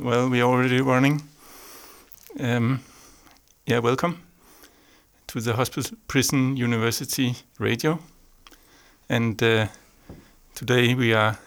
Well, 0.00 0.30
we're 0.30 0.42
already 0.42 0.80
running. 0.80 1.20
Um, 2.40 2.80
yeah, 3.66 3.80
welcome 3.80 4.22
to 5.26 5.38
the 5.38 5.52
Hospital 5.52 5.98
Prison 6.08 6.56
University 6.56 7.36
Radio. 7.58 7.98
And 9.10 9.42
uh, 9.42 9.66
today 10.54 10.94
we 10.94 11.12
are 11.12 11.38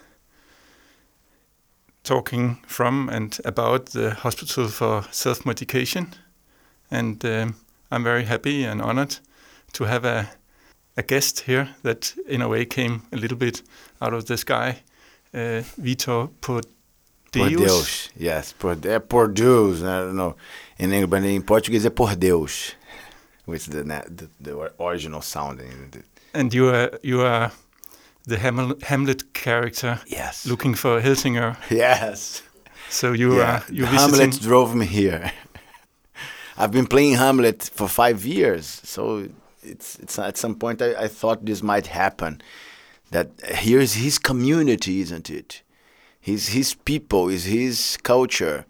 talking 2.04 2.60
from 2.68 3.10
and 3.10 3.36
about 3.46 3.88
the 3.88 4.14
Hospital 4.14 4.68
for 4.68 5.04
Self 5.10 5.44
Medication. 5.44 6.14
And 6.92 7.26
um, 7.26 7.56
I'm 7.90 8.04
very 8.04 8.26
happy 8.26 8.64
and 8.64 8.80
honored 8.80 9.18
to 9.74 9.86
have 9.86 10.06
a, 10.06 10.30
a 10.96 11.02
guest 11.02 11.40
here 11.42 11.70
that, 11.82 12.14
in 12.28 12.44
a 12.44 12.48
way, 12.48 12.66
came 12.66 13.08
a 13.12 13.18
little 13.18 13.38
bit 13.38 13.64
out 14.00 14.14
of 14.14 14.28
the 14.28 14.38
sky. 14.38 14.84
Uh, 15.34 15.64
Vitor 15.82 16.30
Pordeus. 17.40 17.58
Por 17.58 17.68
Deus, 17.68 18.10
yes. 18.18 18.54
Por, 18.54 18.76
é 18.76 19.00
por 19.00 19.28
Deus, 19.28 19.82
I 19.82 20.06
don't 20.06 20.16
know. 20.16 20.36
In 20.78 20.92
English, 20.92 21.10
but 21.10 21.24
in 21.24 21.42
Portuguese 21.42 21.86
é 21.86 21.90
por 21.90 22.16
Deus, 22.16 22.76
is 23.48 23.68
the, 23.68 23.84
the, 23.84 24.30
the 24.42 24.74
original 24.80 25.22
sounding. 25.22 26.04
And 26.34 26.54
you 26.54 26.70
are 26.70 26.92
you 27.02 27.22
are 27.22 27.52
the 28.26 28.38
Hamlet, 28.38 28.84
Hamlet 28.84 29.34
character. 29.34 30.00
Yes. 30.08 30.46
Looking 30.46 30.76
for 30.76 31.02
Helsingør. 31.02 31.56
Yes. 31.70 32.44
So 32.90 33.14
you 33.14 33.38
yeah. 33.38 33.62
are 33.68 33.74
you 33.74 33.86
Hamlet 33.86 34.42
drove 34.42 34.76
me 34.76 34.86
here. 34.86 35.32
I've 36.58 36.72
been 36.72 36.88
playing 36.88 37.16
Hamlet 37.16 37.70
for 37.74 37.88
five 37.88 38.26
years, 38.26 38.82
so 38.84 39.28
it's 39.64 39.98
it's 40.00 40.20
at 40.20 40.38
some 40.38 40.56
point 40.56 40.82
I, 40.82 41.04
I 41.04 41.08
thought 41.08 41.46
this 41.46 41.62
might 41.62 41.88
happen. 41.88 42.42
That 43.12 43.30
here's 43.44 43.94
his 43.94 44.20
community, 44.20 45.00
isn't 45.02 45.30
it? 45.30 45.62
His 46.26 46.48
his 46.48 46.74
people, 46.74 47.30
is 47.30 47.44
his 47.44 47.98
culture, 48.02 48.66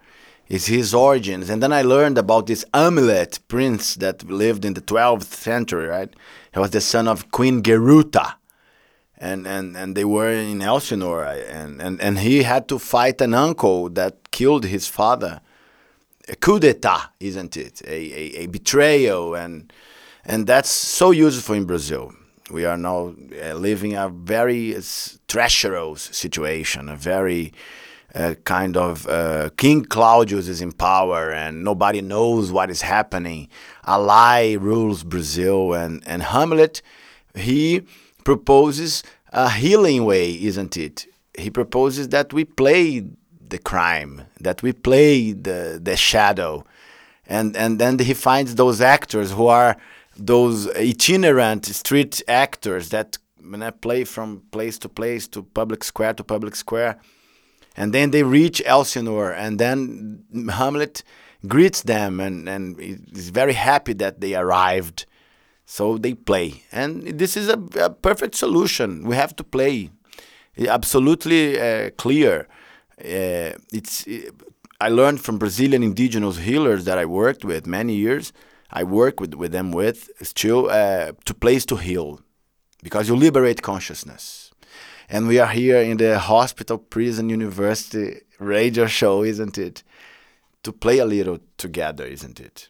is 0.50 0.66
his 0.66 0.94
origins. 0.94 1.50
And 1.50 1.64
then 1.64 1.72
I 1.72 1.84
learned 1.84 2.18
about 2.18 2.48
this 2.48 2.66
Amleth 2.74 3.40
prince 3.48 3.96
that 3.96 4.30
lived 4.30 4.66
in 4.66 4.74
the 4.74 4.82
12th 4.82 5.24
century, 5.24 5.88
right? 5.88 6.14
He 6.54 6.60
was 6.60 6.72
the 6.72 6.82
son 6.82 7.08
of 7.08 7.32
Queen 7.32 7.64
Geruta. 7.64 8.34
And, 9.18 9.48
and, 9.48 9.78
and 9.78 9.96
they 9.96 10.04
were 10.04 10.32
in 10.32 10.62
Elsinore, 10.62 11.24
and, 11.24 11.82
and, 11.82 12.02
and 12.02 12.20
he 12.20 12.44
had 12.44 12.68
to 12.68 12.78
fight 12.78 13.22
an 13.22 13.34
uncle 13.34 13.88
that 13.92 14.32
killed 14.32 14.66
his 14.66 14.90
father. 14.90 15.40
A 16.28 16.36
coup 16.36 16.60
d'etat, 16.60 17.14
isn't 17.22 17.56
it? 17.56 17.82
A, 17.86 17.94
a, 17.94 18.44
a 18.44 18.48
betrayal, 18.48 19.34
and, 19.34 19.72
and 20.26 20.46
that's 20.46 20.70
so 20.70 21.12
useful 21.12 21.56
in 21.56 21.64
Brazil. 21.64 22.12
We 22.52 22.66
are 22.66 22.78
now 22.78 23.16
uh, 23.44 23.56
living 23.56 23.96
a 23.96 24.08
very 24.10 24.76
treacherous 25.28 26.02
situation, 26.02 26.90
a 26.90 26.96
very 26.96 27.54
uh, 28.14 28.36
kind 28.44 28.78
of 28.78 29.08
uh, 29.08 29.50
King 29.58 29.84
Claudius 29.84 30.48
is 30.48 30.62
in 30.62 30.72
power 30.72 31.32
and 31.32 31.64
nobody 31.64 32.02
knows 32.02 32.52
what 32.52 32.70
is 32.70 32.82
happening. 32.84 33.50
A 33.84 34.00
lie 34.00 34.54
rules 34.54 35.04
Brazil, 35.04 35.74
and, 35.74 36.04
and 36.08 36.22
Hamlet, 36.22 36.82
he 37.34 37.82
proposes 38.24 39.04
a 39.34 39.50
healing 39.50 40.06
way, 40.06 40.32
isn't 40.32 40.78
it? 40.78 41.08
He 41.38 41.50
proposes 41.50 42.10
that 42.10 42.32
we 42.32 42.46
play 42.46 43.04
the 43.50 43.58
crime, 43.58 44.22
that 44.40 44.62
we 44.62 44.72
play 44.72 45.34
the, 45.34 45.80
the 45.82 45.98
shadow. 45.98 46.64
And, 47.28 47.58
and 47.58 47.80
then 47.80 47.98
he 47.98 48.14
finds 48.14 48.56
those 48.56 48.82
actors 48.82 49.32
who 49.32 49.48
are 49.48 49.78
those 50.18 50.68
itinerant 50.76 51.66
street 51.66 52.22
actors 52.28 52.90
that 52.90 53.18
when 53.50 53.62
I 53.62 53.70
play 53.70 54.04
from 54.04 54.42
place 54.52 54.80
to 54.80 54.90
place 54.90 55.28
to 55.30 55.44
public 55.44 55.84
square 55.84 56.14
to 56.14 56.24
public 56.24 56.56
square, 56.56 57.00
and 57.78 57.94
then 57.94 58.12
they 58.12 58.24
reach 58.24 58.62
Elsinore, 58.66 59.32
and 59.32 59.60
then 59.60 60.24
Hamlet 60.50 61.04
greets 61.48 61.84
them 61.84 62.20
and, 62.20 62.48
and 62.48 62.80
is 62.80 63.30
very 63.30 63.54
happy 63.54 63.94
that 63.94 64.22
they 64.22 64.36
arrived. 64.36 65.06
So 65.68 65.98
they 65.98 66.14
play, 66.14 66.64
and 66.72 67.04
this 67.20 67.36
is 67.36 67.50
a, 67.50 67.60
a 67.80 67.90
perfect 67.90 68.36
solution. 68.36 69.04
We 69.04 69.16
have 69.16 69.36
to 69.38 69.44
play, 69.44 69.90
absolutely 70.60 71.60
uh, 71.60 71.90
clear. 71.98 72.48
Uh, 73.00 73.58
it's 73.74 74.06
I 74.80 74.90
learned 74.90 75.22
from 75.22 75.40
Brazilian 75.40 75.82
indigenous 75.82 76.38
healers 76.38 76.86
that 76.86 77.00
I 77.00 77.06
worked 77.06 77.44
with 77.44 77.66
many 77.66 77.96
years 77.96 78.32
I 78.76 78.84
work 78.84 79.22
with, 79.22 79.34
with 79.36 79.54
them 79.54 79.72
with 79.72 80.10
still 80.22 80.70
uh, 80.70 81.14
to 81.24 81.34
place 81.34 81.66
to 81.68 81.78
heal 81.78 82.20
because 82.84 83.08
you 83.08 83.16
liberate 83.16 83.62
consciousness. 83.62 84.52
And 85.08 85.30
we 85.30 85.40
are 85.40 85.48
here 85.48 85.80
in 85.80 85.96
the 85.96 86.20
hospital, 86.20 86.78
prison, 86.78 87.30
university 87.30 88.22
radio 88.38 88.86
show, 88.88 89.24
isn't 89.24 89.58
it? 89.58 89.82
To 90.64 90.74
play 90.74 90.98
a 90.98 91.06
little 91.06 91.40
together, 91.58 92.04
isn't 92.04 92.42
it? 92.42 92.68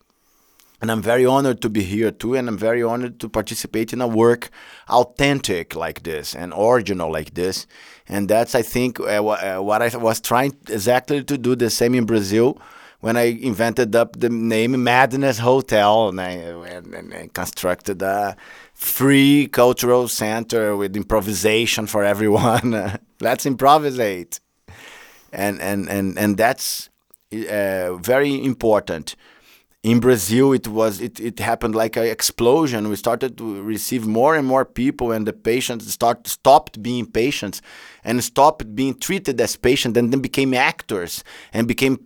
And 0.80 0.92
I'm 0.92 1.02
very 1.02 1.26
honored 1.26 1.62
to 1.64 1.70
be 1.70 1.82
here 1.82 2.12
too, 2.12 2.36
and 2.36 2.48
I'm 2.48 2.58
very 2.58 2.84
honored 2.84 3.20
to 3.22 3.30
participate 3.30 3.92
in 3.92 4.02
a 4.02 4.08
work 4.08 4.52
authentic 4.90 5.76
like 5.76 6.04
this 6.04 6.36
and 6.36 6.54
original 6.56 7.12
like 7.12 7.34
this. 7.34 7.66
And 8.08 8.30
that's, 8.30 8.54
I 8.54 8.62
think, 8.62 9.00
uh, 9.00 9.26
uh, 9.26 9.60
what 9.60 9.82
I 9.82 9.98
was 9.98 10.22
trying 10.22 10.56
exactly 10.70 11.24
to 11.24 11.38
do 11.38 11.56
the 11.56 11.72
same 11.72 11.96
in 11.96 12.06
Brazil 12.06 12.62
when 13.06 13.18
I 13.18 13.38
invented 13.40 13.96
up 13.96 14.20
the 14.20 14.30
name 14.30 14.84
Madness 14.84 15.38
Hotel 15.38 16.10
and 16.10 16.20
I 16.20 16.32
and, 16.74 17.14
and, 17.14 17.32
constructed 17.36 18.02
a 18.02 18.36
free 18.74 19.48
cultural 19.48 20.08
center 20.08 20.76
with 20.76 20.98
improvisation 20.98 21.86
for 21.86 22.04
everyone. 22.04 22.98
Let's 23.22 23.46
improvisate, 23.46 24.40
and 25.32 25.62
and 25.62 25.88
and 25.88 26.18
and 26.18 26.36
that's 26.36 26.90
uh, 27.32 27.94
very 27.98 28.44
important. 28.44 29.16
In 29.86 30.00
Brazil, 30.00 30.52
it 30.52 30.68
was 30.68 31.00
it, 31.00 31.20
it 31.20 31.38
happened 31.38 31.76
like 31.76 31.96
an 31.96 32.06
explosion. 32.06 32.90
We 32.90 32.96
started 32.96 33.38
to 33.38 33.62
receive 33.62 34.08
more 34.08 34.36
and 34.36 34.48
more 34.48 34.66
people, 34.66 35.12
and 35.12 35.28
the 35.28 35.32
patients 35.32 35.94
start 35.94 36.26
stopped 36.26 36.82
being 36.82 37.06
patients 37.06 37.62
and 38.04 38.24
stopped 38.24 38.76
being 38.76 38.96
treated 38.98 39.40
as 39.40 39.56
patients, 39.56 39.96
and 39.96 40.12
then 40.12 40.22
became 40.22 40.56
actors 40.56 41.24
and 41.54 41.68
became 41.68 42.00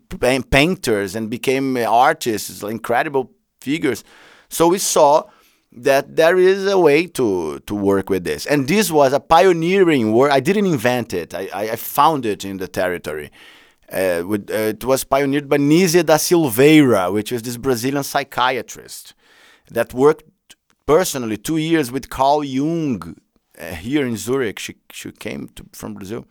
painters 0.52 1.16
and 1.16 1.30
became 1.30 1.78
artists, 1.78 2.64
incredible 2.64 3.32
figures. 3.62 4.04
So 4.50 4.68
we 4.68 4.80
saw 4.80 5.30
that 5.72 6.18
there 6.18 6.38
is 6.38 6.68
a 6.68 6.78
way 6.78 7.08
to 7.08 7.60
to 7.60 7.74
work 7.74 8.10
with 8.10 8.26
this, 8.26 8.46
and 8.46 8.68
this 8.68 8.92
was 8.92 9.14
a 9.14 9.22
pioneering 9.22 10.12
work. 10.12 10.34
I 10.34 10.42
didn't 10.42 10.66
invent 10.66 11.14
it; 11.14 11.34
I, 11.34 11.48
I 11.54 11.76
found 11.78 12.26
it 12.26 12.44
in 12.44 12.58
the 12.58 12.68
territory. 12.68 13.32
Uh, 13.92 14.24
with, 14.26 14.52
uh, 14.52 14.54
it 14.76 14.84
was 14.84 15.04
pioneered 15.04 15.50
by 15.50 15.58
Nise 15.58 16.06
da 16.06 16.18
Silveira, 16.18 17.12
which 17.12 17.32
is 17.32 17.42
this 17.42 17.58
Brazilian 17.58 18.04
psychiatrist 18.04 19.16
that 19.72 19.94
worked 19.94 20.24
personally 20.86 21.38
two 21.38 21.58
years 21.58 21.92
with 21.92 22.10
Carl 22.10 22.44
Jung 22.44 23.16
uh, 23.60 23.66
here 23.74 24.06
in 24.06 24.16
Zurich. 24.16 24.60
She, 24.60 24.76
she 24.92 25.12
came 25.12 25.50
to, 25.56 25.66
from 25.74 25.96
Brazil. 25.96 26.26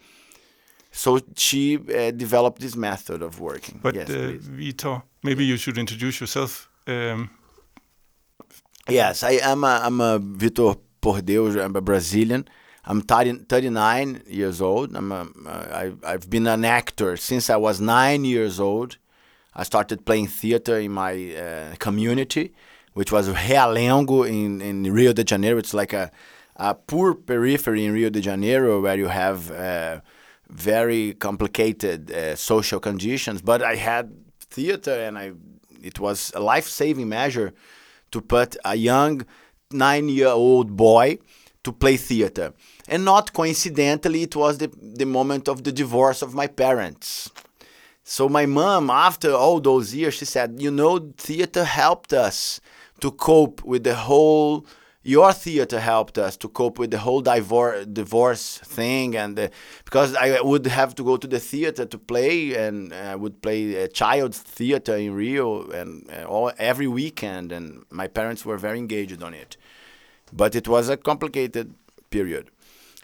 So 0.92 1.20
she 1.36 1.76
uh, 1.76 2.10
developed 2.12 2.60
this 2.60 2.76
method 2.76 3.22
of 3.22 3.40
working. 3.40 3.80
But 3.82 3.94
yes, 3.94 4.08
uh, 4.08 4.36
Vitor, 4.40 5.02
maybe 5.22 5.44
you 5.44 5.56
should 5.56 5.78
introduce 5.78 6.20
yourself. 6.20 6.68
Um, 6.86 7.30
yes, 8.88 9.22
I 9.22 9.32
am 9.42 9.64
a, 9.64 9.80
I'm 9.84 10.00
a 10.00 10.18
Vitor 10.20 10.78
Pordeus, 11.00 11.56
I'm 11.56 11.76
a 11.76 11.80
Brazilian. 11.80 12.48
I'm 12.90 13.02
30, 13.02 13.44
39 13.50 14.22
years 14.26 14.62
old. 14.62 14.96
I'm 14.96 15.12
a, 15.12 15.28
I, 15.46 15.92
I've 16.02 16.30
been 16.30 16.46
an 16.46 16.64
actor 16.64 17.18
since 17.18 17.50
I 17.50 17.56
was 17.56 17.82
nine 17.82 18.24
years 18.24 18.58
old. 18.58 18.96
I 19.54 19.64
started 19.64 20.06
playing 20.06 20.28
theater 20.28 20.78
in 20.78 20.92
my 20.92 21.12
uh, 21.34 21.74
community, 21.76 22.54
which 22.94 23.12
was 23.12 23.28
Realengo 23.28 24.26
in, 24.26 24.62
in 24.62 24.90
Rio 24.90 25.12
de 25.12 25.22
Janeiro. 25.22 25.58
It's 25.58 25.74
like 25.74 25.92
a, 25.92 26.10
a 26.56 26.74
poor 26.74 27.12
periphery 27.12 27.84
in 27.84 27.92
Rio 27.92 28.08
de 28.08 28.22
Janeiro 28.22 28.80
where 28.80 28.96
you 28.96 29.08
have 29.08 29.50
uh, 29.50 30.00
very 30.48 31.12
complicated 31.12 32.10
uh, 32.10 32.36
social 32.36 32.80
conditions. 32.80 33.42
But 33.42 33.62
I 33.62 33.74
had 33.74 34.14
theater, 34.40 34.92
and 34.92 35.18
I 35.18 35.32
it 35.82 36.00
was 36.00 36.32
a 36.34 36.40
life 36.40 36.66
saving 36.66 37.10
measure 37.10 37.52
to 38.12 38.22
put 38.22 38.56
a 38.64 38.76
young 38.76 39.26
nine 39.70 40.08
year 40.08 40.28
old 40.28 40.74
boy 40.74 41.18
to 41.64 41.72
play 41.72 41.96
theater. 41.98 42.54
And 42.88 43.04
not 43.04 43.32
coincidentally, 43.32 44.22
it 44.22 44.34
was 44.34 44.58
the, 44.58 44.70
the 44.80 45.04
moment 45.04 45.48
of 45.48 45.62
the 45.62 45.72
divorce 45.72 46.22
of 46.22 46.34
my 46.34 46.46
parents. 46.46 47.30
So 48.02 48.28
my 48.28 48.46
mom, 48.46 48.88
after 48.88 49.32
all 49.32 49.60
those 49.60 49.94
years, 49.94 50.14
she 50.14 50.24
said, 50.24 50.56
You 50.58 50.70
know, 50.70 51.12
theater 51.18 51.64
helped 51.64 52.12
us 52.12 52.60
to 53.00 53.10
cope 53.10 53.62
with 53.64 53.84
the 53.84 53.94
whole. 53.94 54.66
Your 55.02 55.32
theater 55.32 55.78
helped 55.80 56.18
us 56.18 56.36
to 56.38 56.48
cope 56.48 56.78
with 56.78 56.90
the 56.90 56.98
whole 56.98 57.20
divorce 57.20 57.86
divorce 57.86 58.58
thing, 58.58 59.16
and 59.16 59.50
because 59.84 60.14
I 60.14 60.40
would 60.40 60.66
have 60.66 60.94
to 60.96 61.04
go 61.04 61.16
to 61.16 61.26
the 61.26 61.38
theater 61.38 61.86
to 61.86 61.98
play, 61.98 62.54
and 62.54 62.92
I 62.92 63.14
would 63.14 63.40
play 63.40 63.74
a 63.74 63.88
child's 63.88 64.38
theater 64.38 64.96
in 64.96 65.14
Rio, 65.14 65.70
and 65.70 66.10
uh, 66.10 66.24
all 66.24 66.52
every 66.58 66.88
weekend, 66.88 67.52
and 67.52 67.84
my 67.90 68.06
parents 68.08 68.44
were 68.44 68.58
very 68.58 68.78
engaged 68.78 69.22
on 69.22 69.34
it 69.34 69.56
but 70.32 70.54
it 70.54 70.68
was 70.68 70.88
a 70.88 70.96
complicated 70.96 71.74
period. 72.10 72.50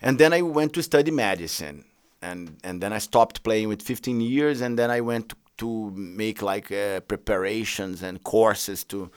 And 0.05 0.19
then 0.19 0.35
I 0.35 0.43
went 0.43 0.75
to 0.75 0.83
study 0.83 1.11
medicine, 1.11 1.87
and 2.21 2.59
and 2.63 2.83
then 2.83 2.93
I 2.93 2.99
stopped 2.99 3.43
playing 3.43 3.69
with 3.69 3.81
15 3.81 4.21
years, 4.21 4.61
and 4.61 4.79
then 4.79 4.91
I 4.91 5.01
went 5.01 5.33
to 5.57 5.91
make 5.93 6.43
like 6.43 6.71
uh, 6.71 7.01
preparations 7.01 8.03
and 8.03 8.23
courses 8.23 8.85
to 8.85 9.11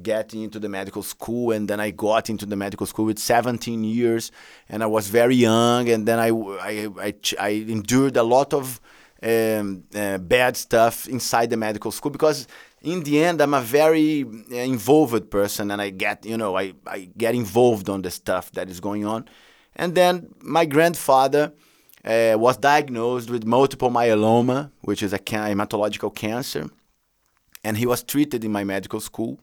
get 0.00 0.34
into 0.34 0.60
the 0.60 0.68
medical 0.68 1.02
school. 1.02 1.50
And 1.50 1.66
then 1.66 1.80
I 1.80 1.90
got 1.90 2.30
into 2.30 2.46
the 2.46 2.54
medical 2.54 2.86
school 2.86 3.06
with 3.06 3.18
17 3.18 3.82
years 3.82 4.30
and 4.68 4.82
I 4.82 4.86
was 4.86 5.08
very 5.08 5.34
young. 5.34 5.88
And 5.88 6.06
then 6.06 6.20
I 6.20 6.28
I, 6.28 6.88
I, 7.00 7.14
I 7.40 7.48
endured 7.48 8.16
a 8.16 8.22
lot 8.22 8.54
of 8.54 8.80
um, 9.22 9.84
uh, 9.92 10.18
bad 10.18 10.56
stuff 10.56 11.08
inside 11.08 11.50
the 11.50 11.56
medical 11.56 11.90
school 11.90 12.12
because 12.12 12.46
in 12.82 13.02
the 13.02 13.24
end 13.24 13.40
I'm 13.40 13.54
a 13.54 13.60
very 13.60 14.24
uh, 14.24 14.54
involved 14.54 15.30
person. 15.30 15.72
And 15.72 15.82
I 15.82 15.90
get 15.90 16.24
you 16.24 16.36
know 16.36 16.56
I, 16.56 16.74
I 16.86 17.08
get 17.16 17.34
involved 17.34 17.88
on 17.88 18.02
the 18.02 18.10
stuff 18.10 18.52
that 18.52 18.68
is 18.70 18.78
going 18.78 19.04
on 19.04 19.28
and 19.78 19.94
then 19.94 20.34
my 20.40 20.64
grandfather 20.64 21.52
uh, 22.04 22.34
was 22.36 22.56
diagnosed 22.56 23.30
with 23.30 23.44
multiple 23.44 23.90
myeloma 23.90 24.70
which 24.80 25.02
is 25.02 25.12
a 25.12 25.18
hematological 25.18 26.14
cancer. 26.14 26.68
And 27.62 27.76
he 27.76 27.86
was 27.86 28.02
treated 28.02 28.44
in 28.44 28.52
my 28.52 28.64
medical 28.64 29.00
school. 29.00 29.40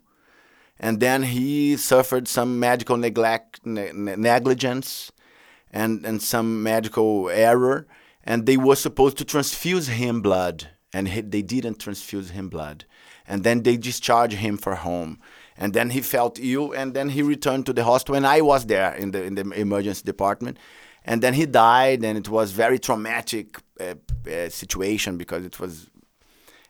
And 0.79 0.99
then 0.99 1.23
he 1.23 1.77
suffered 1.77 2.27
some 2.27 2.59
medical 2.59 2.97
neglect 2.97 3.65
ne- 3.65 3.91
negligence 3.91 5.11
and, 5.71 6.05
and 6.05 6.21
some 6.21 6.63
medical 6.63 7.29
error. 7.29 7.87
And 8.23 8.45
they 8.45 8.57
were 8.57 8.75
supposed 8.75 9.17
to 9.17 9.25
transfuse 9.25 9.87
him 9.87 10.21
blood. 10.21 10.69
And 10.91 11.09
he, 11.09 11.21
they 11.21 11.41
didn't 11.41 11.79
transfuse 11.79 12.31
him 12.31 12.49
blood. 12.49 12.85
And 13.27 13.43
then 13.43 13.63
they 13.63 13.77
discharged 13.77 14.37
him 14.37 14.57
for 14.57 14.75
home 14.75 15.19
and 15.57 15.73
then 15.73 15.89
he 15.91 16.01
felt 16.01 16.39
ill 16.39 16.71
and 16.73 16.93
then 16.93 17.09
he 17.09 17.21
returned 17.21 17.65
to 17.65 17.73
the 17.73 17.83
hospital 17.83 18.15
and 18.15 18.27
i 18.27 18.41
was 18.41 18.65
there 18.65 18.93
in 18.95 19.11
the 19.11 19.23
in 19.23 19.35
the 19.35 19.49
emergency 19.51 20.03
department. 20.03 20.57
And 21.07 21.21
then 21.21 21.35
he 21.35 21.45
died 21.45 22.03
and 22.03 22.17
it 22.17 22.29
was 22.29 22.51
very 22.51 22.79
traumatic 22.79 23.59
uh, 23.79 23.93
uh, 24.27 24.49
situation 24.49 25.17
because 25.17 25.45
it 25.45 25.59
was 25.59 25.87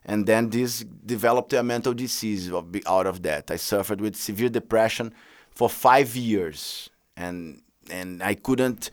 and 0.06 0.28
then 0.28 0.50
this 0.50 0.84
developed 1.06 1.54
a 1.54 1.64
mental 1.64 1.94
disease 1.94 2.52
of, 2.52 2.76
out 2.86 3.08
of 3.08 3.24
that. 3.24 3.50
I 3.50 3.56
suffered 3.56 4.02
with 4.02 4.16
severe 4.16 4.50
depression 4.50 5.14
for 5.52 5.70
five 5.70 6.16
years 6.16 6.90
and 7.16 7.62
and 7.90 8.22
i 8.22 8.34
couldn't 8.34 8.90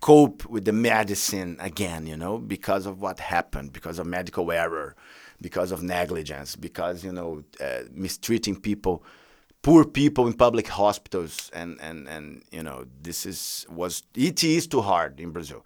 cope 0.00 0.44
with 0.46 0.64
the 0.64 0.72
medicine 0.72 1.56
again, 1.60 2.06
you 2.06 2.16
know, 2.16 2.38
because 2.38 2.86
of 2.86 3.00
what 3.00 3.18
happened, 3.18 3.72
because 3.72 3.98
of 3.98 4.06
medical 4.06 4.52
error, 4.52 4.94
because 5.40 5.72
of 5.72 5.82
negligence, 5.82 6.56
because, 6.56 7.04
you 7.04 7.12
know, 7.12 7.42
uh, 7.60 7.80
mistreating 7.92 8.60
people, 8.60 9.02
poor 9.62 9.84
people 9.84 10.26
in 10.26 10.34
public 10.34 10.68
hospitals. 10.68 11.50
And, 11.54 11.78
and, 11.80 12.08
and, 12.08 12.42
you 12.50 12.62
know, 12.62 12.86
this 13.02 13.26
is, 13.26 13.66
was, 13.68 14.02
it 14.14 14.42
is 14.44 14.66
too 14.66 14.82
hard 14.82 15.20
in 15.20 15.30
Brazil. 15.30 15.64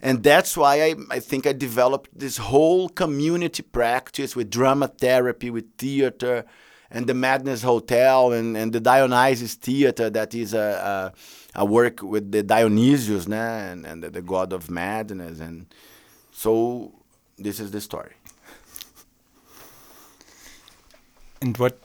And 0.00 0.22
that's 0.22 0.56
why 0.56 0.82
I, 0.82 0.94
I 1.10 1.20
think 1.20 1.46
I 1.46 1.52
developed 1.52 2.10
this 2.18 2.36
whole 2.36 2.88
community 2.88 3.62
practice 3.62 4.34
with 4.34 4.50
drama 4.50 4.88
therapy, 4.88 5.48
with 5.48 5.76
theater, 5.78 6.44
and 6.92 7.06
the 7.06 7.14
Madness 7.14 7.62
Hotel 7.62 8.32
and, 8.32 8.56
and 8.56 8.72
the 8.72 8.80
Dionysus 8.80 9.54
Theater 9.54 10.10
that 10.10 10.34
is 10.34 10.52
a, 10.52 11.12
a, 11.54 11.62
a 11.62 11.64
work 11.64 12.02
with 12.02 12.30
the 12.32 12.42
Dionysius 12.42 13.26
né? 13.26 13.72
and, 13.72 13.86
and 13.86 14.02
the, 14.02 14.10
the 14.10 14.22
god 14.22 14.52
of 14.52 14.70
madness. 14.70 15.40
And 15.40 15.72
so 16.32 16.92
this 17.38 17.60
is 17.60 17.70
the 17.70 17.80
story. 17.80 18.12
And 21.40 21.56
what, 21.56 21.78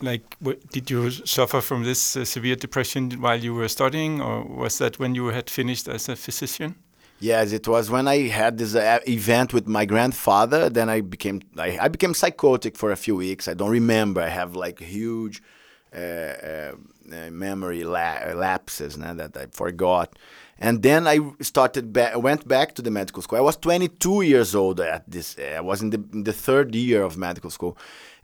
like, 0.00 0.36
did 0.72 0.90
you 0.90 1.10
suffer 1.10 1.60
from 1.60 1.84
this 1.84 2.16
uh, 2.16 2.24
severe 2.24 2.56
depression 2.56 3.10
while 3.20 3.38
you 3.38 3.54
were 3.54 3.68
studying, 3.68 4.20
or 4.20 4.44
was 4.44 4.78
that 4.78 4.98
when 4.98 5.14
you 5.14 5.26
had 5.28 5.48
finished 5.48 5.88
as 5.88 6.08
a 6.08 6.16
physician? 6.16 6.76
Yes, 7.18 7.52
it 7.52 7.66
was 7.66 7.90
when 7.90 8.06
I 8.06 8.28
had 8.28 8.58
this 8.58 8.74
uh, 8.74 8.98
event 9.08 9.54
with 9.54 9.66
my 9.66 9.86
grandfather. 9.86 10.68
Then 10.68 10.90
I 10.90 11.00
became 11.00 11.40
I, 11.56 11.78
I, 11.80 11.88
became 11.88 12.12
psychotic 12.12 12.76
for 12.76 12.92
a 12.92 12.96
few 12.96 13.16
weeks. 13.16 13.48
I 13.48 13.54
don't 13.54 13.70
remember. 13.70 14.20
I 14.20 14.28
have 14.28 14.54
like 14.54 14.80
huge 14.80 15.42
uh, 15.94 15.98
uh, 15.98 16.72
uh 17.10 17.30
memory 17.30 17.84
la- 17.84 18.34
lapses 18.34 18.98
nah, 18.98 19.14
that 19.14 19.34
I 19.34 19.46
forgot. 19.46 20.18
And 20.58 20.82
then 20.82 21.06
I 21.06 21.20
started 21.40 21.96
went 22.16 22.46
back 22.46 22.74
to 22.74 22.82
the 22.82 22.90
medical 22.90 23.22
school. 23.22 23.38
I 23.38 23.42
was 23.42 23.56
22 23.56 24.22
years 24.22 24.54
old 24.54 24.80
at 24.80 25.10
this. 25.10 25.36
I 25.38 25.60
was 25.60 25.82
in 25.82 25.90
the, 25.90 26.02
in 26.12 26.24
the 26.24 26.32
third 26.32 26.74
year 26.74 27.02
of 27.02 27.16
medical 27.16 27.50
school, 27.50 27.76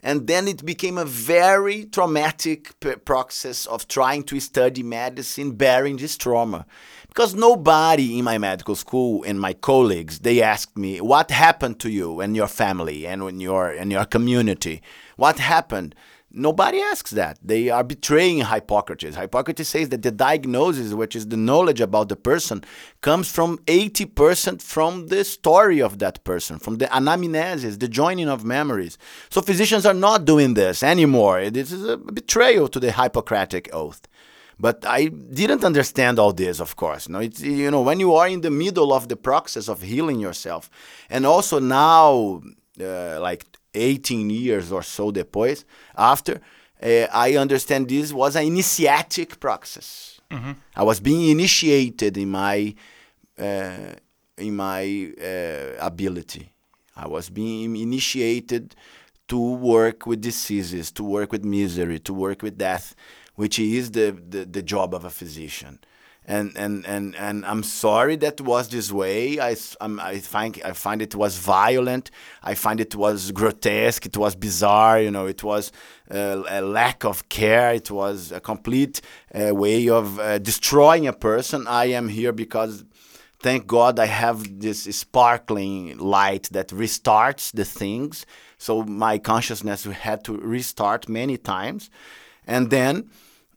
and 0.02 0.26
then 0.26 0.48
it 0.48 0.64
became 0.64 0.98
a 0.98 1.04
very 1.04 1.84
traumatic 1.84 2.78
process 3.04 3.66
of 3.66 3.86
trying 3.86 4.24
to 4.24 4.40
study 4.40 4.82
medicine 4.82 5.52
bearing 5.52 5.96
this 5.96 6.16
trauma. 6.16 6.66
Because 7.06 7.34
nobody 7.34 8.18
in 8.18 8.24
my 8.24 8.38
medical 8.38 8.74
school 8.74 9.22
and 9.22 9.38
my 9.38 9.52
colleagues 9.52 10.20
they 10.20 10.40
asked 10.42 10.76
me 10.76 11.00
what 11.00 11.30
happened 11.30 11.78
to 11.80 11.90
you 11.90 12.20
and 12.20 12.34
your 12.34 12.48
family 12.48 13.06
and 13.06 13.22
in 13.22 13.38
your 13.38 13.70
in 13.70 13.90
your 13.90 14.06
community? 14.06 14.82
What 15.16 15.38
happened 15.38 15.94
nobody 16.32 16.80
asks 16.80 17.10
that. 17.12 17.38
They 17.42 17.70
are 17.70 17.84
betraying 17.84 18.38
hippocrates. 18.44 19.16
Hippocrates 19.16 19.68
says 19.68 19.88
that 19.90 20.02
the 20.02 20.10
diagnosis 20.10 20.92
which 20.94 21.14
is 21.14 21.28
the 21.28 21.36
knowledge 21.36 21.80
about 21.80 22.08
the 22.08 22.16
person 22.16 22.64
comes 23.00 23.30
from 23.30 23.58
80% 23.66 24.62
from 24.62 25.08
the 25.08 25.24
story 25.24 25.80
of 25.80 25.98
that 25.98 26.24
person 26.24 26.58
from 26.58 26.78
the 26.78 26.86
anamnesis 26.86 27.78
the 27.78 27.88
joining 27.88 28.28
of 28.28 28.44
memories. 28.44 28.98
So 29.30 29.40
physicians 29.40 29.86
are 29.86 29.94
not 29.94 30.24
doing 30.24 30.54
this 30.54 30.82
anymore. 30.82 31.50
This 31.50 31.72
is 31.72 31.84
a 31.88 31.96
betrayal 31.96 32.68
to 32.68 32.80
the 32.80 32.92
hippocratic 32.92 33.68
oath. 33.72 34.06
But 34.58 34.84
I 34.86 35.06
didn't 35.06 35.64
understand 35.64 36.18
all 36.18 36.32
this, 36.32 36.60
of 36.60 36.76
course. 36.76 37.08
You 37.08 37.12
know, 37.14 37.18
it's, 37.20 37.40
you 37.40 37.70
know, 37.70 37.82
when 37.82 37.98
you 37.98 38.14
are 38.14 38.28
in 38.28 38.42
the 38.42 38.50
middle 38.50 38.92
of 38.92 39.08
the 39.08 39.16
process 39.16 39.68
of 39.68 39.82
healing 39.82 40.20
yourself, 40.20 40.70
and 41.10 41.26
also 41.26 41.58
now, 41.58 42.42
uh, 42.80 43.20
like 43.20 43.44
18 43.74 44.30
years 44.30 44.72
or 44.72 44.82
so 44.82 45.10
depois, 45.10 45.64
after, 45.96 46.40
uh, 46.82 47.06
I 47.12 47.36
understand 47.36 47.88
this 47.88 48.12
was 48.12 48.36
an 48.36 48.44
initiatic 48.44 49.38
process. 49.40 50.20
Mm-hmm. 50.30 50.52
I 50.74 50.82
was 50.82 51.00
being 51.00 51.30
initiated 51.30 52.16
in 52.16 52.30
my 52.30 52.74
uh, 53.38 53.94
in 54.36 54.56
my 54.56 55.12
uh, 55.22 55.84
ability. 55.86 56.52
I 56.96 57.06
was 57.06 57.30
being 57.30 57.76
initiated 57.76 58.74
to 59.28 59.38
work 59.38 60.06
with 60.06 60.20
diseases, 60.20 60.90
to 60.92 61.04
work 61.04 61.32
with 61.32 61.44
misery, 61.44 61.98
to 62.00 62.12
work 62.12 62.42
with 62.42 62.58
death 62.58 62.94
which 63.34 63.58
is 63.58 63.90
the, 63.92 64.16
the, 64.28 64.44
the 64.44 64.62
job 64.62 64.94
of 64.94 65.04
a 65.04 65.10
physician. 65.10 65.78
And, 66.24 66.52
and, 66.56 66.86
and, 66.86 67.16
and 67.16 67.44
I'm 67.44 67.64
sorry 67.64 68.14
that 68.16 68.40
was 68.40 68.68
this 68.68 68.92
way. 68.92 69.40
I, 69.40 69.56
I'm, 69.80 69.98
I, 69.98 70.20
find, 70.20 70.60
I 70.64 70.72
find 70.72 71.02
it 71.02 71.16
was 71.16 71.36
violent. 71.36 72.12
I 72.44 72.54
find 72.54 72.80
it 72.80 72.94
was 72.94 73.32
grotesque. 73.32 74.06
It 74.06 74.16
was 74.16 74.36
bizarre. 74.36 75.00
You 75.00 75.10
know, 75.10 75.26
it 75.26 75.42
was 75.42 75.72
uh, 76.10 76.42
a 76.48 76.60
lack 76.60 77.04
of 77.04 77.28
care. 77.28 77.72
It 77.74 77.90
was 77.90 78.30
a 78.30 78.40
complete 78.40 79.00
uh, 79.34 79.52
way 79.52 79.88
of 79.88 80.20
uh, 80.20 80.38
destroying 80.38 81.08
a 81.08 81.12
person. 81.12 81.66
I 81.66 81.86
am 81.86 82.08
here 82.08 82.32
because 82.32 82.84
thank 83.40 83.66
God 83.66 83.98
I 83.98 84.06
have 84.06 84.60
this 84.60 84.84
sparkling 84.84 85.98
light 85.98 86.48
that 86.52 86.68
restarts 86.68 87.50
the 87.50 87.64
things. 87.64 88.26
So 88.58 88.84
my 88.84 89.18
consciousness 89.18 89.82
had 89.84 90.22
to 90.24 90.36
restart 90.36 91.08
many 91.08 91.36
times. 91.36 91.90
And 92.46 92.70
then 92.70 93.10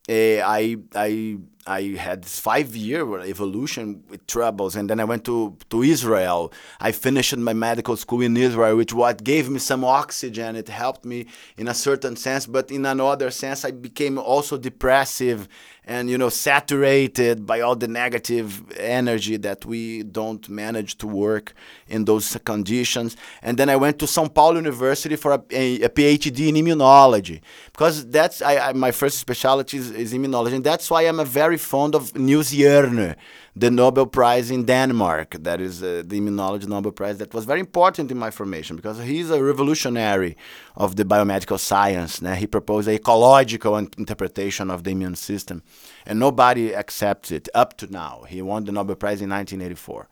uh, 0.10 0.42
I 0.44 0.78
I 0.96 1.38
I 1.68 1.96
had 1.98 2.26
five 2.26 2.76
year 2.76 3.20
evolution 3.22 4.04
with 4.10 4.28
troubles, 4.28 4.76
and 4.76 4.88
then 4.88 5.00
I 5.00 5.04
went 5.04 5.26
to 5.26 5.58
to 5.72 5.82
Israel. 5.82 6.54
I 6.80 6.92
finished 6.92 7.36
my 7.38 7.54
medical 7.54 7.96
school 7.98 8.22
in 8.22 8.38
Israel, 8.38 8.78
which 8.78 8.94
what 8.94 9.24
gave 9.24 9.50
me 9.50 9.58
some 9.60 9.84
oxygen. 9.84 10.56
It 10.56 10.70
helped 10.70 11.06
me 11.06 11.26
in 11.58 11.68
a 11.68 11.74
certain 11.74 12.16
sense, 12.16 12.46
but 12.46 12.70
in 12.70 12.86
another 12.86 13.32
sense, 13.32 13.66
I 13.66 13.72
became 13.72 14.20
also 14.20 14.58
depressive 14.58 15.48
and 15.88 16.10
you 16.10 16.18
know 16.18 16.30
saturated 16.30 17.46
by 17.46 17.62
all 17.62 17.76
the 17.76 17.88
negative 17.88 18.64
energy 18.78 19.38
that 19.38 19.66
we 19.66 20.04
don't 20.04 20.50
manage 20.50 20.98
to 20.98 21.08
work 21.08 21.54
in 21.88 22.06
those 22.06 22.38
conditions 22.44 23.16
and 23.42 23.58
then 23.58 23.70
i 23.70 23.76
went 23.76 24.00
to 24.00 24.06
são 24.06 24.28
paulo 24.34 24.58
university 24.58 25.16
for 25.16 25.34
a, 25.34 25.44
a, 25.52 25.82
a 25.84 25.90
phd 25.90 26.48
in 26.48 26.56
immunology 26.56 27.40
because 27.72 28.08
that's 28.10 28.42
I, 28.42 28.70
I, 28.70 28.74
my 28.74 28.92
first 28.92 29.20
specialty 29.20 29.78
is, 29.78 29.92
is, 29.92 30.14
immunology 30.14 30.56
and 30.56 30.64
that's 30.64 30.90
why 30.90 31.04
i'm 31.04 31.20
a 31.20 31.26
very 31.26 31.55
fond 31.58 31.96
of 31.96 32.16
Niels 32.16 32.52
Jerne 32.52 33.16
the 33.56 33.72
Nobel 33.72 34.06
Prize 34.06 34.52
in 34.52 34.66
Denmark. 34.66 35.38
That 35.40 35.62
is 35.62 35.82
uh, 35.82 36.04
the 36.06 36.20
immunology 36.20 36.68
Nobel 36.68 36.92
Prize. 36.92 37.18
That 37.20 37.34
was 37.34 37.46
very 37.46 37.62
important 37.62 38.12
in 38.12 38.18
my 38.18 38.30
formation 38.30 38.76
because 38.76 39.00
he's 39.00 39.30
a 39.32 39.42
revolutionary 39.42 40.36
of 40.76 40.98
the 40.98 41.06
biomedical 41.06 41.58
science. 41.58 42.20
Né? 42.20 42.36
He 42.36 42.48
proposed 42.48 42.90
a 42.90 42.94
ecological 42.94 43.78
interpretation 43.78 44.70
of 44.70 44.84
the 44.84 44.92
immune 44.92 45.16
system, 45.16 45.64
and 46.06 46.20
nobody 46.20 46.76
accepts 46.76 47.32
it 47.32 47.48
up 47.56 47.78
to 47.78 47.88
now. 47.88 48.26
He 48.28 48.42
won 48.42 48.66
the 48.66 48.74
Nobel 48.74 48.96
Prize 48.96 49.22
in 49.22 49.30
1984. 49.30 50.10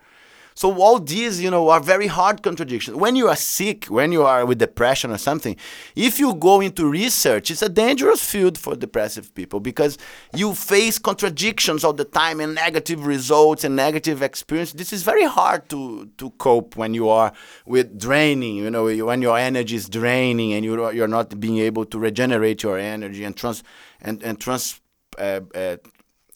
So 0.55 0.74
all 0.81 1.00
these, 1.00 1.41
you 1.41 1.50
know, 1.50 1.69
are 1.69 1.79
very 1.79 2.07
hard 2.07 2.43
contradictions. 2.43 2.98
When 2.98 3.15
you 3.15 3.27
are 3.29 3.36
sick, 3.36 3.86
when 3.86 4.12
you 4.12 4.24
are 4.24 4.45
with 4.45 4.60
depression 4.60 5.12
or 5.12 5.17
something, 5.17 5.55
if 5.95 6.19
you 6.19 6.33
go 6.36 6.62
into 6.62 6.88
research, 6.88 7.51
it's 7.51 7.62
a 7.62 7.69
dangerous 7.69 8.24
field 8.24 8.57
for 8.57 8.75
depressive 8.75 9.33
people 9.33 9.60
because 9.60 9.98
you 10.36 10.53
face 10.53 11.00
contradictions 11.00 11.83
all 11.83 11.93
the 11.93 12.05
time 12.05 12.39
and 12.39 12.55
negative 12.55 13.05
results 13.05 13.63
and 13.63 13.75
negative 13.75 14.22
experience. 14.22 14.74
This 14.74 14.93
is 14.93 15.03
very 15.03 15.25
hard 15.25 15.69
to 15.69 16.10
to 16.17 16.29
cope 16.31 16.75
when 16.75 16.93
you 16.93 17.10
are 17.10 17.31
with 17.65 18.00
draining, 18.00 18.55
you 18.57 18.69
know, 18.69 18.86
when 18.86 19.22
your 19.22 19.38
energy 19.38 19.75
is 19.75 19.89
draining 19.89 20.53
and 20.53 20.63
you 20.65 20.91
you're 20.91 21.07
not 21.07 21.39
being 21.39 21.57
able 21.57 21.86
to 21.86 22.00
regenerate 22.00 22.63
your 22.63 22.77
energy 22.77 23.24
and 23.24 23.36
trans 23.36 23.63
and 24.01 24.24
and 24.24 24.39
trans 24.39 24.79
uh, 25.17 25.41
uh, 25.55 25.77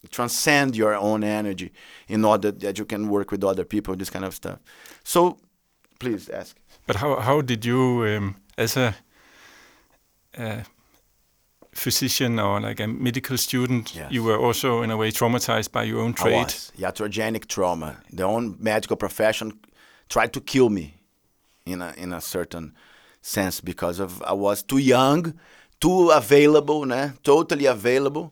transcend 0.09 0.75
your 0.75 0.95
own 0.95 1.23
energy 1.23 1.71
in 2.07 2.25
order 2.25 2.51
that 2.51 2.77
you 2.77 2.85
can 2.85 3.09
work 3.09 3.31
with 3.31 3.43
other 3.43 3.65
people, 3.65 3.95
this 3.95 4.09
kind 4.09 4.25
of 4.25 4.33
stuff. 4.33 4.59
So, 5.03 5.37
please 5.99 6.29
ask. 6.29 6.55
But 6.85 6.95
how 6.97 7.19
how 7.19 7.41
did 7.41 7.65
you, 7.65 8.05
um, 8.17 8.35
as 8.57 8.77
a, 8.77 8.93
a, 10.37 10.63
physician 11.73 12.39
or 12.39 12.59
like 12.59 12.83
a 12.83 12.87
medical 12.87 13.37
student, 13.37 13.93
Yes. 13.95 14.11
you 14.11 14.23
were 14.23 14.37
also 14.47 14.81
in 14.81 14.91
a 14.91 14.97
way 14.97 15.11
traumatized 15.11 15.71
by 15.71 15.83
your 15.83 16.01
own 16.01 16.13
I 16.17 16.21
trade? 16.21 16.45
was. 16.45 16.71
Iatrogenic 16.77 17.45
trauma. 17.47 17.97
The 18.11 18.23
own 18.23 18.55
medical 18.59 18.95
profession 18.97 19.51
tried 20.09 20.31
to 20.33 20.41
kill 20.41 20.69
me 20.69 20.93
in 21.65 21.81
a 21.81 21.93
in 21.97 22.13
a 22.13 22.21
certain 22.21 22.73
sense 23.21 23.61
because 23.61 23.99
of 23.99 24.21
I 24.23 24.33
was 24.33 24.63
too 24.63 24.77
young, 24.79 25.33
too 25.79 26.09
available, 26.11 26.85
né? 26.85 27.13
totally 27.23 27.65
available. 27.67 28.31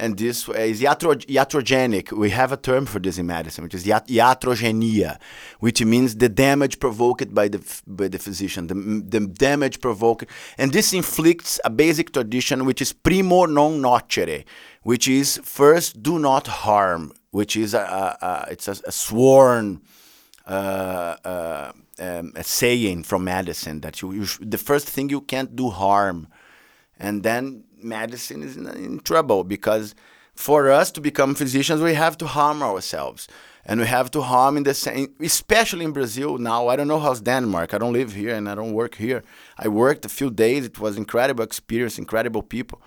And 0.00 0.16
this 0.16 0.48
is 0.48 0.80
iatro, 0.80 1.14
iatrogenic. 1.26 2.10
We 2.12 2.30
have 2.30 2.52
a 2.52 2.56
term 2.56 2.86
for 2.86 2.98
this 2.98 3.18
in 3.18 3.26
medicine, 3.26 3.64
which 3.64 3.74
is 3.74 3.84
iat- 3.84 4.08
iatrogenia, 4.08 5.18
which 5.58 5.84
means 5.84 6.16
the 6.16 6.30
damage 6.30 6.80
provoked 6.80 7.34
by 7.34 7.48
the 7.48 7.60
by 7.86 8.08
the 8.08 8.18
physician, 8.18 8.68
the, 8.68 8.74
the 8.74 9.26
damage 9.26 9.82
provoked, 9.82 10.24
and 10.56 10.72
this 10.72 10.94
inflicts 10.94 11.60
a 11.66 11.70
basic 11.70 12.14
tradition, 12.14 12.64
which 12.64 12.80
is 12.80 12.94
primo 12.94 13.44
non 13.44 13.82
nocere, 13.82 14.44
which 14.84 15.06
is 15.06 15.38
first 15.44 16.02
do 16.02 16.18
not 16.18 16.46
harm, 16.46 17.12
which 17.30 17.54
is 17.54 17.74
a, 17.74 17.84
a, 18.00 18.26
a 18.26 18.52
it's 18.52 18.68
a, 18.68 18.76
a 18.86 18.92
sworn 18.92 19.82
uh, 20.46 21.16
uh, 21.24 21.72
um, 21.98 22.32
a 22.36 22.42
saying 22.42 23.02
from 23.02 23.24
medicine 23.24 23.82
that 23.82 24.00
you, 24.00 24.12
you 24.12 24.24
sh- 24.24 24.38
the 24.40 24.56
first 24.56 24.88
thing 24.88 25.10
you 25.10 25.20
can't 25.20 25.54
do 25.54 25.68
harm, 25.68 26.26
and 26.98 27.22
then 27.22 27.64
medicine 27.82 28.42
is 28.42 28.56
in, 28.56 28.66
in 28.68 29.00
trouble 29.00 29.44
because 29.44 29.94
for 30.34 30.70
us 30.70 30.90
to 30.92 31.00
become 31.00 31.34
physicians 31.34 31.80
we 31.82 31.94
have 31.94 32.16
to 32.18 32.26
harm 32.26 32.62
ourselves. 32.62 33.28
And 33.66 33.78
we 33.78 33.86
have 33.86 34.10
to 34.12 34.22
harm 34.22 34.56
in 34.56 34.62
the 34.62 34.74
same 34.74 35.14
especially 35.20 35.84
in 35.84 35.92
brazil. 35.92 36.38
Now 36.38 36.68
i 36.68 36.76
don't 36.76 36.88
know 36.88 36.98
how's 36.98 37.20
denmark. 37.20 37.74
I 37.74 37.78
don't 37.78 37.92
live 37.92 38.14
here 38.14 38.34
and 38.34 38.48
i 38.48 38.54
don't 38.54 38.72
work 38.72 38.94
here. 38.94 39.22
I 39.58 39.68
worked 39.68 40.04
a 40.04 40.08
few 40.08 40.30
days. 40.30 40.64
It 40.64 40.78
was 40.78 40.96
incredible 40.96 41.44
experience 41.44 41.98
incredible 41.98 42.42
people. 42.42 42.80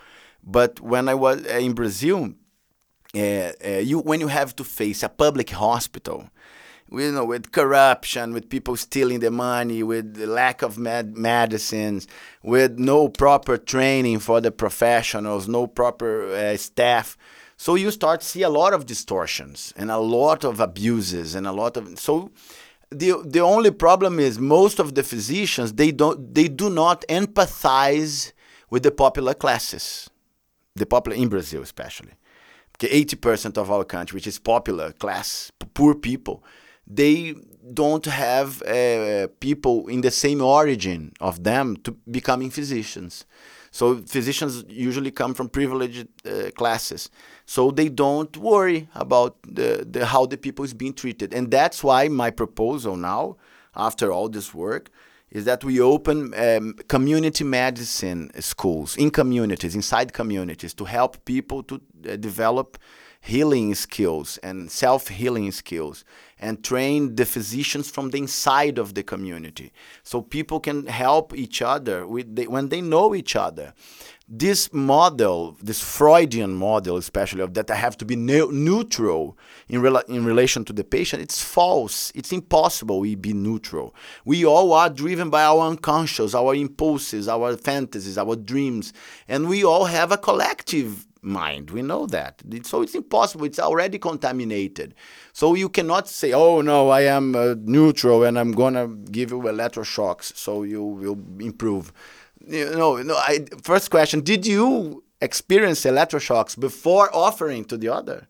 But 0.43 0.79
when 0.79 1.07
i 1.07 1.13
was 1.13 1.45
uh, 1.45 1.57
in 1.67 1.73
brazil 1.73 2.33
uh, 3.15 3.51
uh, 3.63 3.69
you 3.89 3.99
when 3.99 4.19
you 4.19 4.27
have 4.27 4.55
to 4.55 4.63
face 4.63 5.03
a 5.03 5.09
public 5.09 5.51
hospital 5.51 6.29
you 6.93 7.11
know, 7.11 7.25
with 7.25 7.51
corruption, 7.51 8.33
with 8.33 8.49
people 8.49 8.75
stealing 8.75 9.19
the 9.19 9.31
money, 9.31 9.81
with 9.83 10.15
the 10.15 10.27
lack 10.27 10.61
of 10.61 10.77
med- 10.77 11.17
medicines, 11.17 12.07
with 12.43 12.77
no 12.77 13.09
proper 13.09 13.57
training 13.57 14.19
for 14.19 14.39
the 14.39 14.51
professionals, 14.51 15.47
no 15.47 15.65
proper 15.67 16.33
uh, 16.33 16.55
staff. 16.57 17.17
So 17.57 17.75
you 17.75 17.91
start 17.91 18.21
to 18.21 18.27
see 18.27 18.43
a 18.43 18.49
lot 18.49 18.73
of 18.73 18.85
distortions 18.85 19.73
and 19.75 19.89
a 19.89 19.97
lot 19.97 20.43
of 20.43 20.59
abuses 20.59 21.35
and 21.35 21.47
a 21.47 21.51
lot 21.51 21.77
of 21.77 21.97
so 21.99 22.31
the 22.89 23.23
the 23.25 23.39
only 23.39 23.71
problem 23.71 24.19
is 24.19 24.39
most 24.39 24.79
of 24.79 24.95
the 24.95 25.03
physicians 25.03 25.73
they 25.73 25.91
don't 25.91 26.33
they 26.35 26.47
do 26.47 26.69
not 26.69 27.03
empathize 27.09 28.33
with 28.69 28.83
the 28.83 28.91
popular 28.91 29.33
classes, 29.33 30.09
the 30.75 30.85
popular 30.85 31.17
in 31.17 31.29
Brazil 31.29 31.61
especially. 31.61 32.13
Okay, 32.75 33.05
80% 33.05 33.57
of 33.59 33.69
our 33.69 33.83
country, 33.83 34.17
which 34.17 34.25
is 34.25 34.39
popular 34.39 34.91
class, 34.93 35.51
poor 35.75 35.93
people, 35.93 36.43
they 36.87 37.35
don't 37.73 38.05
have 38.05 38.61
uh, 38.63 39.27
people 39.39 39.87
in 39.87 40.01
the 40.01 40.11
same 40.11 40.41
origin 40.41 41.13
of 41.19 41.43
them 41.43 41.77
to 41.77 41.91
becoming 42.11 42.49
physicians. 42.49 43.25
So 43.71 43.97
physicians 43.97 44.63
usually 44.67 45.09
come 45.09 45.33
from 45.33 45.49
privileged 45.49 46.07
uh, 46.27 46.51
classes, 46.51 47.09
so 47.45 47.71
they 47.71 47.89
don't 47.89 48.35
worry 48.37 48.87
about 48.93 49.37
the, 49.43 49.87
the 49.89 50.05
how 50.05 50.27
the 50.27 50.37
people 50.37 50.63
is 50.63 50.75
being 50.75 50.93
treated, 50.93 51.33
and 51.33 51.49
that's 51.49 51.83
why 51.83 52.07
my 52.07 52.29
proposal 52.29 52.95
now, 52.95 53.37
after 53.75 54.11
all 54.11 54.29
this 54.29 54.53
work, 54.53 54.91
is 55.31 55.45
that 55.45 55.63
we 55.63 55.81
open 55.81 56.35
um, 56.35 56.75
community 56.87 57.43
medicine 57.43 58.29
schools 58.39 58.95
in 58.95 59.09
communities, 59.09 59.73
inside 59.73 60.13
communities, 60.13 60.75
to 60.75 60.85
help 60.85 61.25
people 61.25 61.63
to 61.63 61.81
uh, 62.07 62.15
develop 62.17 62.77
healing 63.25 63.73
skills 63.73 64.37
and 64.43 64.69
self 64.69 65.07
healing 65.07 65.49
skills 65.51 66.03
and 66.37 66.61
train 66.61 67.15
the 67.15 67.25
physicians 67.25 67.89
from 67.89 68.09
the 68.09 68.17
inside 68.17 68.77
of 68.77 68.95
the 68.95 69.03
community. 69.03 69.71
So 70.03 70.21
people 70.21 70.59
can 70.59 70.87
help 70.87 71.33
each 71.33 71.61
other 71.61 72.05
with 72.05 72.35
the, 72.35 72.47
when 72.47 72.67
they 72.67 72.81
know 72.81 73.15
each 73.15 73.37
other 73.37 73.73
this 74.27 74.71
model 74.73 75.57
this 75.61 75.81
freudian 75.81 76.53
model 76.53 76.95
especially 76.95 77.41
of 77.41 77.53
that 77.53 77.69
i 77.69 77.75
have 77.75 77.97
to 77.97 78.05
be 78.05 78.15
neu- 78.15 78.51
neutral 78.51 79.37
in, 79.67 79.85
in 80.07 80.23
relation 80.23 80.63
to 80.63 80.71
the 80.71 80.83
patient 80.83 81.21
it's 81.21 81.43
false 81.43 82.11
it's 82.15 82.31
impossible 82.31 83.01
we 83.01 83.15
be 83.15 83.33
neutral 83.33 83.93
we 84.23 84.45
all 84.45 84.71
are 84.71 84.89
driven 84.89 85.29
by 85.29 85.43
our 85.43 85.67
unconscious 85.67 86.33
our 86.33 86.55
impulses 86.55 87.27
our 87.27 87.57
fantasies 87.57 88.17
our 88.17 88.35
dreams 88.35 88.93
and 89.27 89.49
we 89.49 89.63
all 89.63 89.85
have 89.85 90.11
a 90.11 90.17
collective 90.17 91.05
mind. 91.23 91.71
We 91.71 91.81
know 91.81 92.05
that. 92.07 92.43
So 92.63 92.81
it's 92.81 92.95
impossible. 92.95 93.45
It's 93.45 93.59
already 93.59 93.97
contaminated. 93.97 94.93
So 95.31 95.55
you 95.55 95.69
cannot 95.69 96.07
say, 96.07 96.33
oh, 96.33 96.61
no, 96.61 96.89
I 96.89 97.01
am 97.01 97.35
uh, 97.35 97.55
neutral 97.59 98.23
and 98.23 98.37
I'm 98.37 98.51
going 98.51 98.73
to 98.73 98.87
give 99.11 99.31
you 99.31 99.39
electroshocks 99.39 100.35
so 100.35 100.63
you 100.63 100.83
will 100.83 101.17
improve. 101.39 101.93
You 102.45 102.71
know, 102.71 102.97
no, 102.97 103.15
I, 103.15 103.45
first 103.61 103.89
question 103.89 104.21
Did 104.21 104.45
you 104.45 105.03
experience 105.21 105.85
electroshocks 105.85 106.59
before 106.59 107.09
offering 107.15 107.65
to 107.65 107.77
the 107.77 107.89
other? 107.89 108.27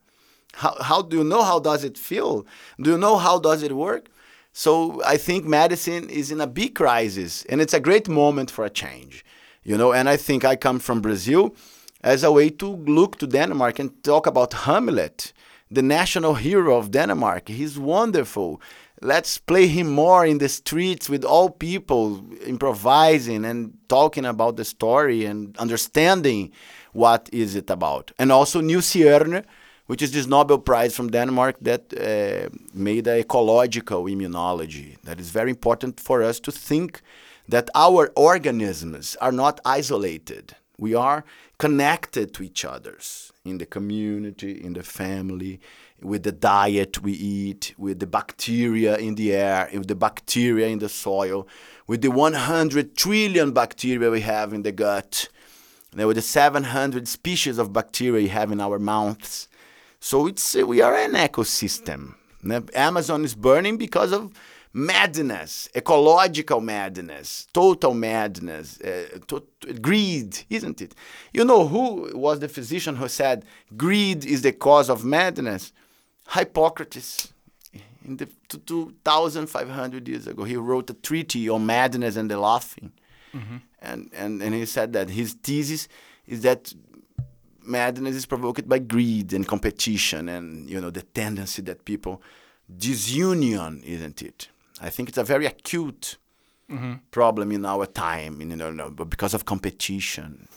How, 0.53 0.75
how 0.81 1.01
do 1.01 1.17
you 1.17 1.23
know 1.23 1.41
how 1.41 1.59
does 1.59 1.83
it 1.83 1.97
feel? 1.97 2.45
Do 2.79 2.91
you 2.91 2.97
know 2.97 3.17
how 3.17 3.39
does 3.39 3.63
it 3.63 3.75
work? 3.75 4.09
So 4.51 5.01
I 5.03 5.17
think 5.17 5.45
medicine 5.45 6.09
is 6.09 6.31
in 6.31 6.39
a 6.39 6.45
big 6.45 6.75
crisis 6.75 7.43
and 7.45 7.59
it's 7.59 7.73
a 7.73 7.79
great 7.79 8.07
moment 8.07 8.51
for 8.51 8.63
a 8.63 8.69
change. 8.69 9.25
You 9.63 9.77
know, 9.77 9.93
and 9.93 10.07
I 10.07 10.17
think 10.17 10.45
I 10.45 10.55
come 10.55 10.79
from 10.79 11.01
Brazil 11.01 11.55
as 12.03 12.23
a 12.23 12.31
way 12.31 12.49
to 12.49 12.67
look 12.67 13.17
to 13.17 13.27
Denmark 13.27 13.79
and 13.79 14.03
talk 14.03 14.27
about 14.27 14.53
Hamlet, 14.53 15.33
the 15.71 15.81
national 15.81 16.35
hero 16.35 16.77
of 16.77 16.91
Denmark. 16.91 17.47
He's 17.47 17.79
wonderful. 17.79 18.61
Let's 19.03 19.37
play 19.37 19.67
him 19.67 19.91
more 19.91 20.25
in 20.25 20.37
the 20.37 20.47
streets 20.47 21.09
with 21.09 21.25
all 21.25 21.49
people, 21.49 22.23
improvising 22.45 23.43
and 23.43 23.73
talking 23.89 24.23
about 24.23 24.55
the 24.55 24.63
story 24.63 25.25
and 25.25 25.57
understanding 25.57 26.53
what 26.93 27.29
is 27.33 27.53
it 27.55 27.69
about. 27.69 28.13
And 28.17 28.31
also 28.31 28.61
Niels 28.61 28.93
Jerne, 28.93 29.43
which 29.87 30.01
is 30.01 30.13
this 30.13 30.25
Nobel 30.25 30.57
Prize 30.57 30.95
from 30.95 31.09
Denmark 31.09 31.57
that 31.59 31.93
uh, 31.93 32.47
made 32.73 33.05
an 33.07 33.19
ecological 33.19 34.05
immunology. 34.05 34.95
That 35.03 35.19
is 35.19 35.31
very 35.31 35.49
important 35.49 35.99
for 35.99 36.23
us 36.23 36.39
to 36.39 36.51
think 36.53 37.01
that 37.49 37.69
our 37.75 38.09
organisms 38.15 39.17
are 39.19 39.33
not 39.33 39.59
isolated. 39.65 40.55
We 40.77 40.95
are 40.95 41.25
connected 41.57 42.33
to 42.35 42.43
each 42.43 42.63
others 42.63 43.33
in 43.43 43.57
the 43.57 43.65
community, 43.65 44.63
in 44.63 44.73
the 44.73 44.83
family, 44.83 45.59
with 46.03 46.23
the 46.23 46.31
diet 46.31 47.01
we 47.01 47.13
eat, 47.13 47.73
with 47.77 47.99
the 47.99 48.07
bacteria 48.07 48.97
in 48.97 49.15
the 49.15 49.33
air, 49.33 49.69
with 49.73 49.87
the 49.87 49.95
bacteria 49.95 50.67
in 50.67 50.79
the 50.79 50.89
soil, 50.89 51.47
with 51.87 52.01
the 52.01 52.11
100 52.11 52.95
trillion 52.95 53.51
bacteria 53.51 54.09
we 54.09 54.21
have 54.21 54.53
in 54.53 54.63
the 54.63 54.71
gut, 54.71 55.29
and 55.91 56.05
with 56.07 56.15
the 56.15 56.21
700 56.21 57.07
species 57.07 57.57
of 57.57 57.71
bacteria 57.71 58.23
we 58.23 58.27
have 58.27 58.51
in 58.51 58.59
our 58.59 58.79
mouths. 58.79 59.47
So 59.99 60.27
it's 60.27 60.55
we 60.55 60.81
are 60.81 60.95
an 60.95 61.13
ecosystem. 61.13 62.15
Amazon 62.75 63.23
is 63.23 63.35
burning 63.35 63.77
because 63.77 64.11
of 64.11 64.33
madness, 64.73 65.69
ecological 65.75 66.59
madness, 66.59 67.47
total 67.53 67.93
madness, 67.93 68.81
uh, 68.81 69.19
to- 69.27 69.47
greed, 69.81 70.39
isn't 70.49 70.81
it? 70.81 70.95
You 71.31 71.45
know 71.45 71.67
who 71.67 72.11
was 72.17 72.39
the 72.39 72.49
physician 72.49 72.95
who 72.95 73.07
said 73.07 73.45
greed 73.77 74.25
is 74.25 74.41
the 74.41 74.51
cause 74.51 74.89
of 74.89 75.05
madness? 75.05 75.71
Hippocrates. 76.29 77.33
In 78.05 78.17
the 78.17 78.27
2,500 78.49 80.07
years 80.09 80.27
ago, 80.27 80.43
he 80.43 80.57
wrote 80.57 80.89
a 80.89 80.93
treatise 80.93 81.49
on 81.49 81.65
madness 81.65 82.17
and 82.17 82.29
the 82.29 82.37
laughing. 82.37 82.91
Mm-hmm. 83.33 83.57
And, 83.81 84.09
and, 84.13 84.43
and 84.43 84.53
he 84.53 84.65
said 84.65 84.91
that 84.93 85.09
his 85.09 85.33
thesis 85.33 85.87
is 86.27 86.41
that 86.41 86.73
madness 87.65 88.15
is 88.15 88.25
provoked 88.25 88.67
by 88.67 88.79
greed 88.79 89.31
and 89.33 89.47
competition 89.47 90.27
and 90.27 90.69
you 90.69 90.79
know 90.81 90.89
the 90.89 91.01
tendency 91.01 91.61
that 91.61 91.85
people 91.85 92.21
disunion, 92.77 93.81
isn't 93.83 94.21
it? 94.21 94.49
I 94.81 94.89
think 94.89 95.09
it's 95.09 95.17
a 95.17 95.23
very 95.23 95.45
acute 95.45 96.17
mm-hmm. 96.69 96.93
problem 97.11 97.51
in 97.51 97.65
our 97.65 97.85
time, 97.85 98.41
you 98.41 98.55
know, 98.55 98.89
because 98.89 99.33
of 99.33 99.45
competition. 99.45 100.47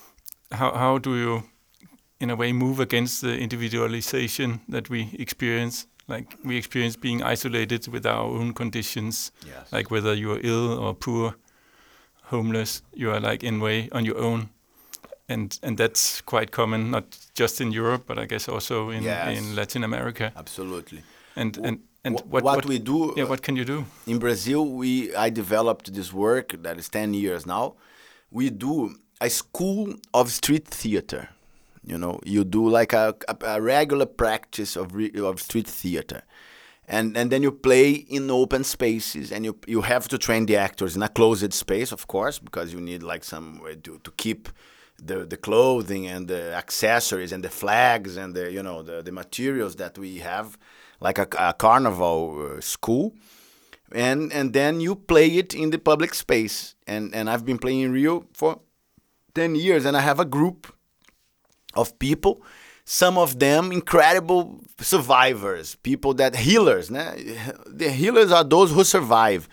How 0.52 0.72
how 0.72 0.98
do 0.98 1.16
you, 1.16 1.42
in 2.20 2.30
a 2.30 2.36
way, 2.36 2.52
move 2.52 2.80
against 2.80 3.20
the 3.22 3.36
individualization 3.38 4.60
that 4.68 4.88
we 4.90 5.10
experience? 5.18 5.86
Like 6.08 6.36
we 6.44 6.56
experience 6.56 6.96
being 6.96 7.22
isolated 7.22 7.88
with 7.88 8.06
our 8.06 8.24
own 8.24 8.52
conditions. 8.54 9.32
Yes. 9.44 9.72
Like 9.72 9.90
whether 9.90 10.14
you 10.14 10.32
are 10.32 10.40
ill 10.42 10.78
or 10.78 10.94
poor, 10.94 11.34
homeless, 12.30 12.82
you 12.94 13.10
are 13.10 13.20
like 13.20 13.42
in 13.46 13.60
way 13.60 13.88
on 13.92 14.04
your 14.04 14.18
own. 14.18 14.48
And 15.28 15.58
and 15.62 15.76
that's 15.78 16.20
quite 16.22 16.50
common, 16.52 16.90
not 16.90 17.04
just 17.34 17.60
in 17.60 17.72
Europe, 17.72 18.04
but 18.06 18.18
I 18.18 18.26
guess 18.26 18.48
also 18.48 18.90
in, 18.90 19.02
Yes. 19.02 19.36
in 19.38 19.56
Latin 19.56 19.84
America. 19.84 20.30
Absolutely. 20.36 21.02
And 21.34 21.58
and 21.58 21.78
and 22.04 22.20
Wh- 22.20 22.32
what 22.32 22.44
what 22.44 22.66
we 22.66 22.78
do, 22.78 23.12
Yeah, 23.16 23.24
uh, 23.24 23.28
what 23.30 23.40
can 23.42 23.56
you 23.56 23.64
do? 23.64 23.84
in 24.06 24.18
Brazil, 24.18 24.64
we 24.64 25.12
I 25.16 25.30
developed 25.30 25.92
this 25.92 26.12
work 26.12 26.62
that 26.62 26.78
is 26.78 26.88
ten 26.88 27.14
years 27.14 27.44
now. 27.44 27.74
We 28.30 28.50
do 28.50 28.94
a 29.20 29.28
school 29.28 29.94
of 30.12 30.30
street 30.30 30.68
theater. 30.68 31.28
You 31.86 31.98
know, 31.98 32.18
you 32.24 32.44
do 32.44 32.68
like 32.68 32.92
a, 32.92 33.14
a, 33.28 33.36
a 33.46 33.60
regular 33.60 34.06
practice 34.06 34.76
of 34.76 34.94
re, 34.94 35.10
of 35.14 35.40
street 35.40 35.68
theater, 35.68 36.22
and 36.88 37.16
and 37.16 37.30
then 37.30 37.42
you 37.42 37.52
play 37.52 37.92
in 37.92 38.30
open 38.30 38.64
spaces, 38.64 39.30
and 39.30 39.44
you 39.44 39.56
you 39.66 39.82
have 39.82 40.08
to 40.08 40.18
train 40.18 40.46
the 40.46 40.56
actors 40.56 40.96
in 40.96 41.02
a 41.02 41.08
closed 41.08 41.54
space, 41.54 41.92
of 41.92 42.06
course, 42.08 42.40
because 42.40 42.72
you 42.72 42.80
need 42.80 43.02
like 43.02 43.24
some 43.24 43.60
way 43.62 43.76
to 43.76 43.98
to 43.98 44.10
keep. 44.16 44.48
The, 44.98 45.26
the 45.26 45.36
clothing 45.36 46.06
and 46.06 46.26
the 46.26 46.54
accessories 46.54 47.30
and 47.30 47.44
the 47.44 47.50
flags 47.50 48.16
and 48.16 48.34
the 48.34 48.50
you 48.50 48.62
know 48.62 48.82
the, 48.82 49.02
the 49.02 49.12
materials 49.12 49.76
that 49.76 49.98
we 49.98 50.20
have 50.20 50.56
like 51.00 51.18
a, 51.18 51.28
a 51.38 51.52
carnival 51.52 52.56
uh, 52.56 52.62
school 52.62 53.12
and 53.92 54.32
and 54.32 54.52
then 54.52 54.80
you 54.80 54.94
play 54.94 55.28
it 55.28 55.54
in 55.54 55.70
the 55.70 55.78
public 55.78 56.14
space 56.14 56.74
and 56.86 57.14
and 57.14 57.28
I've 57.28 57.44
been 57.44 57.58
playing 57.58 57.80
in 57.80 57.92
Rio 57.92 58.24
for 58.32 58.60
10 59.34 59.54
years 59.54 59.84
and 59.84 59.96
I 59.96 60.00
have 60.00 60.18
a 60.18 60.24
group 60.24 60.72
of 61.76 61.98
people 61.98 62.42
some 62.84 63.18
of 63.18 63.38
them 63.38 63.72
incredible 63.72 64.60
survivors 64.80 65.76
people 65.82 66.14
that 66.14 66.36
healers 66.36 66.88
né? 66.90 67.54
the 67.66 67.90
healers 67.90 68.30
are 68.32 68.44
those 68.44 68.72
who 68.72 68.84
survive 68.84 69.48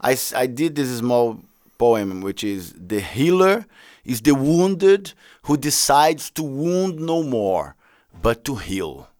I, 0.00 0.16
I 0.34 0.46
did 0.46 0.76
this 0.76 0.98
small 0.98 1.40
poem 1.78 2.20
which 2.20 2.42
is 2.42 2.74
the 2.76 3.00
healer 3.00 3.66
is 4.04 4.22
the 4.22 4.34
wounded 4.34 5.12
who 5.42 5.56
decides 5.56 6.30
to 6.30 6.42
wound 6.42 6.98
no 6.98 7.22
more 7.22 7.76
but 8.22 8.44
to 8.44 8.56
heal 8.56 9.10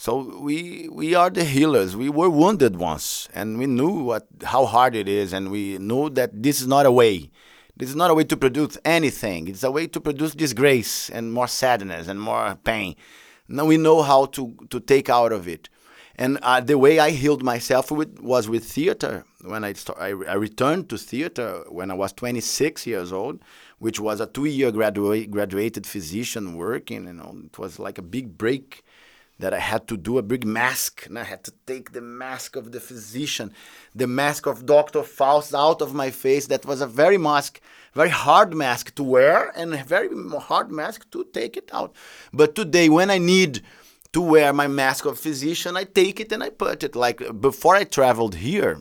so 0.00 0.38
we 0.38 0.88
we 0.92 1.16
are 1.16 1.28
the 1.28 1.42
healers. 1.42 1.96
We 1.96 2.08
were 2.08 2.30
wounded 2.30 2.76
once, 2.76 3.28
and 3.34 3.58
we 3.58 3.66
knew 3.66 4.04
what 4.04 4.28
how 4.44 4.64
hard 4.64 4.94
it 4.94 5.08
is, 5.08 5.32
and 5.32 5.50
we 5.50 5.76
knew 5.78 6.08
that 6.10 6.40
this 6.40 6.60
is 6.60 6.68
not 6.68 6.86
a 6.86 6.92
way. 6.92 7.32
This 7.78 7.90
is 7.90 7.96
not 7.96 8.10
a 8.10 8.14
way 8.14 8.24
to 8.24 8.36
produce 8.36 8.76
anything. 8.84 9.46
It's 9.46 9.62
a 9.62 9.70
way 9.70 9.86
to 9.86 10.00
produce 10.00 10.34
disgrace 10.34 11.08
and 11.10 11.32
more 11.32 11.46
sadness 11.46 12.08
and 12.08 12.20
more 12.20 12.56
pain. 12.64 12.96
Now 13.46 13.66
we 13.66 13.76
know 13.76 14.02
how 14.02 14.26
to 14.26 14.54
to 14.70 14.80
take 14.80 15.08
out 15.08 15.32
of 15.32 15.46
it. 15.46 15.68
And 16.16 16.38
uh, 16.42 16.60
the 16.60 16.76
way 16.76 16.98
I 16.98 17.10
healed 17.10 17.44
myself 17.44 17.92
with, 17.92 18.18
was 18.18 18.48
with 18.48 18.64
theater. 18.64 19.24
When 19.42 19.62
I, 19.62 19.74
start, 19.74 20.00
I 20.00 20.08
I 20.08 20.34
returned 20.34 20.88
to 20.88 20.98
theater 20.98 21.64
when 21.68 21.92
I 21.92 21.94
was 21.94 22.12
26 22.12 22.88
years 22.88 23.12
old, 23.12 23.40
which 23.78 24.00
was 24.00 24.20
a 24.20 24.26
two-year 24.26 24.72
gradua- 24.72 25.30
graduated 25.30 25.86
physician 25.86 26.56
working. 26.56 27.06
You 27.06 27.12
know, 27.12 27.36
it 27.44 27.56
was 27.58 27.78
like 27.78 27.98
a 27.98 28.02
big 28.02 28.36
break 28.36 28.82
that 29.38 29.54
I 29.54 29.58
had 29.58 29.86
to 29.88 29.96
do 29.96 30.18
a 30.18 30.22
big 30.22 30.44
mask, 30.44 31.06
and 31.06 31.18
I 31.18 31.24
had 31.24 31.44
to 31.44 31.52
take 31.66 31.92
the 31.92 32.00
mask 32.00 32.56
of 32.56 32.72
the 32.72 32.80
physician, 32.80 33.52
the 33.94 34.06
mask 34.06 34.46
of 34.46 34.66
Dr. 34.66 35.02
Faust 35.02 35.54
out 35.54 35.80
of 35.80 35.94
my 35.94 36.10
face. 36.10 36.46
That 36.46 36.66
was 36.66 36.80
a 36.80 36.86
very 36.86 37.18
mask, 37.18 37.60
very 37.94 38.08
hard 38.08 38.54
mask 38.54 38.94
to 38.96 39.04
wear, 39.04 39.52
and 39.56 39.74
a 39.74 39.84
very 39.84 40.08
hard 40.40 40.70
mask 40.72 41.10
to 41.12 41.24
take 41.32 41.56
it 41.56 41.70
out. 41.72 41.94
But 42.32 42.54
today, 42.54 42.88
when 42.88 43.10
I 43.10 43.18
need 43.18 43.62
to 44.12 44.20
wear 44.20 44.52
my 44.52 44.66
mask 44.66 45.04
of 45.04 45.18
physician, 45.18 45.76
I 45.76 45.84
take 45.84 46.18
it 46.18 46.32
and 46.32 46.42
I 46.42 46.50
put 46.50 46.82
it. 46.82 46.96
Like 46.96 47.40
before 47.40 47.76
I 47.76 47.84
traveled 47.84 48.36
here, 48.36 48.80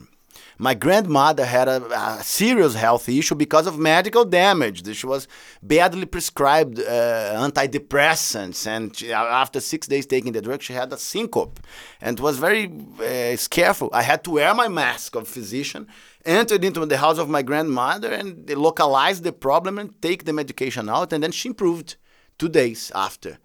my 0.57 0.73
grandmother 0.73 1.45
had 1.45 1.67
a, 1.67 1.83
a 1.91 2.23
serious 2.23 2.73
health 2.73 3.07
issue 3.07 3.35
because 3.35 3.67
of 3.67 3.77
medical 3.77 4.25
damage. 4.25 4.85
She 4.95 5.05
was 5.05 5.27
badly 5.61 6.05
prescribed 6.05 6.79
uh, 6.79 7.47
antidepressants, 7.47 8.65
and 8.65 8.95
she, 8.95 9.13
after 9.13 9.59
six 9.59 9.87
days 9.87 10.05
taking 10.05 10.31
the 10.31 10.41
drug, 10.41 10.61
she 10.61 10.73
had 10.73 10.91
a 10.91 10.97
syncope, 10.97 11.59
and 12.01 12.19
was 12.19 12.37
very 12.39 12.71
uh, 12.99 13.37
careful. 13.49 13.89
I 13.93 14.01
had 14.01 14.23
to 14.25 14.31
wear 14.31 14.53
my 14.53 14.67
mask 14.67 15.15
of 15.15 15.27
physician, 15.27 15.87
entered 16.25 16.63
into 16.63 16.85
the 16.85 16.97
house 16.97 17.19
of 17.19 17.29
my 17.29 17.43
grandmother, 17.43 18.11
and 18.11 18.49
localized 18.49 19.23
the 19.23 19.33
problem 19.33 19.77
and 19.77 20.01
take 20.01 20.25
the 20.25 20.33
medication 20.33 20.89
out, 20.89 21.13
and 21.13 21.23
then 21.23 21.31
she 21.31 21.49
improved 21.49 21.95
two 22.39 22.49
days 22.49 22.91
after 22.95 23.37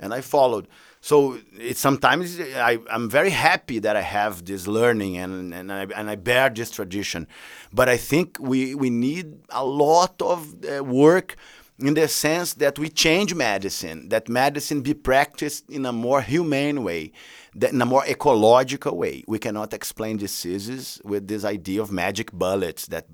and 0.00 0.14
I 0.14 0.20
followed. 0.20 0.68
So 1.00 1.38
it 1.58 1.76
sometimes 1.76 2.40
I, 2.40 2.78
I'm 2.90 3.08
very 3.08 3.30
happy 3.30 3.78
that 3.78 3.96
I 3.96 4.02
have 4.02 4.44
this 4.44 4.66
learning 4.66 5.16
and 5.16 5.54
and 5.54 5.72
I, 5.72 5.86
and 5.96 6.10
I 6.10 6.16
bear 6.16 6.50
this 6.50 6.70
tradition, 6.70 7.26
but 7.72 7.88
I 7.88 7.96
think 7.96 8.36
we 8.40 8.74
we 8.74 8.90
need 8.90 9.38
a 9.50 9.64
lot 9.64 10.20
of 10.20 10.54
uh, 10.64 10.82
work 10.82 11.36
in 11.78 11.94
the 11.94 12.08
sense 12.08 12.54
that 12.54 12.78
we 12.78 12.88
change 12.88 13.34
medicine, 13.34 14.08
that 14.08 14.28
medicine 14.28 14.80
be 14.80 14.94
practiced 14.94 15.70
in 15.70 15.86
a 15.86 15.92
more 15.92 16.20
humane 16.20 16.82
way, 16.82 17.12
that 17.54 17.72
in 17.72 17.80
a 17.80 17.86
more 17.86 18.04
ecological 18.06 18.96
way. 18.96 19.22
We 19.28 19.38
cannot 19.38 19.72
explain 19.72 20.16
diseases 20.16 21.00
with 21.04 21.28
this 21.28 21.44
idea 21.44 21.80
of 21.80 21.92
magic 21.92 22.32
bullets 22.32 22.86
that 22.86 23.06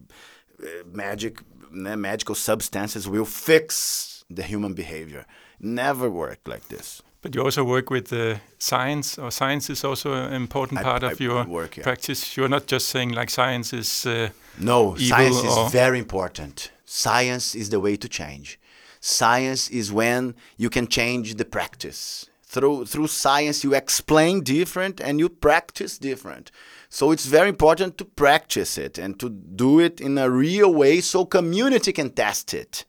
uh, 0.62 0.66
magic 0.86 1.42
né, 1.70 1.98
magical 1.98 2.34
substances 2.34 3.06
will 3.08 3.26
fix 3.26 4.24
the 4.30 4.42
human 4.42 4.72
behavior. 4.72 5.26
Never 5.60 6.08
worked 6.08 6.48
like 6.48 6.68
this. 6.68 7.02
But 7.24 7.34
you 7.34 7.42
also 7.42 7.64
work 7.64 7.88
with 7.88 8.12
uh, 8.12 8.36
science, 8.58 9.16
or 9.18 9.30
science 9.30 9.70
is 9.70 9.82
also 9.82 10.12
an 10.12 10.34
important 10.34 10.80
I- 10.80 10.82
part 10.82 11.02
I 11.02 11.12
of 11.12 11.20
your 11.20 11.44
work, 11.46 11.78
yeah. 11.78 11.82
practice. 11.82 12.36
You're 12.36 12.50
not 12.50 12.66
just 12.66 12.88
saying 12.88 13.12
like 13.12 13.30
science 13.30 13.72
is. 13.72 14.04
Uh, 14.04 14.28
No, 14.58 14.94
science 14.96 15.42
is 15.42 15.72
very 15.72 15.98
important. 15.98 16.70
Science 16.84 17.54
is 17.58 17.70
the 17.70 17.80
way 17.80 17.96
to 17.96 18.08
change. 18.08 18.58
Science 19.00 19.70
is 19.70 19.90
when 19.90 20.34
you 20.58 20.68
can 20.68 20.86
change 20.86 21.36
the 21.36 21.46
practice. 21.46 22.26
Through 22.42 22.84
through 22.86 23.08
science 23.08 23.64
you 23.64 23.74
explain 23.74 24.42
different 24.42 25.00
and 25.00 25.18
you 25.18 25.30
practice 25.30 25.98
different. 25.98 26.50
So 26.90 27.10
it's 27.12 27.26
very 27.26 27.48
important 27.48 27.96
to 27.96 28.04
practice 28.04 28.76
it 28.86 28.98
and 28.98 29.18
to 29.18 29.28
do 29.30 29.80
it 29.80 29.98
in 30.00 30.18
a 30.18 30.28
real 30.28 30.74
way 30.74 31.00
so 31.00 31.24
community 31.24 31.92
can 31.92 32.10
test 32.10 32.52
it. 32.52 32.84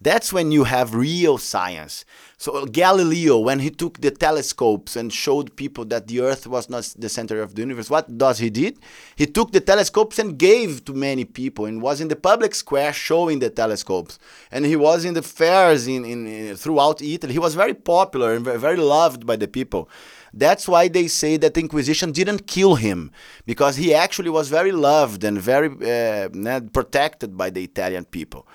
That's 0.00 0.32
when 0.32 0.52
you 0.52 0.62
have 0.62 0.94
real 0.94 1.38
science. 1.38 2.04
So 2.36 2.66
Galileo, 2.66 3.38
when 3.38 3.58
he 3.58 3.68
took 3.68 4.00
the 4.00 4.12
telescopes 4.12 4.94
and 4.94 5.12
showed 5.12 5.56
people 5.56 5.84
that 5.86 6.06
the 6.06 6.20
Earth 6.20 6.46
was 6.46 6.70
not 6.70 6.94
the 6.96 7.08
center 7.08 7.42
of 7.42 7.56
the 7.56 7.62
universe, 7.62 7.90
what 7.90 8.16
does 8.16 8.38
he 8.38 8.48
did? 8.48 8.78
He 9.16 9.26
took 9.26 9.50
the 9.50 9.60
telescopes 9.60 10.20
and 10.20 10.38
gave 10.38 10.84
to 10.84 10.92
many 10.94 11.24
people, 11.24 11.64
and 11.64 11.82
was 11.82 12.00
in 12.00 12.06
the 12.06 12.14
public 12.14 12.54
square 12.54 12.92
showing 12.92 13.40
the 13.40 13.50
telescopes. 13.50 14.20
And 14.52 14.64
he 14.64 14.76
was 14.76 15.04
in 15.04 15.14
the 15.14 15.22
fairs 15.22 15.88
in, 15.88 16.04
in, 16.04 16.28
in 16.28 16.56
throughout 16.56 17.02
Italy. 17.02 17.32
He 17.32 17.40
was 17.40 17.56
very 17.56 17.74
popular 17.74 18.34
and 18.34 18.44
very, 18.44 18.76
loved 18.76 19.26
by 19.26 19.34
the 19.34 19.48
people. 19.48 19.88
That's 20.32 20.68
why 20.68 20.86
they 20.86 21.08
say 21.08 21.38
that 21.38 21.54
the 21.54 21.60
Inquisition 21.60 22.12
didn't 22.12 22.46
kill 22.46 22.76
him, 22.76 23.10
because 23.46 23.74
he 23.74 23.92
actually 23.92 24.30
was 24.30 24.48
very 24.48 24.70
loved 24.70 25.24
and 25.24 25.40
very 25.40 25.68
uh, 25.68 26.28
protected 26.72 27.36
by 27.36 27.50
the 27.50 27.64
Italian 27.64 28.04
people. 28.04 28.46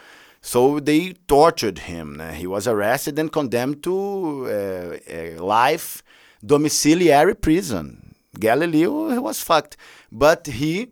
So 0.45 0.81
they 0.81 1.13
tortured 1.27 1.79
him. 1.79 2.21
He 2.35 2.45
was 2.45 2.67
arrested 2.67 3.17
and 3.17 3.31
condemned 3.31 3.81
to 3.83 4.99
uh, 5.07 5.41
life 5.41 6.03
domiciliary 6.45 7.33
prison. 7.33 8.13
Galileo 8.37 9.21
was 9.21 9.41
fucked, 9.41 9.77
but 10.11 10.45
he 10.47 10.89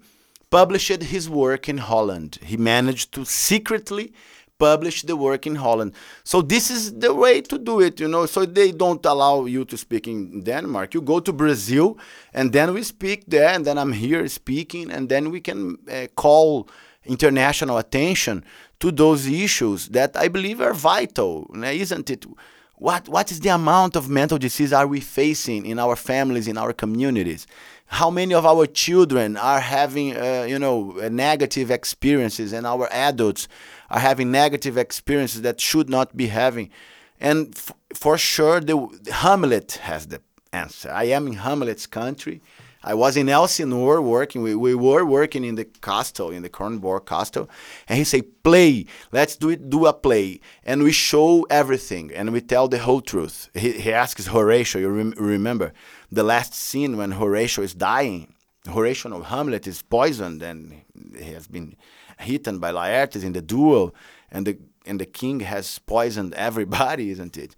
published 0.50 1.04
his 1.04 1.30
work 1.30 1.68
in 1.68 1.80
Holland. 1.80 2.40
He 2.42 2.56
managed 2.56 3.12
to 3.14 3.26
secretly 3.26 4.14
publish 4.58 5.02
the 5.02 5.18
work 5.18 5.46
in 5.46 5.56
Holland. 5.56 5.92
So 6.24 6.42
this 6.42 6.72
is 6.72 7.00
the 7.00 7.14
way 7.14 7.42
to 7.42 7.58
do 7.58 7.82
it, 7.82 8.00
you 8.00 8.08
know. 8.08 8.28
So 8.28 8.46
they 8.46 8.72
don't 8.72 9.06
allow 9.06 9.46
you 9.46 9.66
to 9.66 9.78
speak 9.78 10.08
in 10.08 10.44
Denmark. 10.44 10.94
You 10.94 11.02
go 11.02 11.20
to 11.20 11.34
Brazil, 11.34 11.98
and 12.34 12.54
then 12.54 12.74
we 12.74 12.84
speak 12.84 13.26
there, 13.28 13.50
and 13.50 13.66
then 13.66 13.78
I'm 13.78 13.92
here 13.92 14.26
speaking, 14.30 14.92
and 14.92 15.10
then 15.10 15.30
we 15.30 15.42
can 15.42 15.78
uh, 15.92 16.08
call 16.16 16.70
international 17.06 17.78
attention 17.78 18.44
to 18.82 18.91
those 18.91 19.28
issues 19.28 19.88
that 19.89 20.17
I 20.17 20.28
believe 20.28 20.60
are 20.60 20.74
vital, 20.74 21.50
isn't 21.56 22.10
it? 22.10 22.26
What 22.76 23.08
what 23.08 23.32
is 23.32 23.39
the 23.39 23.50
amount 23.50 23.96
of 23.96 24.10
mental 24.10 24.39
disease 24.39 24.74
are 24.74 24.88
we 24.88 25.00
facing 25.00 25.67
in 25.67 25.78
our 25.78 25.96
families, 25.96 26.48
in 26.48 26.58
our 26.58 26.74
communities? 26.74 27.46
How 27.86 28.10
many 28.10 28.34
of 28.34 28.46
our 28.46 28.65
children 28.65 29.38
are 29.38 29.60
having, 29.60 30.17
uh, 30.17 30.46
you 30.50 30.58
know, 30.58 30.98
uh, 31.00 31.10
negative 31.10 31.70
experiences, 31.70 32.54
and 32.54 32.65
our 32.65 32.88
adults 32.91 33.48
are 33.89 34.00
having 34.00 34.32
negative 34.32 34.78
experiences 34.78 35.41
that 35.44 35.62
should 35.62 35.89
not 35.89 36.17
be 36.17 36.28
having? 36.28 36.72
And 37.20 37.54
f- 37.56 37.74
for 37.94 38.17
sure, 38.17 38.60
the 38.62 38.78
Hamlet 39.12 39.74
has 39.84 40.08
the 40.08 40.22
answer. 40.52 40.89
I 40.89 41.04
am 41.04 41.28
in 41.28 41.34
Hamlet's 41.34 41.86
country. 41.86 42.41
I 42.84 42.94
was 42.94 43.15
in 43.15 43.30
Elsinore 43.30 44.02
working. 44.02 44.41
We, 44.41 44.56
we 44.56 44.74
were 44.74 45.06
working 45.06 45.44
in 45.44 45.56
the 45.56 45.65
castle, 45.65 46.32
in 46.32 46.41
the 46.41 46.50
Kronborg 46.50 47.06
castle, 47.06 47.50
and 47.88 47.98
he 47.98 48.04
say, 48.04 48.22
"Play, 48.22 48.86
let's 49.12 49.36
do 49.36 49.50
it, 49.50 49.70
do 49.70 49.86
a 49.86 49.94
play," 49.94 50.39
and 50.63 50.84
we 50.84 50.91
show 50.91 51.44
everything 51.50 52.12
and 52.12 52.34
we 52.34 52.41
tell 52.41 52.67
the 52.67 52.80
whole 52.80 53.02
truth. 53.02 53.50
He, 53.54 53.72
he 53.74 53.94
asks 53.94 54.28
Horatio, 54.28 54.82
you 54.82 54.89
rem- 54.89 55.13
remember 55.17 55.74
the 56.12 56.24
last 56.24 56.54
scene 56.54 56.98
when 56.98 57.12
Horatio 57.12 57.63
is 57.63 57.74
dying. 57.74 58.34
Horatio 58.67 59.17
of 59.17 59.26
Hamlet 59.26 59.67
is 59.67 59.82
poisoned 59.82 60.41
and 60.41 60.82
he 61.17 61.34
has 61.34 61.48
been 61.48 61.76
hidden 62.20 62.60
by 62.60 62.72
Laertes 62.72 63.24
in 63.24 63.34
the 63.34 63.41
duel, 63.41 63.94
and 64.32 64.46
the 64.48 64.58
and 64.86 65.00
the 65.00 65.06
king 65.06 65.41
has 65.41 65.80
poisoned 65.80 66.34
everybody, 66.34 67.12
isn't 67.12 67.38
it? 67.38 67.56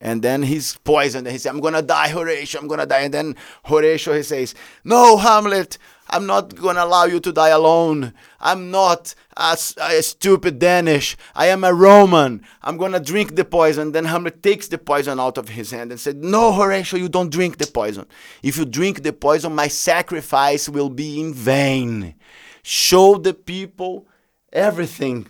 And 0.00 0.22
then 0.22 0.42
he's 0.44 0.76
poisoned 0.78 1.26
and 1.26 1.32
he 1.32 1.38
says, 1.38 1.50
I'm 1.50 1.60
gonna 1.60 1.82
die, 1.82 2.08
Horatio, 2.08 2.60
I'm 2.60 2.68
gonna 2.68 2.86
die. 2.86 3.00
And 3.00 3.14
then 3.14 3.36
Horatio 3.64 4.14
he 4.14 4.22
says, 4.22 4.54
No, 4.84 5.16
Hamlet, 5.16 5.76
I'm 6.10 6.24
not 6.24 6.54
gonna 6.54 6.84
allow 6.84 7.04
you 7.04 7.18
to 7.20 7.32
die 7.32 7.48
alone. 7.48 8.14
I'm 8.40 8.70
not 8.70 9.14
a, 9.36 9.56
a, 9.78 10.02
stupid 10.02 10.60
Danish. 10.60 11.16
I 11.34 11.46
am 11.46 11.64
a 11.64 11.74
Roman. 11.74 12.44
I'm 12.62 12.76
gonna 12.76 13.00
drink 13.00 13.34
the 13.34 13.44
poison. 13.44 13.90
Then 13.90 14.04
Hamlet 14.04 14.42
takes 14.42 14.68
the 14.68 14.78
poison 14.78 15.18
out 15.18 15.36
of 15.36 15.50
his 15.50 15.72
hand 15.72 15.90
and 15.90 16.00
said, 16.00 16.22
No, 16.22 16.52
Horatio, 16.52 16.98
you 16.98 17.08
don't 17.08 17.32
drink 17.32 17.58
the 17.58 17.66
poison. 17.66 18.06
If 18.42 18.56
you 18.56 18.64
drink 18.64 19.02
the 19.02 19.12
poison, 19.12 19.54
my 19.54 19.68
sacrifice 19.68 20.68
will 20.68 20.90
be 20.90 21.20
in 21.20 21.34
vain. 21.34 22.14
Show 22.62 23.16
the 23.16 23.34
people 23.34 24.06
everything. 24.52 25.26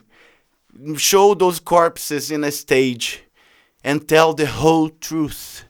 Show 0.96 1.34
those 1.34 1.58
corpses 1.58 2.30
in 2.30 2.44
a 2.44 2.52
stage 2.52 3.24
and 3.88 4.06
tell 4.06 4.34
the 4.34 4.46
whole 4.46 4.90
truth. 4.90 5.64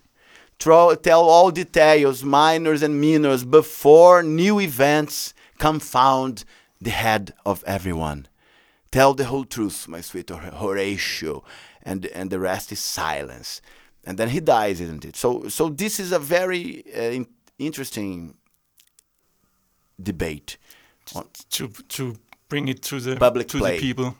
Tell 0.58 1.22
all 1.34 1.52
details, 1.52 2.24
minors 2.24 2.82
and 2.82 3.00
minors, 3.00 3.44
before 3.44 4.24
new 4.24 4.58
events 4.58 5.32
confound 5.58 6.44
the 6.80 6.90
head 6.90 7.32
of 7.46 7.62
everyone. 7.64 8.26
Tell 8.90 9.14
the 9.14 9.26
whole 9.26 9.44
truth, 9.44 9.86
my 9.86 10.00
sweet 10.00 10.30
Horatio, 10.30 11.44
and, 11.84 12.06
and 12.06 12.28
the 12.30 12.40
rest 12.40 12.72
is 12.72 12.80
silence. 12.80 13.62
And 14.04 14.18
then 14.18 14.30
he 14.30 14.40
dies, 14.40 14.80
isn't 14.80 15.04
it? 15.04 15.14
So, 15.14 15.48
so 15.48 15.68
this 15.68 16.00
is 16.00 16.10
a 16.10 16.18
very 16.18 16.82
uh, 16.96 17.18
in 17.18 17.26
interesting 17.56 18.34
debate. 20.02 20.58
To, 21.50 21.68
to 21.68 22.16
bring 22.48 22.66
it 22.66 22.82
to 22.82 22.98
the 22.98 23.14
public 23.16 23.46
to 23.48 23.58
play. 23.58 23.76
the 23.76 23.80
people. 23.80 24.16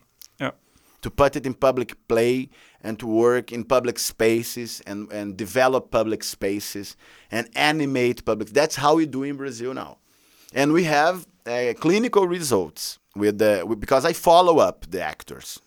To 1.03 1.11
put 1.11 1.37
it 1.37 1.47
in 1.47 1.55
public 1.55 1.97
play 2.09 2.51
and 2.83 2.99
to 2.99 3.07
work 3.07 3.53
in 3.53 3.65
public 3.65 3.99
spaces 3.99 4.83
and, 4.87 5.11
and 5.13 5.37
develop 5.37 5.91
public 5.91 6.25
spaces 6.25 6.97
and 7.31 7.49
animate 7.55 8.25
public. 8.25 8.49
That's 8.51 8.77
how 8.77 8.97
we 8.97 9.07
do 9.07 9.23
in 9.23 9.37
Brazil 9.37 9.75
now. 9.75 9.99
And 10.53 10.73
we 10.73 10.85
have 10.85 11.27
uh, 11.47 11.75
clinical 11.79 12.27
results 12.27 12.99
with 13.15 13.39
the 13.39 13.77
because 13.79 14.05
I 14.05 14.13
follow 14.13 14.59
up 14.59 14.87
the 14.91 15.03
actors. 15.03 15.61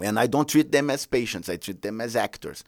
And 0.00 0.18
I 0.18 0.26
don't 0.26 0.48
treat 0.48 0.72
them 0.72 0.90
as 0.90 1.06
patients, 1.06 1.48
I 1.48 1.56
treat 1.56 1.82
them 1.82 2.00
as 2.00 2.16
actors. 2.16 2.64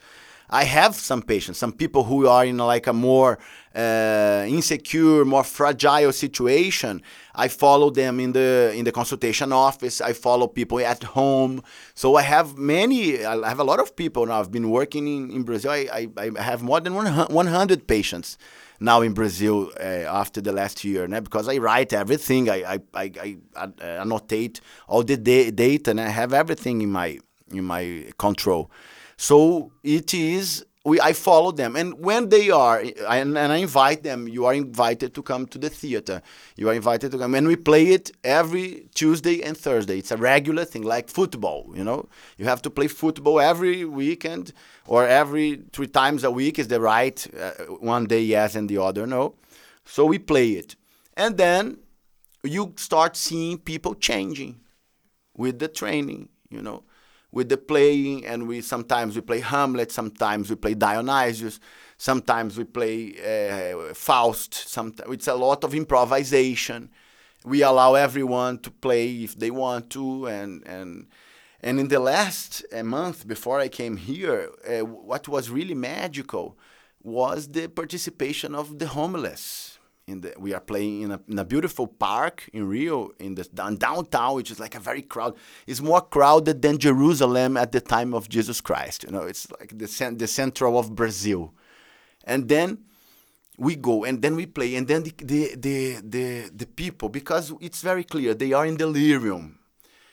I 0.55 0.63
have 0.63 0.95
some 0.95 1.21
patients, 1.21 1.59
some 1.59 1.73
people 1.73 2.05
who 2.05 2.29
are 2.29 2.45
in 2.45 2.59
like 2.59 2.87
a 2.87 2.93
more 2.93 3.41
uh, 3.75 4.45
insecure, 4.47 5.25
more 5.25 5.43
fragile 5.43 6.13
situation. 6.13 7.03
I 7.35 7.49
follow 7.49 7.91
them 7.91 8.21
in 8.21 8.31
the 8.33 8.73
in 8.73 8.85
the 8.85 8.93
consultation 8.93 9.53
office. 9.53 10.01
I 10.01 10.13
follow 10.13 10.47
people 10.47 10.79
at 10.79 11.03
home. 11.03 11.61
So 11.95 12.15
I 12.15 12.23
have 12.23 12.57
many. 12.57 13.25
I 13.25 13.49
have 13.49 13.59
a 13.59 13.65
lot 13.65 13.81
of 13.81 13.97
people 13.97 14.27
now. 14.27 14.39
I've 14.39 14.53
been 14.53 14.71
working 14.71 15.09
in, 15.09 15.31
in 15.33 15.43
Brazil. 15.43 15.73
I, 15.73 16.09
I, 16.17 16.31
I 16.39 16.43
have 16.43 16.63
more 16.63 16.79
than 16.79 16.95
100 16.95 17.89
patients 17.89 18.39
now 18.79 19.01
in 19.03 19.13
Brazil 19.13 19.73
uh, 19.81 20.21
after 20.23 20.41
the 20.41 20.53
last 20.53 20.85
year, 20.85 21.09
because 21.09 21.49
I 21.49 21.59
write 21.59 21.93
everything. 21.93 22.49
I 22.49 22.59
I, 22.75 22.79
I, 22.95 23.37
I 23.57 23.85
annotate 24.05 24.61
all 24.87 25.03
the 25.03 25.17
da 25.17 25.51
data, 25.51 25.91
and 25.91 26.01
I 26.01 26.11
have 26.21 26.33
everything 26.33 26.81
in 26.81 26.93
my 26.93 27.19
in 27.51 27.65
my 27.65 28.05
control. 28.19 28.71
So 29.25 29.73
it 29.83 30.13
is 30.13 30.67
we 30.85 31.01
I 31.01 31.15
follow 31.15 31.51
them, 31.51 31.77
and 31.77 31.99
when 31.99 32.29
they 32.29 32.51
are, 32.51 32.79
and, 33.09 33.39
and 33.39 33.53
I 33.53 33.57
invite 33.57 34.03
them. 34.03 34.29
You 34.29 34.45
are 34.45 34.53
invited 34.53 35.15
to 35.15 35.23
come 35.23 35.47
to 35.47 35.57
the 35.57 35.71
theater. 35.71 36.21
You 36.57 36.69
are 36.69 36.75
invited 36.75 37.11
to 37.13 37.17
come, 37.19 37.35
and 37.35 37.47
we 37.49 37.57
play 37.57 37.85
it 37.97 38.11
every 38.23 38.87
Tuesday 38.95 39.41
and 39.43 39.57
Thursday. 39.57 39.97
It's 40.01 40.11
a 40.11 40.19
regular 40.19 40.67
thing, 40.67 40.83
like 40.83 41.09
football. 41.09 41.73
You 41.75 41.85
know, 41.85 42.11
you 42.37 42.45
have 42.45 42.61
to 42.67 42.71
play 42.71 42.87
football 42.87 43.41
every 43.41 43.87
weekend 43.87 44.53
or 44.87 45.09
every 45.09 45.63
three 45.73 45.87
times 45.87 46.23
a 46.23 46.31
week. 46.31 46.59
Is 46.59 46.69
the 46.69 46.83
right 46.83 47.19
uh, 47.35 47.53
one 47.81 48.05
day 48.05 48.21
yes 48.21 48.55
and 48.55 48.69
the 48.69 48.77
other 48.77 49.07
no. 49.07 49.37
So 49.87 50.05
we 50.05 50.19
play 50.19 50.51
it, 50.51 50.77
and 51.17 51.39
then 51.39 51.79
you 52.43 52.75
start 52.77 53.17
seeing 53.17 53.57
people 53.57 53.95
changing 53.95 54.61
with 55.35 55.61
the 55.61 55.69
training. 55.69 56.29
You 56.51 56.61
know 56.61 56.83
with 57.35 57.49
the 57.49 57.57
playing, 57.57 58.25
and 58.25 58.47
we 58.47 58.61
sometimes 58.61 59.17
we 59.17 59.21
play 59.21 59.41
Hamlet, 59.41 59.91
sometimes 59.91 60.49
we 60.49 60.57
play 60.57 60.75
Dionysius, 60.75 61.59
sometimes 61.99 62.57
we 62.57 62.65
play 62.65 62.97
uh, 63.33 63.93
Faust. 63.93 64.55
Sometimes 64.55 65.13
it's 65.13 65.27
a 65.27 65.35
lot 65.35 65.65
of 65.65 65.75
improvisation. 65.75 66.91
We 67.45 67.63
allow 67.63 67.95
everyone 67.95 68.61
to 68.61 68.71
play 68.71 69.25
if 69.25 69.37
they 69.37 69.51
want 69.51 69.91
to, 69.91 70.27
and 70.27 70.63
and 70.67 71.07
and 71.61 71.81
in 71.81 71.89
the 71.89 71.99
last 71.99 72.65
uh, 72.73 72.85
month 72.85 73.27
before 73.27 73.59
I 73.59 73.69
came 73.69 73.97
here, 73.97 74.51
uh, 74.69 74.85
what 74.85 75.27
was 75.27 75.51
really 75.51 75.75
magical 75.75 76.57
was 77.03 77.49
the 77.49 77.69
participation 77.69 78.55
of 78.55 78.79
the 78.79 78.87
homeless 78.87 79.74
in 80.07 80.21
the 80.21 80.35
we 80.39 80.53
are 80.53 80.61
playing 80.61 81.03
in 81.03 81.13
a, 81.13 81.21
in 81.29 81.39
a 81.39 81.45
beautiful 81.45 81.87
park 81.87 82.49
in 82.53 82.69
Rio 82.69 83.11
in 83.19 83.35
the 83.35 83.45
downtown 83.45 84.35
which 84.35 84.51
is 84.51 84.61
like 84.61 84.75
a 84.75 84.81
very 84.81 85.03
crowd 85.03 85.35
it's 85.67 85.81
more 85.81 86.01
crowded 86.01 86.63
than 86.63 86.79
Jerusalem 86.79 87.57
at 87.57 87.73
the 87.73 87.81
time 87.81 88.13
of 88.15 88.29
Jesus 88.29 88.61
Christ 88.61 89.05
you 89.05 89.11
know 89.11 89.23
it's 89.23 89.51
like 89.59 89.71
the 89.79 90.15
the 90.17 90.27
central 90.27 90.79
of 90.79 90.95
Brazil 90.95 91.55
and 92.25 92.49
then 92.49 92.79
we 93.57 93.77
go 93.77 94.05
and 94.05 94.21
then 94.21 94.35
we 94.37 94.47
play 94.47 94.75
and 94.75 94.89
then 94.89 95.05
the 95.05 95.15
the 95.19 95.55
the 95.57 96.01
the, 96.03 96.51
the 96.55 96.67
people 96.67 97.09
because 97.09 97.53
it's 97.61 97.83
very 97.83 98.05
clear 98.05 98.35
they 98.35 98.53
are 98.53 98.67
in 98.67 98.77
delirium 98.77 99.59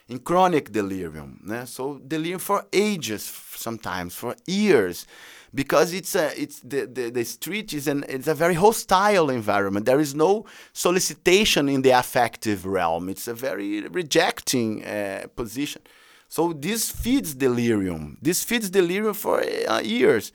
in 0.07 0.19
chronic 0.19 0.71
delirium 0.71 1.41
né? 1.45 1.67
so 1.67 1.99
delirium 2.07 2.39
for 2.39 2.65
ages 2.71 3.23
sometimes 3.55 4.15
for 4.15 4.35
years 4.45 5.05
because 5.53 5.93
it's 5.93 6.15
a 6.15 6.41
it's 6.41 6.59
the, 6.61 6.85
the, 6.85 7.09
the 7.09 7.23
street 7.23 7.73
is 7.73 7.87
an 7.87 8.05
it's 8.07 8.27
a 8.27 8.33
very 8.33 8.53
hostile 8.53 9.29
environment. 9.29 9.85
There 9.85 9.99
is 9.99 10.15
no 10.15 10.45
solicitation 10.73 11.67
in 11.69 11.81
the 11.81 11.91
affective 11.91 12.65
realm. 12.65 13.09
It's 13.09 13.27
a 13.27 13.33
very 13.33 13.81
rejecting 13.87 14.85
uh, 14.85 15.25
position. 15.35 15.81
So 16.29 16.53
this 16.53 16.89
feeds 16.89 17.35
delirium. 17.35 18.17
This 18.21 18.43
feeds 18.43 18.69
delirium 18.69 19.13
for 19.13 19.43
uh, 19.67 19.79
years. 19.79 20.31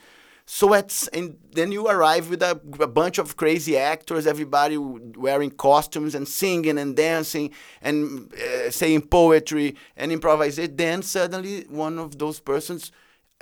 So 0.49 0.75
it's 0.75 1.09
and 1.09 1.39
then 1.53 1.73
you 1.73 1.89
arrive 1.89 2.31
with 2.31 2.43
a, 2.43 2.61
a, 2.79 2.87
bunch 2.87 3.19
of 3.19 3.37
crazy 3.37 3.77
actors, 3.77 4.29
everybody 4.29 4.77
wearing 4.77 5.51
costumes 5.51 6.15
and 6.15 6.29
singing 6.29 6.79
and 6.79 6.95
dancing 6.95 7.51
and 7.83 8.33
uh, 8.33 8.71
saying 8.71 9.09
poetry 9.09 9.75
and 9.97 10.13
improvisation. 10.13 10.77
Then 10.77 11.03
suddenly 11.03 11.65
one 11.69 11.99
of 11.99 12.19
those 12.19 12.39
persons 12.39 12.93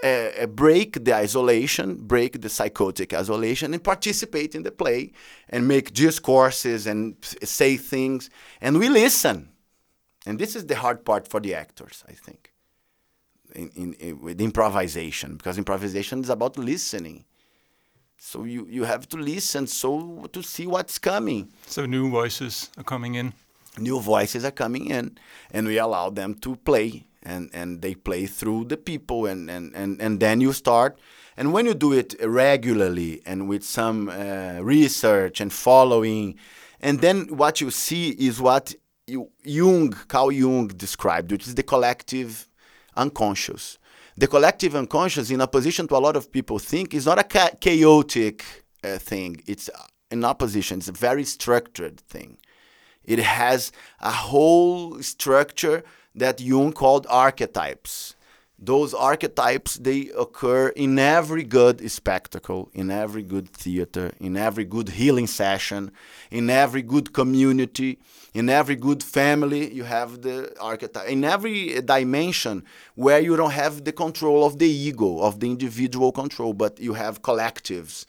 uh, 0.05 0.47
break 0.47 1.05
the 1.05 1.15
isolation, 1.15 1.97
break 1.97 2.41
the 2.41 2.49
psychotic 2.49 3.15
isolation, 3.15 3.73
and 3.73 3.83
participate 3.83 4.55
in 4.55 4.63
the 4.63 4.71
play 4.71 5.13
and 5.49 5.67
make 5.67 5.95
discourses 5.95 6.87
and 6.87 7.17
say 7.43 7.77
things. 7.77 8.29
And 8.61 8.79
we 8.79 8.89
listen. 8.89 9.49
And 10.27 10.39
this 10.39 10.57
is 10.57 10.67
the 10.67 10.77
hard 10.77 11.05
part 11.05 11.29
for 11.29 11.41
the 11.41 11.55
actors, 11.55 12.05
I 12.09 12.13
think, 12.13 12.53
in, 13.55 13.71
in, 13.75 13.93
in 13.95 14.21
with 14.21 14.41
improvisation, 14.41 15.37
because 15.37 15.59
improvisation 15.59 16.21
is 16.21 16.31
about 16.31 16.57
listening. 16.59 17.25
So 18.19 18.45
you, 18.45 18.67
you 18.71 18.85
have 18.85 19.07
to 19.11 19.19
listen 19.19 19.67
so 19.67 20.27
to 20.33 20.43
see 20.43 20.67
what's 20.67 20.99
coming. 20.99 21.53
So 21.67 21.85
new 21.85 22.11
voices 22.11 22.71
are 22.79 22.85
coming 22.85 23.17
in. 23.17 23.35
New 23.77 24.01
voices 24.01 24.45
are 24.45 24.51
coming 24.53 24.87
in, 24.87 25.19
and 25.51 25.67
we 25.67 25.79
allow 25.79 26.09
them 26.09 26.35
to 26.37 26.57
play 26.57 27.05
and 27.25 27.51
and 27.53 27.83
they 27.83 27.95
play 27.95 28.27
through 28.27 28.65
the 28.65 28.77
people 28.77 29.27
and 29.27 29.51
and 29.51 29.75
and, 29.75 30.01
and 30.01 30.21
then 30.21 30.41
you 30.41 30.53
start 30.53 30.99
and 31.37 31.53
when 31.53 31.67
you 31.67 31.75
do 31.75 31.93
it 31.93 32.15
regularly 32.23 33.21
and 33.27 33.49
with 33.49 33.65
some 33.65 34.09
uh, 34.09 34.59
research 34.61 35.41
and 35.41 35.53
following 35.53 36.37
and 36.81 37.01
then 37.01 37.27
what 37.37 37.61
you 37.61 37.71
see 37.71 38.11
is 38.11 38.41
what 38.41 38.75
Jung 39.45 39.91
Carl 40.09 40.33
Jung 40.33 40.69
described 40.69 41.33
which 41.33 41.47
is 41.47 41.55
the 41.55 41.63
collective 41.63 42.49
unconscious. 42.97 43.79
The 44.17 44.27
collective 44.27 44.77
unconscious 44.77 45.31
in 45.31 45.41
opposition 45.41 45.89
to 45.89 45.97
a 45.97 45.99
lot 45.99 46.17
of 46.17 46.31
people 46.31 46.59
think 46.59 46.95
is 46.95 47.07
not 47.07 47.19
a 47.19 47.25
cha 47.25 47.51
chaotic 47.61 48.45
uh, 48.83 48.99
thing. 48.99 49.43
It's 49.47 49.69
in 50.11 50.25
opposition. 50.25 50.79
It's 50.79 50.89
a 50.89 50.93
very 50.93 51.25
structured 51.25 52.01
thing. 52.01 52.39
It 53.05 53.19
has 53.19 53.73
a 54.01 54.13
whole 54.13 55.03
structure 55.03 55.83
that 56.15 56.41
Jung 56.41 56.73
called 56.73 57.07
archetypes. 57.09 58.15
those 58.59 58.95
archetypes 58.95 59.75
they 59.77 60.09
occur 60.17 60.69
in 60.69 60.99
every 60.99 61.43
good 61.43 61.91
spectacle 61.91 62.71
in 62.73 62.89
every 62.91 63.23
good 63.23 63.49
theater 63.51 64.13
in 64.21 64.37
every 64.37 64.65
good 64.65 64.89
healing 64.91 65.27
session 65.27 65.91
in 66.31 66.49
every 66.49 66.81
good 66.81 67.13
community 67.13 67.99
in 68.33 68.49
every 68.49 68.77
good 68.77 69.03
family 69.03 69.63
you 69.75 69.85
have 69.85 70.23
the 70.23 70.37
archetype 70.61 71.09
in 71.09 71.25
every 71.25 71.81
dimension 71.83 72.65
where 72.95 73.21
you 73.21 73.37
don't 73.37 73.53
have 73.65 73.85
the 73.85 73.93
control 73.93 74.47
of 74.47 74.59
the 74.59 74.71
ego 74.91 75.19
of 75.21 75.41
the 75.41 75.49
individual 75.49 76.13
control 76.13 76.53
but 76.55 76.79
you 76.79 76.95
have 76.95 77.23
collectives 77.23 78.07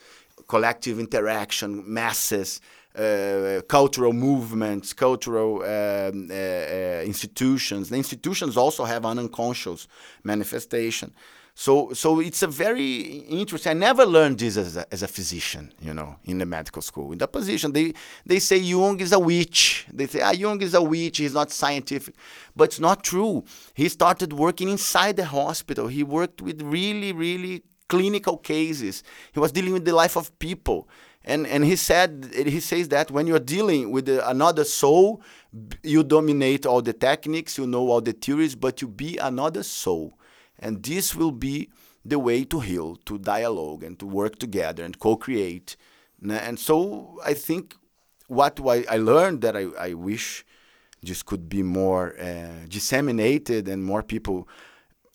collective 0.47 0.99
interaction 0.99 1.83
masses 1.91 2.61
uh, 2.97 3.61
cultural 3.67 4.13
movements, 4.13 4.93
cultural 4.93 5.63
um, 5.63 6.29
uh, 6.29 6.33
uh, 6.33 7.01
institutions. 7.05 7.89
The 7.89 7.97
institutions 7.97 8.57
also 8.57 8.85
have 8.85 9.05
an 9.05 9.19
unconscious 9.19 9.87
manifestation. 10.23 11.13
So, 11.57 11.93
so 11.93 12.19
it's 12.19 12.43
a 12.43 12.47
very 12.47 12.99
interesting. 13.29 13.69
I 13.69 13.73
never 13.73 14.05
learned 14.05 14.39
this 14.39 14.57
as 14.57 14.75
a, 14.75 14.85
as 14.93 15.03
a 15.03 15.07
physician, 15.07 15.71
you 15.79 15.93
know, 15.93 16.17
in 16.25 16.37
the 16.37 16.45
medical 16.45 16.81
school. 16.81 17.13
In 17.13 17.17
the 17.17 17.27
position, 17.27 17.71
they 17.71 17.93
they 18.25 18.39
say 18.39 18.57
Jung 18.57 18.99
is 18.99 19.13
a 19.13 19.19
witch. 19.19 19.87
They 19.91 20.07
say, 20.07 20.19
ah, 20.19 20.31
Jung 20.31 20.61
is 20.61 20.73
a 20.73 20.81
witch. 20.81 21.19
He's 21.19 21.33
not 21.33 21.51
scientific, 21.51 22.15
but 22.57 22.65
it's 22.65 22.79
not 22.81 23.05
true. 23.05 23.45
He 23.73 23.87
started 23.87 24.33
working 24.33 24.67
inside 24.67 25.15
the 25.15 25.25
hospital. 25.25 25.87
He 25.87 26.03
worked 26.03 26.41
with 26.41 26.61
really, 26.61 27.13
really 27.13 27.63
clinical 27.87 28.37
cases. 28.37 29.03
He 29.31 29.39
was 29.39 29.53
dealing 29.53 29.73
with 29.73 29.85
the 29.85 29.95
life 29.95 30.17
of 30.17 30.37
people 30.39 30.89
and 31.25 31.47
and 31.47 31.65
he 31.65 31.75
said 31.75 32.31
he 32.35 32.59
says 32.59 32.87
that 32.89 33.09
when 33.09 33.25
you're 33.25 33.39
dealing 33.39 33.91
with 33.91 34.07
another 34.07 34.63
soul 34.63 35.21
you 35.83 36.03
dominate 36.03 36.65
all 36.65 36.81
the 36.81 36.93
techniques 36.93 37.57
you 37.57 37.65
know 37.65 37.89
all 37.89 38.01
the 38.01 38.13
theories 38.13 38.55
but 38.55 38.81
you 38.81 38.87
be 38.87 39.17
another 39.17 39.63
soul. 39.63 40.17
And 40.59 40.81
this 40.81 41.13
will 41.15 41.33
be 41.33 41.69
the 42.05 42.17
way 42.19 42.45
to 42.45 42.59
heal 42.61 42.95
to 43.07 43.17
dialogue 43.17 43.83
and 43.83 43.99
to 43.99 44.05
work 44.05 44.37
together 44.37 44.85
and 44.85 44.97
co-create. 44.99 45.75
And 46.29 46.59
so 46.59 47.17
i 47.25 47.33
think 47.33 47.75
what 48.27 48.59
i 48.89 48.97
learned 48.97 49.41
that 49.41 49.57
i, 49.57 49.65
I 49.79 49.93
wish 49.93 50.45
this 51.01 51.21
could 51.23 51.49
be 51.49 51.61
more 51.63 52.15
uh, 52.19 52.65
disseminated 52.69 53.67
and 53.67 53.83
more 53.83 54.03
people 54.03 54.47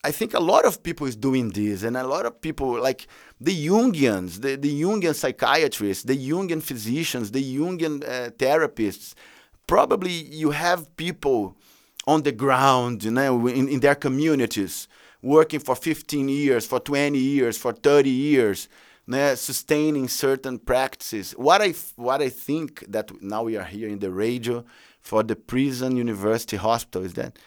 I 0.02 0.12
think 0.12 0.32
a 0.32 0.40
lot 0.40 0.64
of 0.64 0.82
people 0.82 1.06
is 1.06 1.14
doing 1.14 1.50
this, 1.50 1.82
and 1.82 1.94
a 1.94 2.06
lot 2.06 2.24
of 2.24 2.40
people 2.40 2.80
like 2.80 3.06
the 3.40 3.66
Jungians, 3.66 4.40
the, 4.40 4.56
the 4.56 4.82
Jungian 4.82 5.14
psychiatrists, 5.14 6.04
the 6.04 6.16
Jungian 6.16 6.62
physicians, 6.62 7.30
the 7.30 7.56
Jungian 7.56 8.04
uh, 8.04 8.30
therapists. 8.30 9.14
Probably 9.66 10.12
you 10.12 10.50
have 10.50 10.94
people 10.96 11.56
on 12.06 12.22
the 12.22 12.32
ground, 12.32 13.04
you 13.04 13.10
know, 13.10 13.46
in, 13.46 13.68
in 13.68 13.80
their 13.80 13.94
communities, 13.94 14.88
working 15.22 15.60
for 15.60 15.74
15 15.74 16.28
years, 16.28 16.66
for 16.66 16.80
20 16.80 17.18
years, 17.18 17.56
for 17.56 17.72
30 17.72 18.10
years, 18.10 18.68
né, 19.08 19.36
sustaining 19.36 20.08
certain 20.08 20.58
practices. 20.58 21.32
What 21.32 21.62
I 21.62 21.74
what 21.96 22.20
I 22.20 22.28
think 22.28 22.84
that 22.88 23.10
now 23.22 23.44
we 23.44 23.56
are 23.56 23.64
here 23.64 23.88
in 23.88 24.00
the 24.00 24.10
radio 24.10 24.64
for 25.00 25.22
the 25.22 25.36
prison 25.36 25.96
university 25.96 26.56
hospital 26.56 27.04
is 27.04 27.14
that 27.14 27.38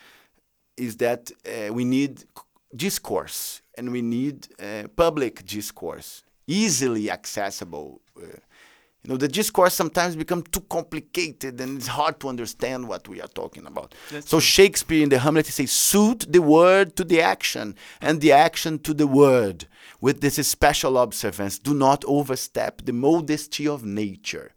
is 0.75 0.97
that 0.97 1.31
uh, 1.45 1.71
we 1.73 1.85
need 1.85 2.25
discourse 2.75 3.62
and 3.77 3.91
we 3.91 4.01
need 4.01 4.47
uh, 4.59 4.87
public 4.95 5.45
discourse, 5.45 6.23
easily 6.47 7.09
accessible. 7.09 8.01
Uh, 8.17 8.27
you 9.03 9.11
know, 9.11 9.17
the 9.17 9.27
discourse 9.27 9.73
sometimes 9.73 10.15
becomes 10.15 10.45
too 10.49 10.61
complicated 10.61 11.59
and 11.59 11.77
it's 11.77 11.87
hard 11.87 12.21
to 12.21 12.29
understand 12.29 12.87
what 12.87 13.05
we 13.09 13.19
are 13.19 13.27
talking 13.27 13.65
about. 13.65 13.93
That's 14.09 14.29
so. 14.29 14.39
Shakespeare 14.39 15.03
in 15.03 15.09
the 15.09 15.19
Hamlet 15.19 15.45
says, 15.47 15.71
suit 15.71 16.25
the 16.29 16.41
word 16.41 16.95
to 16.95 17.03
the 17.03 17.19
action 17.21 17.75
and 17.99 18.21
the 18.21 18.31
action 18.31 18.79
to 18.79 18.93
the 18.93 19.07
word. 19.07 19.67
With 19.99 20.21
this 20.21 20.35
special 20.47 20.97
observance, 20.97 21.59
do 21.59 21.73
not 21.73 22.05
overstep 22.07 22.85
the 22.85 22.93
modesty 22.93 23.67
of 23.67 23.83
nature 23.83 24.53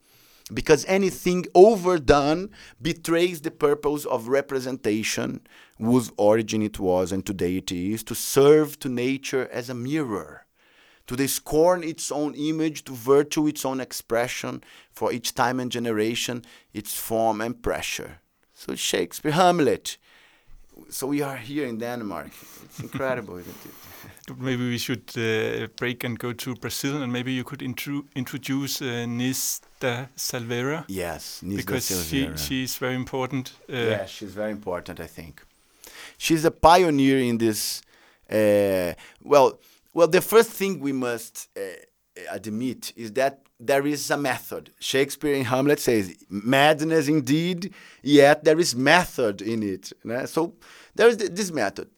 because 0.53 0.85
anything 0.85 1.47
overdone 1.55 2.51
betrays 2.81 3.41
the 3.41 3.51
purpose 3.51 4.05
of 4.05 4.29
representation 4.29 5.41
whose 5.79 6.11
origin 6.17 6.63
it 6.63 6.79
was 6.79 7.13
and 7.13 7.25
today 7.25 7.57
it 7.57 7.71
is 7.71 8.03
to 8.03 8.15
serve 8.15 8.79
to 8.79 8.89
nature 8.89 9.49
as 9.53 9.69
a 9.69 9.75
mirror 9.75 10.47
to 11.07 11.29
scorn 11.29 11.85
its 11.85 12.11
own 12.11 12.35
image 12.35 12.85
to 12.85 12.93
virtue 12.93 13.47
its 13.47 13.65
own 13.65 13.81
expression 13.81 14.63
for 14.91 15.13
each 15.13 15.35
time 15.35 15.61
and 15.61 15.71
generation 15.71 16.45
its 16.73 16.99
form 16.99 17.41
and 17.41 17.63
pressure 17.63 18.19
so 18.55 18.75
shakespeare 18.75 19.33
hamlet 19.33 19.99
so 20.89 21.07
we 21.07 21.23
are 21.23 21.37
here 21.37 21.67
in 21.67 21.79
denmark 21.79 22.31
it's 22.65 22.81
incredible 22.81 23.37
isn't 23.43 23.67
it 23.67 23.73
maybe 24.39 24.69
we 24.69 24.79
should 24.79 25.11
uh, 25.17 25.67
break 25.77 26.05
and 26.05 26.19
go 26.19 26.33
to 26.33 26.55
Brazil, 26.57 27.03
and 27.03 27.13
maybe 27.13 27.33
you 27.33 27.45
could 27.45 27.63
intro 27.63 28.05
introduce 28.15 28.83
uh, 28.83 29.07
Nise 29.07 29.61
da 29.81 30.07
Silveira. 30.17 30.85
Yes, 30.89 31.43
Nista 31.45 31.57
because 31.57 31.85
Silveira. 31.85 32.37
she 32.37 32.45
she's 32.45 32.77
very 32.77 32.95
important. 32.95 33.53
Uh, 33.69 33.77
yeah, 33.77 34.07
she's 34.07 34.33
very 34.33 34.51
important. 34.51 35.01
I 35.01 35.07
think 35.07 35.43
she's 36.17 36.45
a 36.45 36.51
pioneer 36.51 37.19
in 37.19 37.39
this. 37.39 37.83
Uh, 38.31 38.93
well, 39.23 39.59
well, 39.95 40.09
the 40.09 40.21
first 40.21 40.51
thing 40.51 40.81
we 40.81 40.93
must 40.93 41.49
uh, 41.57 41.61
admit 42.31 42.93
is 42.97 43.13
that 43.13 43.43
there 43.59 43.87
is 43.87 44.11
a 44.11 44.17
method. 44.17 44.71
Shakespeare 44.79 45.35
in 45.35 45.45
Hamlet 45.45 45.81
says, 45.81 46.15
"Madness 46.29 47.09
indeed, 47.09 47.73
yet 48.03 48.45
there 48.45 48.59
is 48.59 48.75
method 48.75 49.41
in 49.41 49.63
it." 49.63 49.93
So 50.27 50.55
there 50.95 51.09
is 51.09 51.17
this 51.17 51.51
method 51.51 51.89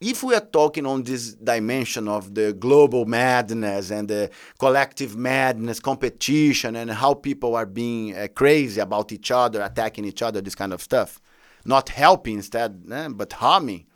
if 0.00 0.22
we 0.22 0.34
are 0.34 0.40
talking 0.40 0.86
on 0.86 1.02
this 1.02 1.34
dimension 1.34 2.06
of 2.06 2.34
the 2.34 2.52
global 2.52 3.04
madness 3.04 3.90
and 3.90 4.08
the 4.08 4.30
collective 4.58 5.16
madness, 5.16 5.80
competition, 5.80 6.76
and 6.76 6.90
how 6.90 7.14
people 7.14 7.56
are 7.56 7.66
being 7.66 8.16
uh, 8.16 8.28
crazy 8.34 8.80
about 8.80 9.10
each 9.10 9.30
other, 9.30 9.60
attacking 9.60 10.04
each 10.04 10.22
other, 10.22 10.40
this 10.40 10.54
kind 10.54 10.72
of 10.72 10.80
stuff, 10.80 11.20
not 11.64 11.90
helping 11.90 12.36
instead, 12.36 12.82
eh, 12.90 13.08
but 13.08 13.34
harming, 13.34 13.86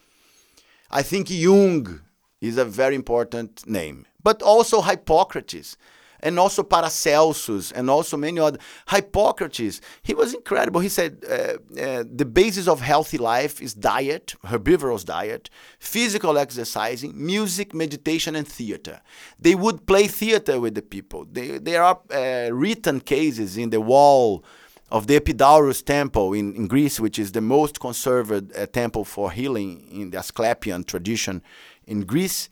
I 0.91 1.03
think 1.03 1.31
Jung 1.31 2.01
is 2.41 2.59
a 2.59 2.65
very 2.65 2.95
important 2.95 3.67
name. 3.67 4.07
But 4.23 4.43
also 4.43 4.83
Hippocrates 4.83 5.77
and 6.23 6.39
also 6.39 6.63
Paracelsus, 6.63 7.73
and 7.73 7.91
also 7.91 8.17
many 8.17 8.39
other. 8.39 8.59
Hippocrates, 8.89 9.81
he 10.03 10.15
was 10.15 10.33
incredible. 10.35 10.81
He 10.81 10.89
said 10.89 11.25
uh, 11.29 11.35
uh, 11.81 12.05
the 12.09 12.25
basis 12.25 12.69
of 12.69 12.81
healthy 12.81 13.19
life 13.19 13.61
is 13.61 13.75
diet, 13.75 14.35
herbivorous 14.45 15.05
diet, 15.05 15.51
physical 15.81 16.39
exercising, 16.39 17.13
music, 17.15 17.75
meditation, 17.75 18.37
and 18.37 18.47
theater. 18.47 19.01
They 19.39 19.55
would 19.55 19.87
play 19.87 20.07
theater 20.07 20.61
with 20.61 20.77
the 20.77 20.83
people. 20.83 21.27
They, 21.31 21.59
there 21.59 21.83
are 21.83 22.01
uh, 22.11 22.51
written 22.53 23.01
cases 23.01 23.57
in 23.57 23.71
the 23.71 23.81
wall 23.81 24.45
of 24.93 25.07
the 25.09 25.17
Epidaurus 25.17 25.83
temple 25.83 26.29
in, 26.33 26.55
in 26.55 26.69
Greece, 26.69 27.01
which 27.01 27.19
is 27.19 27.33
the 27.33 27.41
most 27.41 27.81
conserved 27.81 28.33
uh, 28.57 28.67
temple 28.67 29.05
for 29.05 29.33
healing 29.33 29.71
in 29.91 30.11
the 30.11 30.19
Asclepian 30.19 30.85
tradition 30.85 31.43
in 31.87 32.03
Greece 32.03 32.49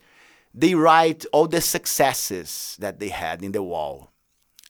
they 0.53 0.75
write 0.75 1.25
all 1.31 1.47
the 1.47 1.61
successes 1.61 2.75
that 2.79 2.99
they 2.99 3.09
had 3.09 3.43
in 3.43 3.51
the 3.51 3.63
wall. 3.63 4.11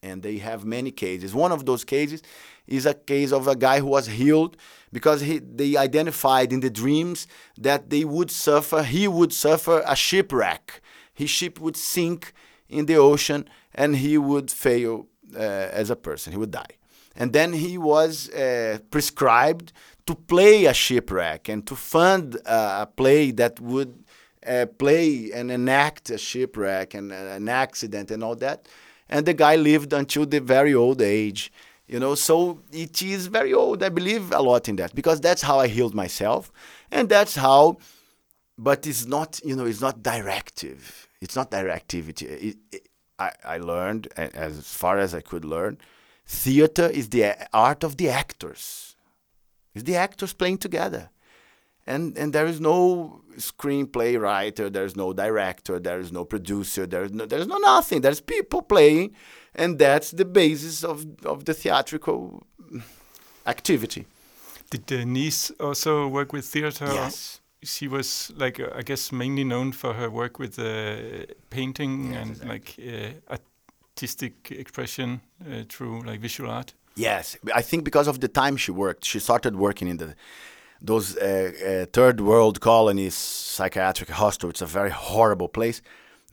And 0.03 0.23
they 0.23 0.37
have 0.37 0.65
many 0.65 0.91
cases. 0.91 1.33
One 1.33 1.51
of 1.51 1.65
those 1.65 1.83
cases 1.83 2.23
is 2.67 2.85
a 2.85 2.93
case 2.93 3.31
of 3.31 3.47
a 3.47 3.55
guy 3.55 3.79
who 3.79 3.87
was 3.87 4.07
healed 4.07 4.57
because 4.91 5.21
he, 5.21 5.39
they 5.39 5.77
identified 5.77 6.51
in 6.51 6.61
the 6.61 6.69
dreams 6.69 7.27
that 7.57 7.89
they 7.89 8.03
would 8.03 8.31
suffer, 8.31 8.83
he 8.83 9.07
would 9.07 9.31
suffer 9.31 9.83
a 9.85 9.95
shipwreck. 9.95 10.81
His 11.13 11.29
ship 11.29 11.59
would 11.59 11.77
sink 11.77 12.33
in 12.67 12.87
the 12.87 12.95
ocean 12.95 13.47
and 13.75 13.97
he 13.97 14.17
would 14.17 14.49
fail 14.49 15.07
uh, 15.35 15.39
as 15.39 15.89
a 15.89 15.95
person, 15.95 16.33
he 16.33 16.39
would 16.39 16.51
die. 16.51 16.80
And 17.15 17.33
then 17.33 17.53
he 17.53 17.77
was 17.77 18.29
uh, 18.29 18.79
prescribed 18.89 19.73
to 20.05 20.15
play 20.15 20.65
a 20.65 20.73
shipwreck 20.73 21.49
and 21.49 21.65
to 21.67 21.75
fund 21.75 22.37
uh, 22.45 22.79
a 22.81 22.85
play 22.85 23.31
that 23.31 23.59
would 23.59 24.03
uh, 24.45 24.65
play 24.77 25.31
and 25.31 25.51
enact 25.51 26.09
a 26.09 26.17
shipwreck 26.17 26.93
and 26.93 27.11
uh, 27.11 27.15
an 27.15 27.49
accident 27.49 28.11
and 28.11 28.23
all 28.23 28.35
that. 28.35 28.67
And 29.09 29.25
the 29.25 29.33
guy 29.33 29.55
lived 29.55 29.93
until 29.93 30.25
the 30.25 30.39
very 30.39 30.73
old 30.73 31.01
age, 31.01 31.51
you 31.87 31.99
know. 31.99 32.15
So 32.15 32.61
it 32.71 33.01
is 33.01 33.27
very 33.27 33.53
old. 33.53 33.83
I 33.83 33.89
believe 33.89 34.31
a 34.31 34.41
lot 34.41 34.69
in 34.69 34.77
that 34.77 34.95
because 34.95 35.19
that's 35.19 35.41
how 35.41 35.59
I 35.59 35.67
healed 35.67 35.93
myself, 35.93 36.51
and 36.91 37.09
that's 37.09 37.35
how. 37.35 37.77
But 38.57 38.85
it's 38.85 39.05
not, 39.05 39.39
you 39.43 39.55
know, 39.55 39.65
it's 39.65 39.81
not 39.81 40.03
directive. 40.03 41.07
It's 41.19 41.35
not 41.35 41.49
directivity. 41.49 42.23
It, 42.23 42.57
it, 42.71 42.89
I, 43.17 43.31
I 43.43 43.57
learned 43.57 44.07
as 44.17 44.67
far 44.67 44.99
as 44.99 45.15
I 45.15 45.21
could 45.21 45.45
learn. 45.45 45.79
Theater 46.31 46.87
is 46.89 47.09
the 47.09 47.35
art 47.53 47.83
of 47.83 47.95
the 47.97 48.09
actors. 48.09 48.95
It's 49.75 49.83
the 49.83 49.97
actors 49.97 50.33
playing 50.33 50.59
together. 50.59 51.09
And 51.85 52.17
and 52.17 52.31
there 52.33 52.45
is 52.49 52.59
no 52.59 53.21
screenplay 53.37 54.19
writer 54.19 54.69
there's 54.69 54.95
no 54.95 55.13
director 55.13 55.79
there's 55.79 56.11
no 56.11 56.25
producer 56.25 56.85
there's 56.85 57.11
no 57.11 57.25
there's 57.25 57.47
no 57.47 57.57
nothing. 57.57 58.01
There's 58.01 58.21
people 58.21 58.61
playing 58.61 59.15
and 59.55 59.77
that's 59.79 60.11
the 60.11 60.25
basis 60.25 60.83
of 60.83 61.05
of 61.25 61.43
the 61.45 61.53
theatrical 61.53 62.43
activity. 63.45 64.05
Did 64.69 64.85
Denise 64.85 65.51
also 65.59 66.07
work 66.07 66.33
with 66.33 66.45
theater? 66.45 66.85
Yes. 66.93 67.41
She 67.63 67.87
was 67.87 68.31
like 68.37 68.59
uh, 68.59 68.79
I 68.79 68.83
guess 68.83 69.11
mainly 69.11 69.43
known 69.43 69.71
for 69.73 69.93
her 69.93 70.09
work 70.09 70.39
with 70.39 70.57
uh, 70.59 70.65
painting 71.49 72.13
Yes, 72.13 72.21
and 72.21 72.29
exactly. 72.31 72.49
like 72.49 72.67
uh, 73.29 73.37
artistic 73.91 74.51
expression 74.51 75.21
uh, 75.45 75.63
through 75.69 76.01
like 76.01 76.19
visual 76.21 76.49
art. 76.49 76.73
Yes, 76.95 77.37
I 77.53 77.61
think 77.61 77.83
because 77.83 78.07
of 78.07 78.19
the 78.19 78.27
time 78.27 78.57
she 78.57 78.71
worked, 78.71 79.05
she 79.05 79.19
started 79.19 79.55
working 79.55 79.87
in 79.87 79.97
the 79.97 80.15
those 80.83 81.15
uh, 81.17 81.23
uh, 81.23 81.85
third 81.93 82.19
world 82.19 82.59
colonies 82.59 83.15
psychiatric 83.15 84.09
hospital. 84.09 84.49
It's 84.49 84.61
a 84.61 84.65
very 84.65 84.89
horrible 84.89 85.47
place, 85.47 85.81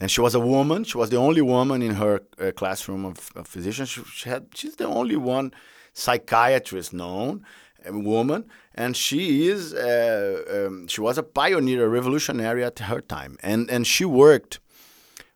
and 0.01 0.09
she 0.09 0.21
was 0.21 0.35
a 0.35 0.39
woman. 0.39 0.83
She 0.83 0.97
was 0.97 1.09
the 1.09 1.17
only 1.17 1.41
woman 1.41 1.81
in 1.81 1.95
her 1.95 2.21
uh, 2.39 2.51
classroom 2.55 3.05
of, 3.05 3.29
of 3.35 3.47
physicians. 3.47 3.89
She, 3.89 4.01
she 4.03 4.29
had 4.29 4.47
she's 4.55 4.75
the 4.75 4.87
only 4.87 5.15
one 5.15 5.51
psychiatrist 5.93 6.93
known 6.93 7.45
woman, 7.91 8.43
and 8.75 8.97
she 8.97 9.47
is 9.47 9.73
uh, 9.73 10.67
um, 10.67 10.87
she 10.87 11.01
was 11.01 11.17
a 11.17 11.23
pioneer, 11.23 11.85
a 11.85 11.89
revolutionary 11.89 12.63
at 12.63 12.79
her 12.79 13.01
time, 13.01 13.37
and 13.43 13.69
and 13.69 13.85
she 13.85 14.05
worked 14.05 14.59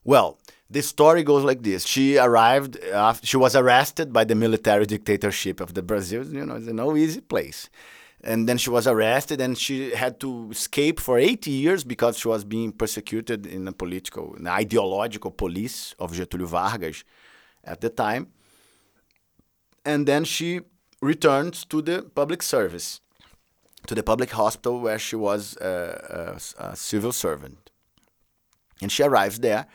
well, 0.04 0.38
the 0.74 0.82
story 0.82 1.24
goes 1.24 1.44
like 1.44 1.62
this: 1.62 1.86
She 1.86 2.18
arrived 2.18 2.78
after 2.92 3.26
she 3.26 3.38
was 3.38 3.56
arrested 3.56 4.12
by 4.12 4.24
the 4.24 4.36
military 4.36 4.86
dictatorship 4.86 5.62
of 5.62 5.74
the 5.74 5.84
Brazil. 5.84 6.26
You 6.26 6.46
know, 6.46 6.56
it's 6.56 6.68
no 6.68 6.96
easy 6.96 7.22
place. 7.22 7.70
And 8.26 8.48
then 8.48 8.58
she 8.58 8.70
was 8.70 8.88
arrested, 8.88 9.42
and 9.42 9.58
she 9.58 9.92
had 9.92 10.20
to 10.22 10.50
escape 10.52 11.00
for 11.00 11.20
80 11.20 11.52
years 11.52 11.84
because 11.84 12.18
she 12.18 12.28
was 12.30 12.46
being 12.46 12.72
persecuted 12.72 13.46
in 13.46 13.66
the 13.66 13.74
political, 13.74 14.36
the 14.40 14.50
ideological 14.50 15.32
police 15.32 15.94
of 16.00 16.14
Getúlio 16.14 16.48
Vargas 16.48 17.04
at 17.64 17.82
the 17.82 17.90
time. 17.90 18.28
And 19.86 20.08
then 20.08 20.24
she 20.24 20.62
returned 21.02 21.54
to 21.70 21.82
the 21.82 22.04
public 22.16 22.42
service, 22.42 23.02
to 23.88 23.94
the 23.94 24.04
public 24.04 24.32
hospital 24.32 24.80
where 24.80 25.00
she 25.00 25.18
was 25.18 25.58
uh, 25.58 26.40
a, 26.60 26.66
a 26.70 26.76
civil 26.78 27.12
servant. 27.12 27.70
And 28.82 28.90
she 28.90 29.04
arrives 29.04 29.40
there, 29.40 29.68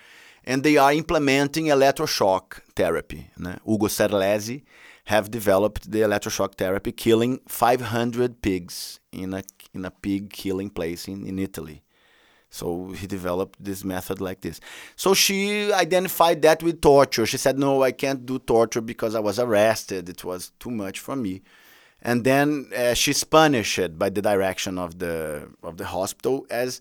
and 0.48 0.62
they 0.62 0.78
are 0.78 0.94
implementing 0.94 1.66
electroshock 1.66 2.62
therapy. 2.74 3.30
né? 3.38 3.58
Hugo 3.66 3.87
Cerletti 3.87 4.62
have 5.04 5.30
developed 5.30 5.90
the 5.92 6.00
electroshock 6.00 6.54
therapy, 6.56 6.90
killing 6.90 7.38
500 7.46 8.40
pigs 8.40 8.98
in 9.12 9.34
a 9.34 9.42
in 9.74 9.84
a 9.84 9.90
pig 9.90 10.30
killing 10.30 10.70
place 10.70 11.06
in, 11.06 11.26
in 11.26 11.38
Italy. 11.38 11.82
So 12.50 12.92
he 12.92 13.06
developed 13.06 13.62
this 13.62 13.84
method 13.84 14.22
like 14.22 14.40
this. 14.40 14.58
So 14.96 15.12
she 15.12 15.70
identified 15.70 16.40
that 16.42 16.62
with 16.62 16.80
torture. 16.80 17.26
She 17.26 17.37
said, 17.37 17.58
"No, 17.58 17.82
I 17.82 17.92
can't 17.92 18.24
do 18.24 18.38
torture 18.38 18.80
because 18.80 19.14
I 19.14 19.20
was 19.20 19.38
arrested. 19.38 20.08
It 20.08 20.24
was 20.24 20.52
too 20.58 20.70
much 20.70 20.98
for 20.98 21.14
me." 21.14 21.42
And 22.00 22.24
then 22.24 22.70
uh, 22.74 22.94
she's 22.94 23.22
punished 23.24 23.98
by 23.98 24.08
the 24.08 24.22
direction 24.22 24.78
of 24.78 24.98
the 24.98 25.48
of 25.62 25.76
the 25.76 25.84
hospital 25.84 26.46
as 26.48 26.80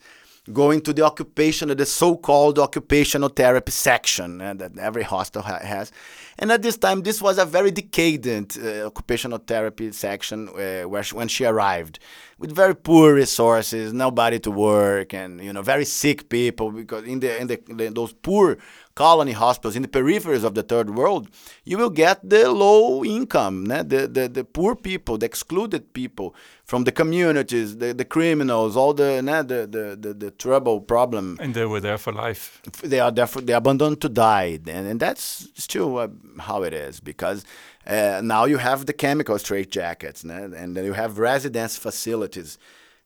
going 0.51 0.81
to 0.81 0.93
the 0.93 1.03
occupation, 1.03 1.69
the 1.69 1.85
so-called 1.85 2.59
occupational 2.59 3.29
therapy 3.29 3.71
section 3.71 4.41
uh, 4.41 4.53
that 4.53 4.77
every 4.77 5.03
hostel 5.03 5.41
ha- 5.41 5.59
has. 5.59 5.91
And 6.39 6.51
at 6.51 6.61
this 6.61 6.77
time, 6.77 7.01
this 7.01 7.21
was 7.21 7.37
a 7.37 7.45
very 7.45 7.71
decadent 7.71 8.57
uh, 8.57 8.85
occupational 8.85 9.39
therapy 9.39 9.91
section 9.91 10.49
uh, 10.49 10.83
where 10.83 11.03
she, 11.03 11.15
when 11.15 11.27
she 11.27 11.45
arrived, 11.45 11.99
with 12.37 12.51
very 12.55 12.75
poor 12.75 13.15
resources, 13.15 13.93
nobody 13.93 14.39
to 14.39 14.51
work, 14.51 15.13
and 15.13 15.43
you 15.43 15.51
know 15.51 15.63
very 15.63 15.85
sick 15.85 16.29
people. 16.29 16.71
Because 16.71 17.03
in 17.05 17.19
the 17.19 17.41
in 17.41 17.47
the, 17.47 17.59
the 17.67 17.89
those 17.89 18.13
poor 18.13 18.57
colony 18.93 19.31
hospitals 19.31 19.75
in 19.75 19.81
the 19.81 19.87
peripheries 19.87 20.43
of 20.43 20.53
the 20.53 20.63
third 20.63 20.95
world, 20.95 21.27
you 21.65 21.77
will 21.77 21.89
get 21.89 22.27
the 22.27 22.51
low 22.51 23.03
income, 23.03 23.65
né? 23.67 23.87
the, 23.87 24.07
the 24.07 24.27
the 24.27 24.43
poor 24.43 24.75
people, 24.75 25.17
the 25.17 25.25
excluded 25.25 25.93
people 25.93 26.35
from 26.67 26.83
the 26.83 26.91
communities, 26.91 27.77
the, 27.77 27.93
the 27.93 28.03
criminals, 28.03 28.75
all 28.75 28.93
the, 28.93 29.21
né? 29.23 29.47
the, 29.47 29.65
the 29.75 29.95
the 30.03 30.13
the 30.13 30.31
trouble 30.31 30.81
problem 30.81 31.37
And 31.39 31.53
they 31.53 31.65
were 31.65 31.79
there 31.79 31.97
for 31.97 32.11
life. 32.11 32.61
they 32.83 32.99
are 32.99 33.11
therefore 33.11 33.41
they 33.41 33.53
are 33.53 33.63
abandoned 33.65 34.01
to 34.01 34.09
die 34.09 34.59
and, 34.67 34.85
and 34.91 34.99
that's 34.99 35.47
still 35.55 35.97
uh, 35.97 36.07
how 36.39 36.63
it 36.63 36.73
is 36.73 36.99
because 36.99 37.45
uh, 37.87 38.19
now 38.21 38.43
you 38.51 38.57
have 38.57 38.85
the 38.85 38.93
chemical 38.93 39.37
straitjackets 39.37 40.23
né? 40.25 40.39
and 40.61 40.75
then 40.75 40.83
you 40.89 40.93
have 40.93 41.17
residence 41.17 41.77
facilities 41.77 42.57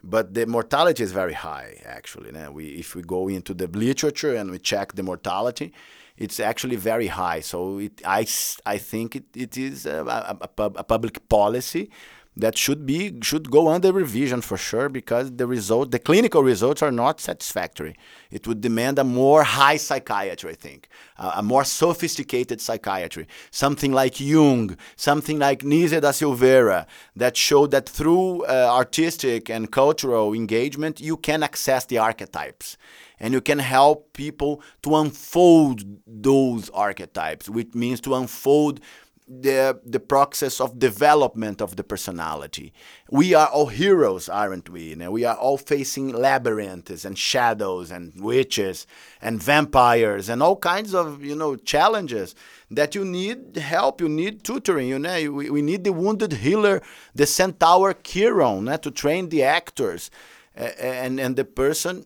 but 0.03 0.33
the 0.33 0.45
mortality 0.47 1.03
is 1.03 1.11
very 1.11 1.33
high 1.33 1.71
actually 1.85 2.31
né? 2.31 2.51
we, 2.51 2.63
if 2.83 2.95
we 2.95 3.03
go 3.03 3.27
into 3.37 3.53
the 3.53 3.67
literature 3.67 4.33
and 4.35 4.49
we 4.49 4.57
check 4.57 4.87
the 4.95 5.03
mortality 5.03 5.71
it's 6.17 6.39
actually 6.39 6.75
very 6.77 7.07
high 7.07 7.41
so 7.41 7.77
it, 7.79 8.01
I, 8.05 8.25
I 8.65 8.77
think 8.79 9.15
it, 9.15 9.25
it 9.35 9.55
is 9.55 9.85
a, 9.85 9.97
a, 10.03 10.37
a, 10.41 10.47
pub- 10.47 10.77
a 10.77 10.83
public 10.83 11.15
policy 11.29 11.89
that 12.35 12.57
should 12.57 12.85
be 12.85 13.19
should 13.21 13.51
go 13.51 13.67
under 13.67 13.91
revision 13.91 14.41
for 14.41 14.57
sure 14.57 14.87
because 14.87 15.35
the 15.35 15.45
result 15.45 15.91
the 15.91 15.99
clinical 15.99 16.43
results 16.43 16.81
are 16.81 16.91
not 16.91 17.19
satisfactory. 17.19 17.95
It 18.29 18.47
would 18.47 18.61
demand 18.61 18.97
a 18.99 19.03
more 19.03 19.43
high 19.43 19.75
psychiatry 19.77 20.51
i 20.51 20.55
think 20.55 20.87
a, 21.17 21.33
a 21.37 21.43
more 21.43 21.65
sophisticated 21.65 22.61
psychiatry. 22.61 23.27
Something 23.51 23.91
like 23.91 24.19
jung 24.19 24.77
something 24.95 25.39
like 25.39 25.59
nise 25.63 25.99
da 25.99 26.11
silveira 26.11 26.87
that 27.17 27.35
showed 27.35 27.71
that 27.71 27.89
through 27.89 28.45
uh, 28.45 28.69
artistic 28.71 29.49
and 29.49 29.71
cultural 29.71 30.33
engagement 30.33 31.01
you 31.01 31.17
can 31.17 31.43
access 31.43 31.85
the 31.85 31.97
archetypes. 31.97 32.77
And 33.19 33.35
you 33.35 33.41
can 33.41 33.59
help 33.59 34.13
people 34.13 34.63
to 34.81 34.95
unfold 34.95 35.83
those 36.07 36.69
archetypes 36.69 37.49
which 37.49 37.75
means 37.75 37.99
to 38.01 38.15
unfold 38.15 38.79
the 39.39 39.79
the 39.85 39.99
process 39.99 40.59
of 40.59 40.77
development 40.77 41.61
of 41.61 41.77
the 41.77 41.83
personality. 41.83 42.73
We 43.09 43.33
are 43.33 43.47
all 43.47 43.67
heroes, 43.67 44.27
aren't 44.27 44.69
we? 44.69 44.89
You 44.89 44.95
know, 44.97 45.11
we 45.11 45.23
are 45.23 45.35
all 45.35 45.57
facing 45.57 46.09
labyrinths 46.11 47.05
and 47.05 47.17
shadows 47.17 47.91
and 47.91 48.13
witches 48.21 48.85
and 49.21 49.41
vampires 49.41 50.27
and 50.27 50.43
all 50.43 50.57
kinds 50.57 50.93
of 50.93 51.23
you 51.23 51.35
know 51.35 51.55
challenges 51.55 52.35
that 52.69 52.93
you 52.93 53.05
need 53.05 53.55
help. 53.55 54.01
You 54.01 54.09
need 54.09 54.43
tutoring. 54.43 54.89
You 54.89 54.99
know, 54.99 55.31
we, 55.31 55.49
we 55.49 55.61
need 55.61 55.85
the 55.85 55.93
wounded 55.93 56.33
healer, 56.33 56.81
the 57.15 57.25
centaur 57.25 57.93
Chiron, 57.93 58.65
to 58.79 58.91
train 58.91 59.29
the 59.29 59.43
actors, 59.43 60.11
and 60.55 61.19
and 61.19 61.37
the 61.37 61.45
person 61.45 62.05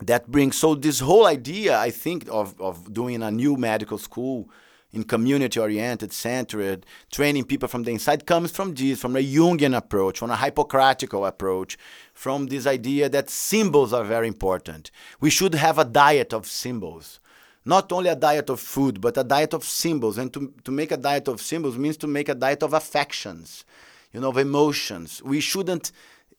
that 0.00 0.30
brings 0.30 0.56
so 0.56 0.74
this 0.74 0.98
whole 0.98 1.26
idea 1.26 1.78
i 1.78 1.88
think 1.88 2.26
of, 2.28 2.60
of 2.60 2.92
doing 2.92 3.22
a 3.22 3.30
new 3.30 3.56
medical 3.56 3.98
school 3.98 4.50
in 4.92 5.04
community 5.04 5.58
oriented 5.58 6.12
centered 6.12 6.84
training 7.10 7.44
people 7.44 7.68
from 7.68 7.82
the 7.82 7.90
inside 7.90 8.26
comes 8.26 8.50
from 8.50 8.74
this 8.74 9.00
from 9.00 9.16
a 9.16 9.20
jungian 9.20 9.76
approach 9.76 10.18
from 10.18 10.30
a 10.30 10.36
hippocratical 10.36 11.26
approach 11.26 11.78
from 12.14 12.46
this 12.46 12.66
idea 12.66 13.08
that 13.08 13.30
symbols 13.30 13.92
are 13.92 14.04
very 14.04 14.28
important 14.28 14.90
we 15.20 15.30
should 15.30 15.54
have 15.54 15.78
a 15.78 15.84
diet 15.84 16.32
of 16.32 16.46
symbols 16.46 17.20
not 17.64 17.92
only 17.92 18.10
a 18.10 18.16
diet 18.16 18.50
of 18.50 18.60
food 18.60 19.00
but 19.00 19.16
a 19.16 19.24
diet 19.24 19.54
of 19.54 19.64
symbols 19.64 20.18
and 20.18 20.32
to, 20.32 20.52
to 20.64 20.70
make 20.70 20.92
a 20.92 20.96
diet 20.96 21.28
of 21.28 21.40
symbols 21.40 21.78
means 21.78 21.96
to 21.96 22.06
make 22.06 22.28
a 22.28 22.34
diet 22.34 22.62
of 22.62 22.72
affections 22.72 23.64
you 24.12 24.20
know 24.20 24.28
of 24.28 24.38
emotions 24.38 25.22
we 25.24 25.40
shouldn't 25.40 25.92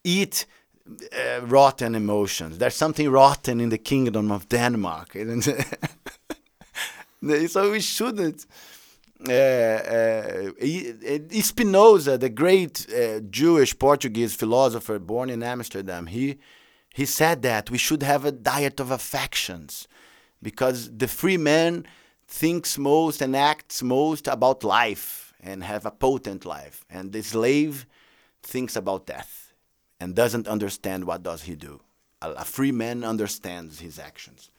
eat 0.03 0.45
uh, 0.85 1.41
rotten 1.45 1.95
emotions. 1.95 2.57
There's 2.57 2.75
something 2.75 3.09
rotten 3.09 3.61
in 3.61 3.69
the 3.69 3.77
kingdom 3.77 4.31
of 4.31 4.49
Denmark. 4.49 5.15
so 7.47 7.71
we 7.71 7.79
shouldn't. 7.79 8.45
Uh, 9.27 9.31
uh, 9.31 10.51
Spinoza, 11.41 12.17
the 12.17 12.29
great 12.29 12.85
uh, 12.93 13.21
Jewish 13.29 13.77
Portuguese 13.77 14.35
philosopher 14.35 14.99
born 14.99 15.29
in 15.29 15.41
Amsterdam, 15.41 16.07
he 16.07 16.37
he 16.93 17.05
said 17.05 17.41
that 17.41 17.71
we 17.71 17.77
should 17.77 18.03
have 18.03 18.25
a 18.25 18.31
diet 18.31 18.79
of 18.79 18.91
affections 18.91 19.87
because 20.41 20.95
the 20.95 21.07
free 21.07 21.37
man 21.37 21.85
thinks 22.27 22.77
most 22.77 23.21
and 23.21 23.35
acts 23.35 23.81
most 23.81 24.27
about 24.27 24.63
life 24.63 25.33
and 25.41 25.63
have 25.63 25.85
a 25.85 25.91
potent 25.91 26.45
life, 26.45 26.85
and 26.89 27.11
the 27.11 27.21
slave 27.21 27.85
thinks 28.41 28.75
about 28.75 29.07
death 29.07 29.53
and 29.99 30.15
doesn't 30.15 30.47
understand 30.47 31.05
what 31.05 31.23
does 31.23 31.43
he 31.43 31.55
do. 31.55 31.81
A, 32.21 32.31
a 32.31 32.45
free 32.45 32.71
man 32.71 33.03
understands 33.03 33.79
his 33.79 33.97
actions. 33.97 34.49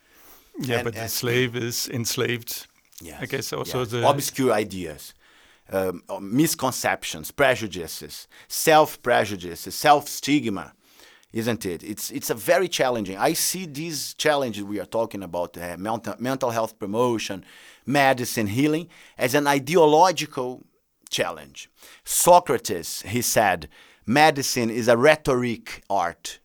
Yeah, 0.58 0.76
And- 0.76 0.84
but 0.84 0.94
the 0.94 1.08
slave 1.08 1.56
is 1.56 1.88
enslaved. 1.88 2.66
Yes. 3.00 3.22
I 3.22 3.26
guess 3.26 3.52
also 3.52 3.80
yes. 3.80 3.90
the 3.90 4.08
obscure 4.08 4.52
ideas, 4.52 5.14
um, 5.72 6.02
misconceptions, 6.20 7.32
prejudices, 7.32 8.28
self-prejudices, 8.48 9.74
self-stigma, 9.74 10.72
isn't 11.32 11.66
it? 11.66 11.82
It's 11.82 12.10
it's 12.12 12.30
a 12.30 12.34
very 12.34 12.68
challenging. 12.68 13.18
I 13.18 13.34
see 13.34 13.66
these 13.66 14.14
challenges 14.14 14.62
we 14.62 14.78
are 14.78 14.86
talking 14.86 15.22
about, 15.24 15.56
uh, 15.56 15.76
mental 15.76 16.14
mental 16.18 16.50
health 16.50 16.78
promotion, 16.78 17.44
medicine, 17.84 18.46
healing, 18.46 18.88
as 19.18 19.34
an 19.34 19.46
ideological 19.48 20.62
challenge. 21.10 21.68
Socrates, 22.04 23.02
he 23.02 23.22
said, 23.22 23.68
medicine 24.06 24.70
is 24.70 24.86
a 24.88 24.96
rhetoric 24.96 25.82
art 25.90 26.40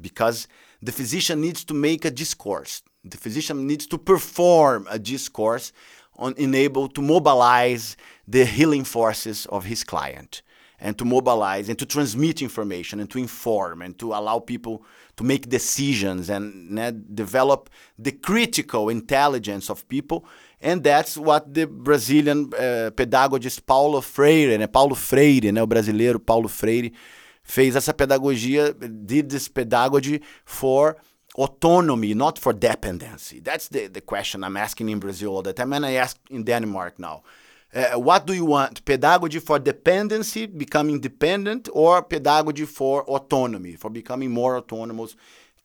because 0.00 0.48
the 0.82 0.92
physician 0.92 1.40
needs 1.40 1.64
to 1.64 1.74
make 1.74 2.04
a 2.06 2.10
discourse. 2.10 2.82
The 3.04 3.16
physician 3.16 3.66
needs 3.66 3.86
to 3.88 3.98
perform 3.98 4.86
a 4.90 4.98
discourse 4.98 5.72
on 6.16 6.34
enable 6.36 6.88
to 6.88 7.02
mobilize 7.02 7.96
the 8.26 8.44
healing 8.44 8.84
forces 8.84 9.46
of 9.46 9.64
his 9.64 9.84
client. 9.84 10.42
and 10.84 10.98
to 10.98 11.04
mobilize 11.04 11.68
and 11.70 11.78
to 11.78 11.86
transmit 11.86 12.42
information 12.42 13.00
and 13.00 13.10
to 13.10 13.18
inform 13.18 13.80
and 13.80 13.98
to 13.98 14.12
allow 14.12 14.38
people 14.38 14.82
to 15.16 15.24
make 15.24 15.48
decisions 15.48 16.28
and 16.28 16.44
develop 17.14 17.70
the 17.98 18.12
critical 18.12 18.90
intelligence 18.90 19.70
of 19.70 19.88
people. 19.88 20.24
And 20.60 20.82
that's 20.82 21.16
what 21.16 21.54
the 21.54 21.66
Brazilian 21.66 22.50
uh, 22.52 22.90
pedagogist 22.90 23.64
Paulo 23.64 24.00
Freire, 24.00 24.58
né, 24.58 24.66
Paulo 24.66 24.94
Freire, 24.94 25.52
né, 25.52 25.62
o 25.62 25.66
brasileiro 25.66 26.18
Paulo 26.18 26.48
Freire, 26.48 26.92
fez 27.42 27.76
essa 27.76 27.94
pedagogia, 27.94 28.74
did 28.74 29.30
this 29.30 29.48
pedagogy 29.48 30.20
for 30.44 30.96
autonomy, 31.34 32.14
not 32.14 32.38
for 32.38 32.52
dependency. 32.52 33.40
That's 33.40 33.68
the, 33.68 33.88
the 33.88 34.00
question 34.00 34.44
I'm 34.44 34.56
asking 34.56 34.88
in 34.88 35.00
Brazil 35.00 35.34
all 35.34 35.42
the 35.42 35.52
time, 35.52 35.72
and 35.72 35.84
I 35.84 35.92
ask 35.92 36.18
in 36.30 36.44
Denmark 36.44 36.98
now. 36.98 37.22
Uh, 37.74 37.98
what 37.98 38.24
do 38.24 38.32
you 38.34 38.44
want? 38.44 38.84
Pedagogy 38.84 39.40
for 39.40 39.58
dependency, 39.58 40.46
becoming 40.46 41.00
dependent, 41.00 41.68
or 41.72 42.02
pedagogy 42.02 42.64
for 42.66 43.02
autonomy, 43.04 43.74
for 43.74 43.90
becoming 43.90 44.30
more 44.30 44.56
autonomous, 44.56 45.16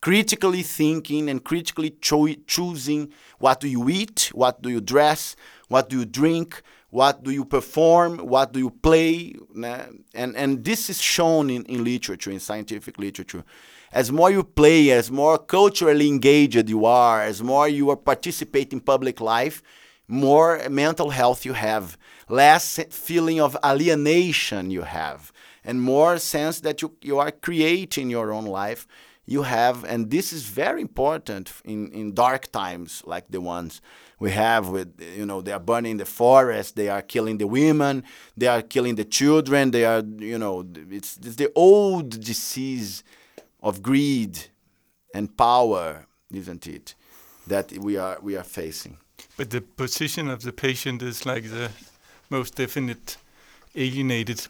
critically 0.02 0.64
thinking 0.64 1.30
and 1.30 1.44
critically 1.44 1.92
cho- 2.02 2.34
choosing 2.48 3.12
what 3.38 3.60
do 3.60 3.68
you 3.68 3.88
eat, 3.90 4.32
what 4.34 4.60
do 4.62 4.70
you 4.70 4.82
dress, 4.82 5.36
what 5.68 5.88
do 5.90 6.00
you 6.00 6.06
drink, 6.06 6.64
what 6.90 7.24
do 7.24 7.32
you 7.32 7.46
perform, 7.46 8.18
what 8.18 8.52
do 8.52 8.60
you 8.60 8.72
play, 8.72 9.36
and 9.56 10.36
and 10.36 10.64
this 10.64 10.90
is 10.90 11.02
shown 11.02 11.50
in, 11.50 11.64
in 11.66 11.84
literature, 11.84 12.32
in 12.32 12.40
scientific 12.40 12.98
literature. 12.98 13.44
As 13.92 14.12
more 14.12 14.30
you 14.30 14.44
play, 14.44 14.92
as 14.92 15.10
more 15.10 15.38
culturally 15.38 16.08
engaged 16.08 16.70
you 16.70 16.86
are, 16.86 17.22
as 17.22 17.42
more 17.42 17.68
you 17.68 17.90
are 17.90 17.96
participate 17.96 18.72
in 18.72 18.80
public 18.80 19.20
life, 19.20 19.64
more 20.08 20.62
mental 20.70 21.10
health 21.10 21.46
you 21.46 21.54
have, 21.54 21.98
less 22.28 22.80
feeling 22.90 23.40
of 23.40 23.58
alienation 23.64 24.70
you 24.70 24.84
have, 24.84 25.32
and 25.64 25.82
more 25.82 26.18
sense 26.18 26.62
that 26.62 26.82
you, 26.82 26.96
you 27.02 27.20
are 27.20 27.32
creating 27.32 28.10
your 28.10 28.32
own 28.32 28.46
life 28.46 28.88
you 29.26 29.44
have. 29.44 29.84
And 29.84 30.10
this 30.10 30.34
is 30.34 30.44
very 30.44 30.82
important 30.82 31.52
in, 31.64 31.92
in 31.92 32.14
dark 32.14 32.52
times 32.52 33.04
like 33.06 33.30
the 33.30 33.42
ones 33.42 33.82
we 34.20 34.32
have 34.32 34.68
with, 34.70 35.02
you 35.18 35.26
know, 35.26 35.42
they 35.42 35.52
are 35.52 35.60
burning 35.60 35.98
the 35.98 36.06
forest, 36.06 36.76
they 36.76 36.90
are 36.90 37.02
killing 37.02 37.38
the 37.38 37.48
women, 37.48 38.04
they 38.36 38.48
are 38.48 38.62
killing 38.62 38.96
the 38.96 39.06
children, 39.06 39.72
they 39.72 39.86
are, 39.86 40.04
you 40.18 40.38
know, 40.38 40.66
it's, 40.92 41.18
it's 41.18 41.38
the 41.38 41.52
old 41.56 42.10
disease 42.22 43.04
of 43.64 43.82
greed 43.82 44.38
and 45.14 45.36
power, 45.38 46.06
isn't 46.32 46.68
it, 46.68 46.96
that 47.48 47.72
we 47.78 47.98
are, 47.98 48.18
we 48.22 48.36
are 48.36 48.44
facing. 48.44 48.98
But 49.38 49.50
the 49.50 49.62
position 49.62 50.30
of 50.30 50.44
the 50.44 50.52
patient 50.52 51.02
is 51.02 51.26
like 51.26 51.50
the 51.50 51.72
most 52.30 52.56
definite 52.56 53.18
alienated 53.76 54.48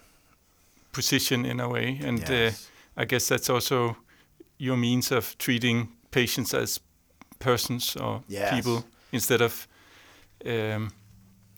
position 0.91 1.45
in 1.45 1.59
a 1.59 1.70
way, 1.70 1.99
and 2.03 2.20
uh, 2.22 2.34
yes. 2.34 2.70
uh, 2.97 3.01
I 3.01 3.05
guess 3.05 3.28
that's 3.28 3.49
also 3.49 3.97
your 4.57 4.78
means 4.78 5.11
of 5.11 5.38
treating 5.38 5.89
patients 6.11 6.53
as 6.53 6.80
persons 7.39 7.95
or 7.95 8.24
yes. 8.28 8.53
people 8.53 8.84
instead 9.12 9.41
of 9.41 9.68
um, 10.45 10.91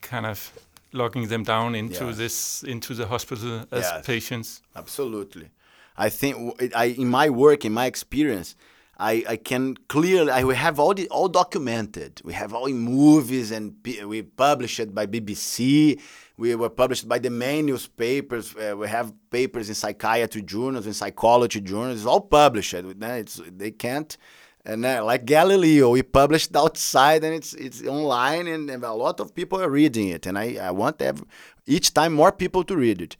kind 0.02 0.26
of 0.26 0.52
locking 0.94 1.28
them 1.28 1.44
down 1.44 1.76
into 1.76 2.06
yes. 2.06 2.18
this 2.18 2.64
into 2.64 2.94
the 2.94 3.08
hospital 3.08 3.66
as 3.72 4.06
patients. 4.06 4.62
Absolutely, 4.76 5.50
I 5.98 6.10
think 6.10 6.62
I 6.76 6.86
in 6.86 7.08
my 7.08 7.30
work 7.30 7.66
in 7.66 7.74
my 7.74 7.86
experience 7.86 8.56
I, 9.02 9.24
I 9.28 9.36
can 9.38 9.78
clearly 9.88 10.32
I 10.32 10.44
we 10.44 10.56
have 10.56 10.80
all 10.80 10.94
the, 10.94 11.08
all 11.10 11.28
documented. 11.28 12.22
We 12.24 12.34
have 12.34 12.54
all 12.54 12.68
in 12.68 12.78
movies 12.78 13.50
and 13.52 13.76
we 14.06 14.22
published 14.22 14.80
it 14.80 14.94
by 14.94 15.08
BBC. 15.08 16.00
We 16.38 16.54
were 16.54 16.70
published 16.70 17.10
by 17.10 17.18
the 17.18 17.32
main 17.32 17.66
newspapers. 17.66 18.56
Uh, 18.56 18.78
we 18.78 18.88
have 18.88 19.12
papers 19.32 19.70
in 19.70 19.76
psychiatry 19.76 20.44
journals, 20.44 20.86
in 20.86 20.94
psychology 20.94 21.62
journals. 21.62 21.98
It's 21.98 22.06
all 22.06 22.22
published. 22.22 22.76
It's, 22.76 23.42
they 23.48 23.72
can't. 23.72 24.16
And 24.64 24.86
uh, 24.86 25.04
like 25.04 25.26
Galileo, 25.26 25.90
we 25.90 26.04
published 26.04 26.56
outside 26.56 27.24
and 27.24 27.34
it's 27.34 27.54
it's 27.54 27.82
online, 27.86 28.48
and, 28.48 28.70
and, 28.70 28.84
a 28.84 28.94
lot 28.94 29.20
of 29.20 29.34
people 29.34 29.60
are 29.60 29.70
reading 29.70 30.10
it. 30.10 30.28
And 30.28 30.38
I, 30.38 30.58
I 30.62 30.72
want 30.72 31.02
have 31.02 31.24
each 31.66 31.94
time 31.94 32.14
more 32.14 32.32
people 32.32 32.64
to 32.66 32.76
read 32.76 33.02
it. 33.02 33.18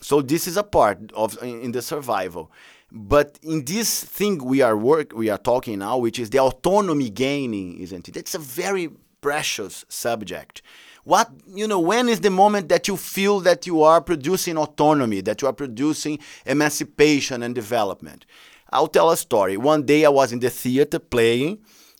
So 0.00 0.20
this 0.20 0.46
is 0.46 0.58
a 0.58 0.62
part 0.62 0.98
of 1.14 1.42
in 1.42 1.72
the 1.72 1.80
survival. 1.80 2.52
But 2.92 3.38
in 3.42 3.64
this 3.64 4.04
thing 4.04 4.44
we 4.44 4.60
are 4.60 4.76
work 4.76 5.12
we 5.14 5.30
are 5.30 5.38
talking 5.38 5.78
now, 5.78 5.96
which 5.96 6.18
is 6.18 6.30
the 6.30 6.40
autonomy 6.40 7.08
gaining, 7.08 7.78
isn't 7.78 8.08
it? 8.08 8.16
It's 8.16 8.34
a 8.34 8.38
very 8.38 8.90
precious 9.22 9.86
subject. 9.88 10.60
What 11.04 11.30
you 11.46 11.66
know, 11.66 11.80
when 11.80 12.10
is 12.10 12.20
the 12.20 12.30
moment 12.30 12.68
that 12.68 12.88
you 12.88 12.98
feel 12.98 13.40
that 13.40 13.66
you 13.66 13.82
are 13.82 14.02
producing 14.02 14.58
autonomy, 14.58 15.22
that 15.22 15.40
you 15.40 15.48
are 15.48 15.54
producing 15.54 16.18
emancipation 16.44 17.42
and 17.42 17.54
development? 17.54 18.26
I'll 18.74 18.88
tell 18.88 19.10
a 19.10 19.16
story. 19.16 19.56
One 19.56 19.82
day 19.84 20.04
I 20.04 20.10
was 20.10 20.32
in 20.32 20.40
the 20.40 20.50
theater 20.50 20.98
playing 20.98 21.52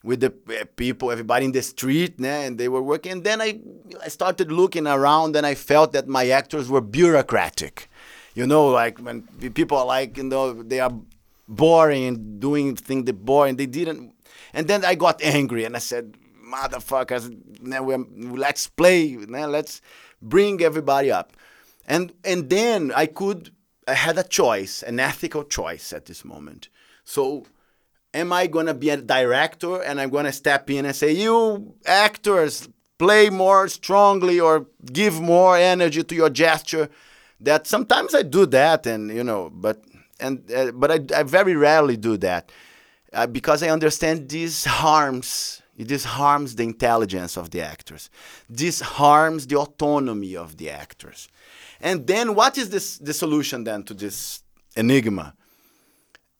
with 0.03 0.21
the 0.21 0.33
eh, 0.53 0.65
people, 0.77 1.11
everybody 1.11 1.47
in 1.47 1.53
the 1.53 1.63
street, 1.63 2.19
né, 2.19 2.47
and 2.47 2.59
they 2.59 2.69
were 2.69 2.83
working. 2.83 3.13
And 3.13 3.25
then 3.25 3.41
I, 3.41 3.61
I 4.05 4.09
started 4.09 4.53
looking 4.53 4.87
around 4.87 5.37
and 5.37 5.47
I 5.47 5.55
felt 5.55 5.93
that 5.93 6.07
my 6.09 6.29
actors 6.29 6.69
were 6.69 6.83
bureaucratic 6.83 7.89
you 8.35 8.47
know, 8.47 8.69
like 8.69 8.99
when 8.99 9.23
people 9.55 9.79
are 9.79 9.87
like, 9.87 10.17
you 10.17 10.25
know, 10.25 10.63
they 10.63 10.81
are 10.81 10.93
boring 11.49 12.05
and 12.05 12.41
doing 12.41 12.77
things 12.77 13.05
they 13.05 13.13
boring. 13.13 13.57
They 13.57 13.67
didn't. 13.67 14.13
And 14.53 14.67
then 14.67 14.85
I 14.85 14.97
got 14.97 15.23
angry 15.23 15.65
and 15.65 15.77
I 15.77 15.79
said, 15.79 16.17
motherfuckers, 16.45 17.33
now 17.61 17.85
let's 17.85 18.67
play, 18.67 19.17
now 19.29 19.47
let's 19.47 19.81
bring 20.21 20.63
everybody 20.63 21.11
up. 21.11 21.37
And 21.87 22.13
and 22.25 22.51
then 22.51 22.93
I 22.95 23.07
could, 23.07 23.53
I 23.87 23.95
had 23.95 24.19
a 24.19 24.25
choice, 24.25 24.83
an 24.83 24.99
ethical 25.01 25.45
choice 25.45 25.93
at 25.93 26.07
this 26.07 26.25
moment. 26.25 26.69
So 27.05 27.47
am 28.13 28.33
I 28.33 28.47
going 28.47 28.67
to 28.67 28.75
be 28.75 28.91
a 28.91 28.97
director 28.97 29.83
and 29.83 30.01
I'm 30.01 30.11
going 30.11 30.25
to 30.25 30.33
step 30.33 30.71
in 30.71 30.87
and 30.87 30.97
say, 30.97 31.13
you 31.13 31.75
actors, 31.87 32.69
play 32.99 33.29
more 33.31 33.69
strongly 33.69 34.41
or 34.41 34.67
give 34.93 35.21
more 35.21 35.57
energy 35.57 36.03
to 36.03 36.15
your 36.15 36.31
gesture 36.31 36.89
that 37.41 37.67
sometimes 37.67 38.15
I 38.15 38.23
do 38.23 38.47
that, 38.47 38.87
and 38.87 39.11
you 39.11 39.25
know, 39.25 39.51
but 39.53 39.85
and 40.21 40.51
uh, 40.51 40.73
but 40.73 40.91
I, 40.91 41.21
I 41.21 41.23
very 41.23 41.55
rarely 41.55 41.97
do 41.97 42.17
that 42.19 42.51
uh, 43.13 43.27
because 43.27 43.63
I 43.63 43.69
understand 43.69 44.29
this 44.29 44.65
harms 44.65 45.63
this 45.77 46.05
harms 46.05 46.55
the 46.55 46.63
intelligence 46.63 47.37
of 47.37 47.51
the 47.51 47.61
actors. 47.61 48.09
This 48.49 48.81
harms 48.81 49.47
the 49.47 49.57
autonomy 49.57 50.37
of 50.37 50.57
the 50.57 50.71
actors. 50.71 51.29
And 51.81 52.07
then 52.07 52.35
what 52.35 52.59
is 52.59 52.71
this 52.71 52.99
the 52.99 53.13
solution 53.13 53.65
then 53.65 53.83
to 53.85 53.95
this 53.95 54.43
enigma? 54.77 55.35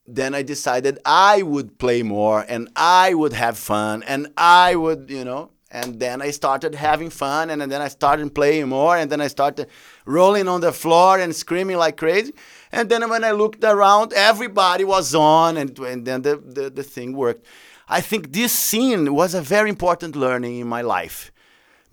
Then 0.07 0.35
I 0.35 0.43
decided 0.43 0.99
I 1.05 1.43
would 1.43 1.79
play 1.79 2.03
more 2.03 2.45
and 2.47 2.69
I 2.77 3.15
would 3.15 3.33
have 3.33 3.57
fun 3.57 4.03
and 4.03 4.29
I 4.37 4.77
would, 4.77 5.11
you 5.11 5.25
know, 5.25 5.51
and 5.75 5.99
then 5.99 6.23
I 6.23 6.31
started 6.31 6.77
having 6.77 7.11
fun, 7.11 7.51
and 7.51 7.61
then 7.61 7.83
I 7.83 7.89
started 7.89 8.33
playing 8.33 8.69
more, 8.69 8.97
and 8.97 9.11
then 9.11 9.21
I 9.21 9.27
started 9.27 9.67
rolling 10.07 10.47
on 10.47 10.61
the 10.61 10.73
floor 10.73 11.19
and 11.19 11.35
screaming 11.35 11.79
like 11.79 11.97
crazy. 11.97 12.33
And 12.71 12.89
then 12.89 13.11
when 13.11 13.25
I 13.25 13.33
looked 13.33 13.65
around, 13.65 14.13
everybody 14.13 14.85
was 14.85 15.17
on, 15.17 15.57
and, 15.57 15.77
and 15.81 16.07
then 16.07 16.23
the, 16.23 16.37
the, 16.37 16.71
the 16.71 16.85
thing 16.85 17.17
worked. 17.17 17.45
I 17.89 18.01
think 18.01 18.33
this 18.33 18.53
scene 18.53 19.13
was 19.13 19.35
a 19.35 19.43
very 19.43 19.69
important 19.69 20.15
learning 20.15 20.61
in 20.61 20.69
my 20.69 20.83
life 20.83 21.33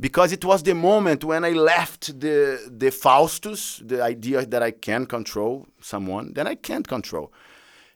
because 0.01 0.33
it 0.33 0.43
was 0.43 0.63
the 0.63 0.73
moment 0.73 1.23
when 1.23 1.45
I 1.45 1.51
left 1.51 2.19
the, 2.19 2.59
the 2.67 2.89
Faustus, 2.89 3.81
the 3.85 4.03
idea 4.03 4.45
that 4.45 4.63
I 4.63 4.71
can 4.71 5.05
control 5.05 5.67
someone, 5.79 6.33
then 6.33 6.47
I 6.47 6.55
can't 6.55 6.87
control. 6.87 7.31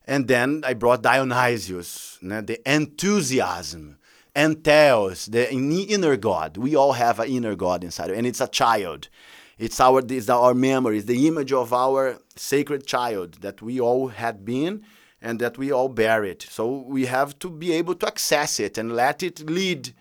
And 0.06 0.28
then 0.28 0.64
I 0.64 0.76
brought 0.76 1.02
Dionysius, 1.02 2.20
the 2.22 2.62
enthusiasm 2.66 3.98
entheos, 4.36 5.32
the 5.32 5.52
inner 5.52 6.16
God. 6.16 6.58
We 6.58 6.76
all 6.76 6.94
have 6.94 7.20
an 7.20 7.28
inner 7.28 7.56
God 7.56 7.84
inside, 7.84 8.12
and 8.12 8.28
it's 8.28 8.42
a 8.42 8.48
child. 8.48 9.10
It's 9.58 9.80
our, 9.80 10.04
it's 10.08 10.30
our 10.30 10.54
memory, 10.54 10.98
it's 10.98 11.08
the 11.08 11.28
image 11.28 11.54
of 11.54 11.74
our 11.74 12.20
sacred 12.36 12.86
child 12.86 13.36
that 13.42 13.62
we 13.62 13.80
all 13.80 14.10
had 14.10 14.46
been 14.46 14.84
and 15.22 15.40
that 15.40 15.58
we 15.58 15.72
all 15.72 15.88
bear 15.90 16.24
it. 16.24 16.46
So 16.50 16.84
we 16.86 17.06
have 17.06 17.40
to 17.40 17.50
be 17.50 17.72
able 17.72 17.96
to 17.96 18.08
access 18.08 18.60
it 18.60 18.78
and 18.78 18.92
let 18.92 19.24
it 19.24 19.50
lead. 19.50 19.94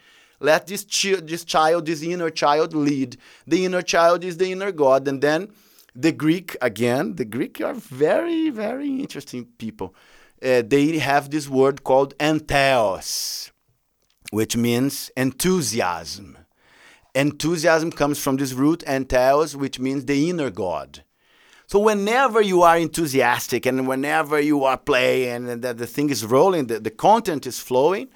Let 0.45 0.67
this, 0.67 0.85
chi- 0.85 1.21
this 1.23 1.45
child, 1.45 1.87
this 1.87 2.03
inner 2.03 2.31
child, 2.31 2.75
lead. 2.75 3.17
The 3.47 3.65
inner 3.65 3.83
child 3.83 4.25
is 4.25 4.37
the 4.37 4.53
inner 4.53 4.73
God. 4.73 5.09
And 5.09 5.21
then 5.21 5.51
the 5.95 6.13
Greek, 6.13 6.57
again, 6.61 7.17
the 7.17 7.25
Greek 7.25 7.61
are 7.61 7.75
very, 7.75 8.51
very 8.51 9.01
interesting 9.05 9.47
people. 9.59 9.95
Uh, 10.43 10.63
they 10.67 10.99
have 10.99 11.31
this 11.31 11.49
word 11.49 11.85
called 11.85 12.17
entheos 12.19 13.51
which 14.35 14.57
means 14.57 15.13
enthusiasm. 15.17 16.37
Enthusiasm 17.15 17.93
comes 17.93 18.19
from 18.19 18.37
this 18.37 18.53
root 18.53 18.83
entheos, 18.87 19.55
which 19.55 19.79
means 19.79 20.05
the 20.05 20.29
inner 20.29 20.51
God. 20.51 21.05
So 21.69 21.79
whenever 21.79 22.41
you 22.41 22.63
are 22.63 22.77
enthusiastic 22.77 23.65
and 23.65 23.87
whenever 23.87 24.41
you 24.41 24.65
are 24.65 24.77
playing 24.77 25.49
and 25.49 25.63
that 25.63 25.79
the 25.79 25.87
thing 25.87 26.11
is 26.11 26.25
rolling, 26.27 26.67
the, 26.67 26.81
the 26.81 26.91
content 26.91 27.47
is 27.47 27.61
flowing, 27.61 28.09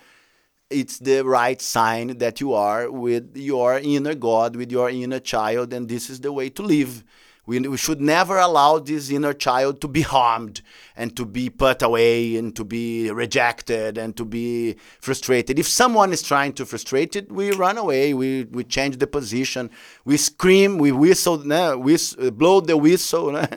it's 0.70 0.98
the 0.98 1.22
right 1.24 1.60
sign 1.60 2.18
that 2.18 2.40
you 2.40 2.52
are 2.52 2.90
with 2.90 3.36
your 3.36 3.78
inner 3.78 4.14
God, 4.14 4.56
with 4.56 4.70
your 4.70 4.90
inner 4.90 5.20
child, 5.20 5.72
and 5.72 5.88
this 5.88 6.10
is 6.10 6.20
the 6.20 6.32
way 6.32 6.50
to 6.50 6.62
live 6.62 7.04
We, 7.48 7.60
we 7.60 7.78
should 7.78 8.02
never 8.02 8.36
allow 8.36 8.78
this 8.78 9.10
inner 9.10 9.32
child 9.32 9.80
to 9.80 9.88
be 9.88 10.02
harmed 10.02 10.60
and 10.94 11.16
to 11.16 11.24
be 11.24 11.48
put 11.48 11.80
away 11.80 12.36
and 12.36 12.54
to 12.54 12.62
be 12.62 13.10
rejected 13.10 13.96
and 13.96 14.14
to 14.18 14.26
be 14.26 14.76
frustrated. 15.00 15.58
If 15.58 15.66
someone 15.66 16.12
is 16.12 16.20
trying 16.20 16.52
to 16.54 16.66
frustrate 16.66 17.16
it, 17.16 17.32
we 17.32 17.52
run 17.52 17.78
away, 17.78 18.12
we, 18.12 18.44
we 18.44 18.64
change 18.64 18.98
the 18.98 19.06
position, 19.06 19.70
we 20.04 20.18
scream, 20.18 20.76
we 20.76 20.92
whistle, 20.92 21.38
we 21.78 21.96
blow 22.30 22.60
the 22.60 22.76
whistle. 22.76 23.42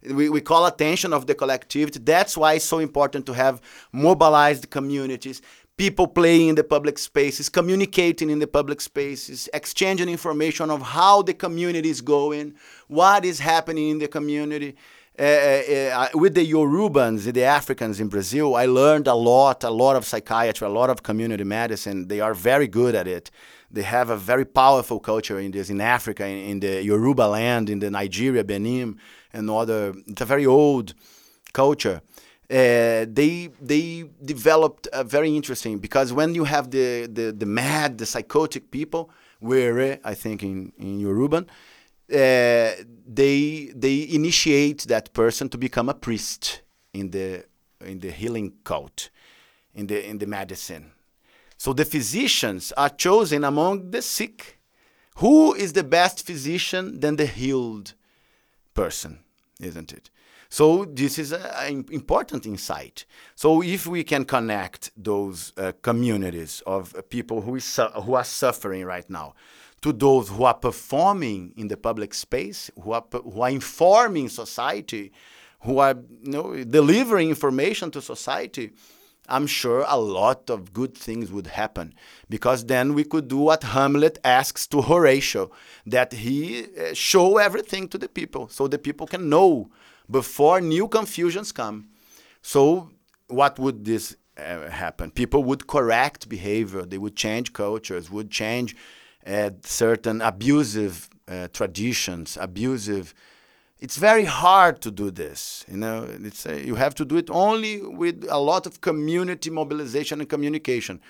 We, 0.00 0.28
we 0.28 0.40
call 0.40 0.64
attention 0.64 1.12
of 1.12 1.26
the 1.26 1.34
collectivity. 1.34 1.98
That's 1.98 2.36
why 2.36 2.54
it's 2.54 2.64
so 2.64 2.78
important 2.78 3.26
to 3.26 3.32
have 3.32 3.60
mobilized 3.92 4.70
communities, 4.70 5.42
people 5.78 6.08
playing 6.08 6.48
in 6.48 6.54
the 6.56 6.64
public 6.64 6.98
spaces, 6.98 7.48
communicating 7.48 8.28
in 8.28 8.40
the 8.40 8.46
public 8.48 8.80
spaces, 8.80 9.48
exchanging 9.54 10.08
information 10.08 10.70
of 10.70 10.82
how 10.82 11.22
the 11.22 11.32
community 11.32 11.88
is 11.88 12.00
going, 12.02 12.52
what 12.88 13.24
is 13.24 13.38
happening 13.38 13.88
in 13.90 13.98
the 13.98 14.08
community. 14.08 14.74
Uh, 15.18 15.22
uh, 15.22 16.08
with 16.14 16.34
the 16.34 16.46
Yorubans, 16.52 17.32
the 17.32 17.44
Africans 17.44 17.98
in 18.00 18.08
Brazil, 18.08 18.54
I 18.54 18.66
learned 18.66 19.06
a 19.06 19.14
lot, 19.14 19.64
a 19.64 19.70
lot 19.70 19.96
of 19.96 20.04
psychiatry, 20.04 20.66
a 20.66 20.70
lot 20.70 20.90
of 20.90 21.02
community 21.02 21.44
medicine. 21.44 22.08
They 22.08 22.20
are 22.20 22.34
very 22.34 22.68
good 22.68 22.94
at 22.94 23.08
it. 23.08 23.30
They 23.70 23.82
have 23.82 24.10
a 24.10 24.16
very 24.16 24.44
powerful 24.44 24.98
culture 24.98 25.38
in 25.38 25.50
this, 25.52 25.70
in 25.70 25.80
Africa, 25.80 26.26
in, 26.26 26.38
in 26.38 26.60
the 26.60 26.82
Yoruba 26.82 27.22
land, 27.22 27.70
in 27.70 27.78
the 27.78 27.90
Nigeria, 27.90 28.42
Benin, 28.44 28.98
and 29.32 29.48
other. 29.50 29.94
It's 30.06 30.22
a 30.22 30.24
very 30.24 30.46
old 30.46 30.94
culture. 31.52 32.00
Uh, 32.50 33.04
they 33.06 33.50
they 33.60 34.04
developed 34.24 34.88
a 34.94 35.04
very 35.04 35.36
interesting 35.36 35.78
because 35.78 36.14
when 36.14 36.34
you 36.34 36.44
have 36.44 36.70
the, 36.70 37.06
the, 37.06 37.30
the 37.30 37.44
mad, 37.44 37.98
the 37.98 38.06
psychotic 38.06 38.70
people, 38.70 39.10
where 39.40 39.98
I 40.02 40.14
think 40.14 40.42
in 40.42 40.72
in 40.78 40.98
Yoruban, 40.98 41.46
uh, 42.10 42.84
they 43.06 43.70
they 43.74 44.08
initiate 44.10 44.86
that 44.88 45.12
person 45.12 45.50
to 45.50 45.58
become 45.58 45.90
a 45.90 45.94
priest 45.94 46.62
in 46.94 47.10
the 47.10 47.44
in 47.84 48.00
the 48.00 48.10
healing 48.10 48.54
cult, 48.64 49.10
in 49.74 49.86
the 49.86 50.08
in 50.08 50.16
the 50.18 50.26
medicine. 50.26 50.92
So 51.58 51.74
the 51.74 51.84
physicians 51.84 52.72
are 52.72 52.88
chosen 52.88 53.44
among 53.44 53.90
the 53.90 54.00
sick. 54.00 54.58
Who 55.16 55.52
is 55.52 55.72
the 55.72 55.84
best 55.84 56.24
physician 56.24 57.00
than 57.00 57.16
the 57.16 57.26
healed 57.26 57.94
person, 58.72 59.18
isn't 59.60 59.92
it? 59.92 60.10
So 60.48 60.86
this 60.86 61.18
is 61.18 61.32
an 61.32 61.84
important 61.90 62.46
insight. 62.46 63.04
So 63.34 63.62
if 63.62 63.86
we 63.86 64.02
can 64.02 64.24
connect 64.24 64.90
those 64.96 65.52
uh, 65.56 65.72
communities 65.82 66.62
of 66.66 66.94
people 67.10 67.42
who, 67.42 67.56
is 67.56 67.80
who 68.04 68.14
are 68.14 68.24
suffering 68.24 68.84
right 68.84 69.08
now 69.10 69.34
to 69.82 69.92
those 69.92 70.30
who 70.30 70.44
are 70.44 70.54
performing 70.54 71.52
in 71.56 71.68
the 71.68 71.76
public 71.76 72.14
space, 72.14 72.70
who 72.82 72.92
are, 72.92 73.04
who 73.12 73.42
are 73.42 73.50
informing 73.50 74.28
society, 74.28 75.12
who 75.60 75.78
are 75.78 75.94
you 76.22 76.32
know, 76.32 76.64
delivering 76.64 77.28
information 77.28 77.90
to 77.90 78.00
society, 78.00 78.72
I'm 79.28 79.46
sure 79.46 79.84
a 79.86 79.98
lot 79.98 80.48
of 80.48 80.72
good 80.72 80.96
things 80.96 81.30
would 81.30 81.48
happen 81.48 81.92
because 82.30 82.64
then 82.64 82.94
we 82.94 83.04
could 83.04 83.28
do 83.28 83.36
what 83.36 83.62
Hamlet 83.62 84.18
asks 84.24 84.66
to 84.68 84.80
Horatio 84.80 85.50
that 85.84 86.14
he 86.14 86.64
uh, 86.64 86.94
show 86.94 87.36
everything 87.36 87.88
to 87.88 87.98
the 87.98 88.08
people 88.08 88.48
so 88.48 88.66
the 88.66 88.78
people 88.78 89.06
can 89.06 89.28
know 89.28 89.70
before 90.10 90.60
new 90.60 90.88
confusions 90.88 91.52
come. 91.52 91.88
So, 92.42 92.90
what 93.28 93.58
would 93.58 93.84
this 93.84 94.16
uh, 94.36 94.70
happen? 94.70 95.10
People 95.10 95.44
would 95.44 95.66
correct 95.66 96.28
behavior, 96.28 96.82
they 96.82 96.98
would 96.98 97.16
change 97.16 97.52
cultures, 97.52 98.10
would 98.10 98.30
change 98.30 98.76
uh, 99.26 99.50
certain 99.62 100.22
abusive 100.22 101.10
uh, 101.28 101.48
traditions, 101.52 102.38
abusive. 102.40 103.14
It's 103.80 103.96
very 103.96 104.24
hard 104.24 104.80
to 104.82 104.90
do 104.90 105.10
this. 105.10 105.64
You 105.70 105.76
know, 105.76 106.08
it's 106.08 106.46
uh, 106.46 106.54
you 106.54 106.76
have 106.76 106.94
to 106.96 107.04
do 107.04 107.16
it 107.16 107.28
only 107.30 107.82
with 107.82 108.26
a 108.28 108.38
lot 108.38 108.66
of 108.66 108.80
community 108.80 109.50
mobilization 109.50 110.20
and 110.20 110.28
communication. 110.28 111.00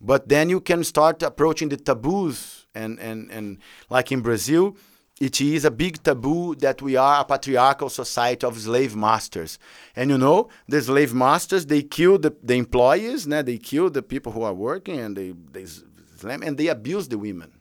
But 0.00 0.28
then 0.28 0.50
you 0.50 0.60
can 0.60 0.84
start 0.84 1.22
approaching 1.22 1.68
the 1.68 1.76
taboos, 1.76 2.66
and 2.74 2.98
and 2.98 3.30
and 3.30 3.58
like 3.90 4.12
in 4.12 4.20
Brazil, 4.22 4.76
it 5.20 5.40
is 5.40 5.64
a 5.64 5.70
big 5.70 6.02
taboo 6.02 6.54
that 6.56 6.82
we 6.82 6.96
are 6.96 7.22
a 7.22 7.24
patriarchal 7.24 7.88
society 7.88 8.46
of 8.46 8.58
slave 8.58 8.94
masters. 8.94 9.58
And 9.94 10.10
you 10.10 10.18
know, 10.18 10.50
the 10.68 10.82
slave 10.82 11.14
masters, 11.14 11.64
they 11.66 11.82
kill 11.82 12.18
the, 12.18 12.34
the 12.42 12.54
employees, 12.54 13.26
né? 13.26 13.44
they 13.44 13.56
kill 13.56 13.88
the 13.88 14.02
people 14.02 14.32
who 14.32 14.42
are 14.42 14.52
working, 14.52 15.00
and 15.00 15.16
they, 15.16 15.32
they 15.52 15.64
slam, 16.16 16.42
and 16.42 16.58
they 16.58 16.68
abuse 16.68 17.08
the 17.08 17.18
women. 17.18 17.52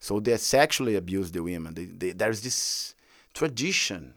So 0.00 0.20
they 0.20 0.36
sexually 0.36 0.94
abuse 0.94 1.32
the 1.32 1.42
women. 1.42 1.74
They, 1.74 1.86
they, 1.86 2.10
there's 2.12 2.42
this 2.42 2.94
tradition 3.34 4.14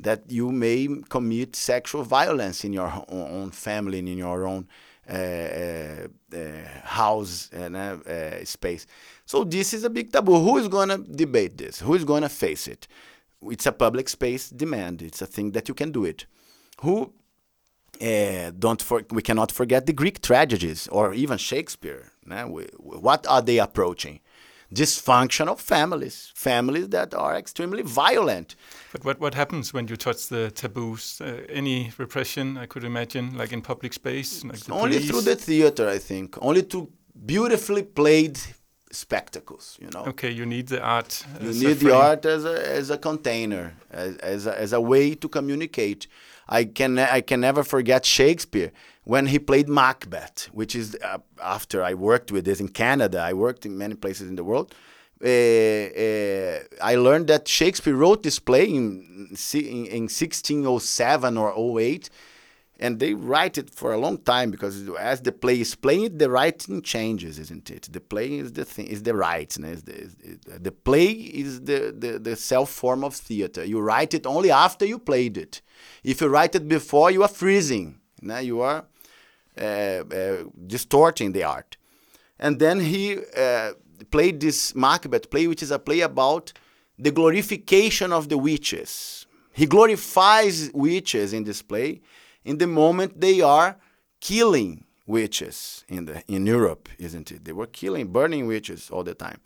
that 0.00 0.30
you 0.30 0.50
may 0.50 0.88
commit 1.10 1.56
sexual 1.56 2.04
violence 2.04 2.64
in 2.64 2.72
your 2.72 3.04
own 3.08 3.50
family 3.50 3.98
and 3.98 4.08
in 4.08 4.18
your 4.18 4.46
own 4.46 4.66
uh, 5.08 5.12
uh, 5.12 6.38
house 6.82 7.50
and 7.52 7.76
uh, 7.76 8.44
space. 8.44 8.86
So 9.26 9.44
this 9.44 9.72
is 9.72 9.84
a 9.84 9.90
big 9.90 10.12
taboo. 10.12 10.38
Who 10.40 10.58
is 10.58 10.68
going 10.68 10.90
to 10.90 10.98
debate 10.98 11.56
this? 11.58 11.80
Who 11.80 11.94
is 11.94 12.04
going 12.04 12.22
to 12.22 12.28
face 12.28 12.68
it? 12.68 12.86
It's 13.42 13.66
a 13.66 13.72
public 13.72 14.08
space 14.08 14.50
demand. 14.50 15.02
It's 15.02 15.22
a 15.22 15.26
thing 15.26 15.52
that 15.52 15.68
you 15.68 15.74
can 15.74 15.92
do 15.92 16.04
it. 16.04 16.26
Who 16.80 17.12
uh, 18.00 18.50
don't 18.58 18.82
for, 18.82 19.02
we 19.10 19.22
cannot 19.22 19.52
forget 19.52 19.86
the 19.86 19.92
Greek 19.92 20.20
tragedies 20.20 20.88
or 20.88 21.14
even 21.14 21.38
Shakespeare. 21.38 22.12
We, 22.26 22.64
what 22.78 23.26
are 23.26 23.42
they 23.42 23.58
approaching? 23.58 24.20
Dysfunctional 24.74 25.58
families, 25.58 26.32
families 26.34 26.88
that 26.88 27.14
are 27.14 27.36
extremely 27.36 27.82
violent. 27.82 28.56
But 28.92 29.04
what, 29.04 29.20
what 29.20 29.34
happens 29.34 29.72
when 29.72 29.86
you 29.86 29.96
touch 29.96 30.28
the 30.28 30.50
taboos? 30.50 31.20
Uh, 31.20 31.42
any 31.48 31.92
repression, 31.96 32.56
I 32.58 32.66
could 32.66 32.82
imagine, 32.82 33.36
like 33.36 33.52
in 33.52 33.62
public 33.62 33.92
space? 33.92 34.42
Like 34.42 34.68
Only 34.70 34.96
police? 34.96 35.10
through 35.10 35.20
the 35.20 35.36
theater, 35.36 35.88
I 35.88 35.98
think. 35.98 36.36
Only 36.40 36.62
to 36.64 36.90
beautifully 37.24 37.84
played 37.84 38.40
spectacles 38.94 39.78
you 39.80 39.88
know? 39.92 40.04
Okay 40.06 40.30
you 40.30 40.46
need 40.46 40.68
the 40.68 40.80
art 40.80 41.24
you 41.40 41.52
need 41.52 41.78
the 41.78 41.94
art 41.94 42.24
as 42.24 42.44
a, 42.44 42.76
as 42.78 42.90
a 42.90 42.98
container 42.98 43.74
as, 43.90 44.16
as, 44.18 44.46
a, 44.46 44.60
as 44.60 44.72
a 44.72 44.80
way 44.80 45.14
to 45.14 45.28
communicate. 45.28 46.06
I 46.48 46.64
can 46.64 46.98
i 46.98 47.20
can 47.20 47.40
never 47.40 47.62
forget 47.64 48.04
shakespeare 48.04 48.70
when 49.04 49.26
he 49.26 49.38
played 49.38 49.68
macbeth 49.68 50.48
which 50.52 50.74
is 50.76 50.96
uh, 51.02 51.18
after 51.42 51.82
i 51.82 51.94
worked 51.94 52.30
with 52.30 52.44
this 52.44 52.60
in 52.60 52.68
canada 52.68 53.18
i 53.20 53.32
worked 53.32 53.64
in 53.64 53.76
many 53.78 53.94
places 53.94 54.28
in 54.28 54.36
the 54.36 54.44
world. 54.44 54.74
Uh, 55.24 55.28
uh, 55.28 56.58
I 56.82 56.96
learned 56.96 57.28
that 57.28 57.48
Shakespeare 57.48 57.94
wrote 57.94 58.22
this 58.24 58.38
play 58.38 58.66
in, 58.66 59.30
in, 59.54 59.86
in 59.86 60.02
1607 60.02 61.38
or 61.38 61.80
08 61.80 62.10
and 62.80 62.98
they 62.98 63.14
write 63.14 63.56
it 63.56 63.70
for 63.70 63.92
a 63.92 63.98
long 63.98 64.18
time 64.18 64.50
because 64.50 64.88
as 64.98 65.20
the 65.20 65.30
play 65.30 65.60
is 65.60 65.74
playing, 65.74 66.18
the 66.18 66.28
writing 66.28 66.82
changes, 66.82 67.38
isn't 67.38 67.70
it? 67.70 67.88
The 67.90 68.00
play 68.00 68.38
is 68.38 68.52
the 68.52 68.64
thing, 68.64 68.86
is 68.88 69.04
the 69.04 69.14
writing. 69.14 69.64
Is 69.64 69.84
the, 69.84 69.94
is 69.94 70.16
the 70.44 70.72
play 70.72 71.10
is 71.10 71.60
the, 71.60 71.94
the, 71.96 72.18
the 72.18 72.36
self 72.36 72.70
form 72.70 73.04
of 73.04 73.14
theater. 73.14 73.64
You 73.64 73.80
write 73.80 74.12
it 74.12 74.26
only 74.26 74.50
after 74.50 74.84
you 74.84 74.98
played 74.98 75.36
it. 75.36 75.62
If 76.02 76.20
you 76.20 76.28
write 76.28 76.54
it 76.56 76.66
before, 76.66 77.12
you 77.12 77.22
are 77.22 77.28
freezing. 77.28 78.00
Now 78.20 78.38
you 78.38 78.60
are 78.60 78.86
uh, 79.56 79.64
uh, 79.64 80.44
distorting 80.66 81.30
the 81.32 81.44
art. 81.44 81.76
And 82.40 82.58
then 82.58 82.80
he 82.80 83.18
uh, 83.36 83.74
played 84.10 84.40
this 84.40 84.74
Macbeth 84.74 85.30
play, 85.30 85.46
which 85.46 85.62
is 85.62 85.70
a 85.70 85.78
play 85.78 86.00
about 86.00 86.52
the 86.98 87.12
glorification 87.12 88.12
of 88.12 88.28
the 88.28 88.38
witches. 88.38 89.26
He 89.52 89.66
glorifies 89.66 90.72
witches 90.74 91.32
in 91.32 91.44
this 91.44 91.62
play 91.62 92.00
in 92.44 92.58
the 92.58 92.66
moment 92.66 93.20
they 93.20 93.40
are 93.40 93.76
killing 94.20 94.84
witches 95.06 95.84
in 95.88 96.06
the 96.06 96.22
in 96.28 96.46
Europe, 96.46 96.88
isn't 96.98 97.30
it? 97.30 97.44
They 97.44 97.52
were 97.52 97.66
killing, 97.66 98.08
burning 98.08 98.46
witches 98.46 98.90
all 98.90 99.04
the 99.04 99.14
time. 99.14 99.40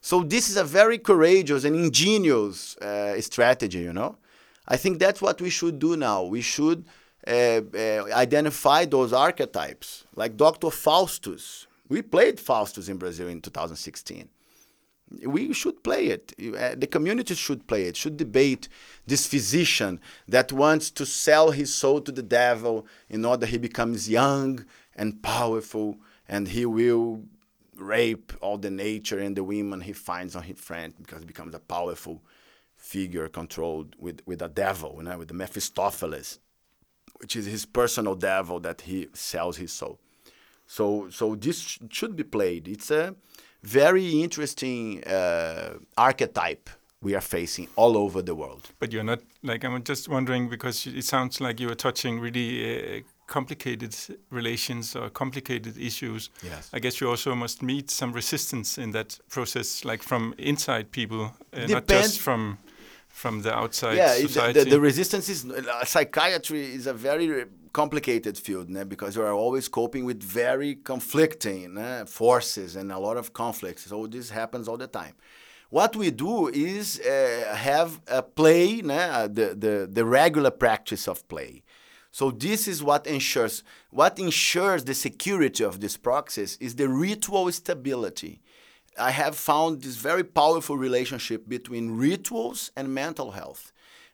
So 0.00 0.22
this 0.22 0.48
is 0.50 0.56
a 0.56 0.64
very 0.64 0.98
courageous 0.98 1.64
and 1.64 1.76
ingenious 1.76 2.76
uh, 2.78 3.20
strategy, 3.20 3.78
you 3.78 3.92
know. 3.92 4.16
I 4.66 4.76
think 4.76 4.98
that's 4.98 5.22
what 5.22 5.40
we 5.40 5.50
should 5.50 5.78
do 5.78 5.96
now. 5.96 6.22
We 6.24 6.40
should 6.40 6.84
uh, 7.26 7.30
uh, 7.30 8.04
identify 8.12 8.84
those 8.84 9.12
archetypes, 9.12 10.04
like 10.16 10.36
Dr. 10.36 10.70
Faustus. 10.70 11.66
We 11.88 12.02
played 12.02 12.40
Faustus 12.40 12.88
in 12.88 12.96
Brazil 12.96 13.28
in 13.28 13.40
2016 13.40 14.28
we 15.24 15.52
should 15.52 15.82
play 15.82 16.06
it. 16.06 16.32
Uh, 16.38 16.74
the 16.76 16.86
community 16.86 17.34
should 17.34 17.66
play 17.66 17.84
it, 17.84 17.96
should 17.96 18.16
debate 18.16 18.68
this 19.06 19.26
physician 19.26 20.00
that 20.28 20.52
wants 20.52 20.90
to 20.90 21.06
sell 21.06 21.50
his 21.50 21.74
soul 21.74 22.00
to 22.00 22.12
the 22.12 22.22
devil 22.22 22.86
in 23.08 23.24
order 23.24 23.46
he 23.46 23.58
becomes 23.58 24.08
young 24.08 24.64
and 24.94 25.22
powerful 25.22 25.98
and 26.28 26.48
he 26.48 26.64
will 26.66 27.22
rape 27.76 28.32
all 28.40 28.58
the 28.58 28.70
nature 28.70 29.18
and 29.18 29.36
the 29.36 29.44
women 29.44 29.80
he 29.80 29.92
finds 29.92 30.36
on 30.36 30.42
his 30.44 30.58
friend 30.58 30.94
because 30.98 31.20
he 31.20 31.26
becomes 31.26 31.54
a 31.54 31.58
powerful 31.58 32.22
figure 32.76 33.28
controlled 33.28 33.94
with, 33.98 34.20
with 34.26 34.42
a 34.42 34.48
devil, 34.48 34.94
you 34.98 35.04
know, 35.04 35.18
with 35.18 35.28
the 35.28 35.34
Mephistopheles, 35.34 36.38
which 37.18 37.36
is 37.36 37.46
his 37.46 37.64
personal 37.64 38.14
devil 38.14 38.60
that 38.60 38.82
he 38.82 39.08
sells 39.12 39.56
his 39.56 39.72
soul. 39.72 39.98
So, 40.66 41.08
so 41.10 41.34
this 41.34 41.60
sh 41.60 41.78
should 41.90 42.16
be 42.16 42.24
played. 42.24 42.66
It's 42.66 42.90
a 42.90 43.14
very 43.62 44.22
interesting 44.22 45.04
uh, 45.04 45.74
archetype 45.96 46.68
we 47.02 47.16
are 47.16 47.20
facing 47.20 47.68
all 47.74 47.96
over 47.96 48.22
the 48.22 48.34
world. 48.34 48.70
But 48.78 48.92
you're 48.92 49.04
not 49.04 49.20
like 49.42 49.64
I'm 49.64 49.82
just 49.82 50.08
wondering 50.08 50.48
because 50.48 50.86
it 50.86 51.04
sounds 51.04 51.40
like 51.40 51.60
you 51.60 51.68
are 51.70 51.74
touching 51.74 52.20
really 52.20 52.98
uh, 52.98 53.00
complicated 53.26 53.94
relations 54.30 54.94
or 54.94 55.10
complicated 55.10 55.76
issues. 55.78 56.30
Yes. 56.42 56.70
I 56.72 56.78
guess 56.78 57.00
you 57.00 57.08
also 57.08 57.34
must 57.34 57.62
meet 57.62 57.90
some 57.90 58.12
resistance 58.12 58.78
in 58.78 58.92
that 58.92 59.18
process, 59.28 59.84
like 59.84 60.02
from 60.02 60.34
inside 60.38 60.92
people, 60.92 61.32
uh, 61.52 61.66
not 61.66 61.88
just 61.88 62.20
from 62.20 62.58
from 63.08 63.42
the 63.42 63.54
outside 63.54 63.96
yeah, 63.96 64.14
society. 64.14 64.64
the, 64.64 64.70
the 64.70 64.80
resistance 64.80 65.28
is 65.28 65.44
uh, 65.44 65.84
psychiatry 65.84 66.74
is 66.74 66.86
a 66.86 66.94
very 66.94 67.44
complicated 67.72 68.36
field 68.38 68.68
né? 68.68 68.88
because 68.88 69.16
you 69.16 69.22
are 69.22 69.32
always 69.32 69.68
coping 69.68 70.04
with 70.04 70.22
very 70.22 70.76
conflicting 70.76 71.70
né? 71.70 72.08
forces 72.08 72.76
and 72.76 72.92
a 72.92 72.98
lot 72.98 73.16
of 73.16 73.32
conflicts. 73.32 73.84
So 73.84 74.06
this 74.06 74.30
happens 74.30 74.68
all 74.68 74.76
the 74.76 74.86
time. 74.86 75.14
What 75.70 75.96
we 75.96 76.10
do 76.10 76.48
is 76.48 77.00
uh, 77.00 77.54
have 77.56 78.00
a 78.06 78.22
play, 78.22 78.82
né? 78.82 79.10
uh, 79.10 79.26
the, 79.26 79.54
the, 79.54 79.88
the 79.90 80.04
regular 80.04 80.50
practice 80.50 81.08
of 81.08 81.26
play. 81.28 81.62
So 82.10 82.30
this 82.30 82.68
is 82.68 82.82
what 82.82 83.06
ensures 83.06 83.64
what 83.90 84.18
ensures 84.18 84.84
the 84.84 84.92
security 84.92 85.64
of 85.64 85.80
this 85.80 85.96
process 85.96 86.58
is 86.60 86.74
the 86.74 86.88
ritual 86.88 87.50
stability. 87.50 88.42
I 88.98 89.12
have 89.12 89.34
found 89.34 89.80
this 89.80 89.96
very 89.96 90.22
powerful 90.22 90.76
relationship 90.76 91.48
between 91.48 91.96
rituals 91.96 92.70
and 92.76 92.94
mental 92.94 93.30
health. 93.30 93.72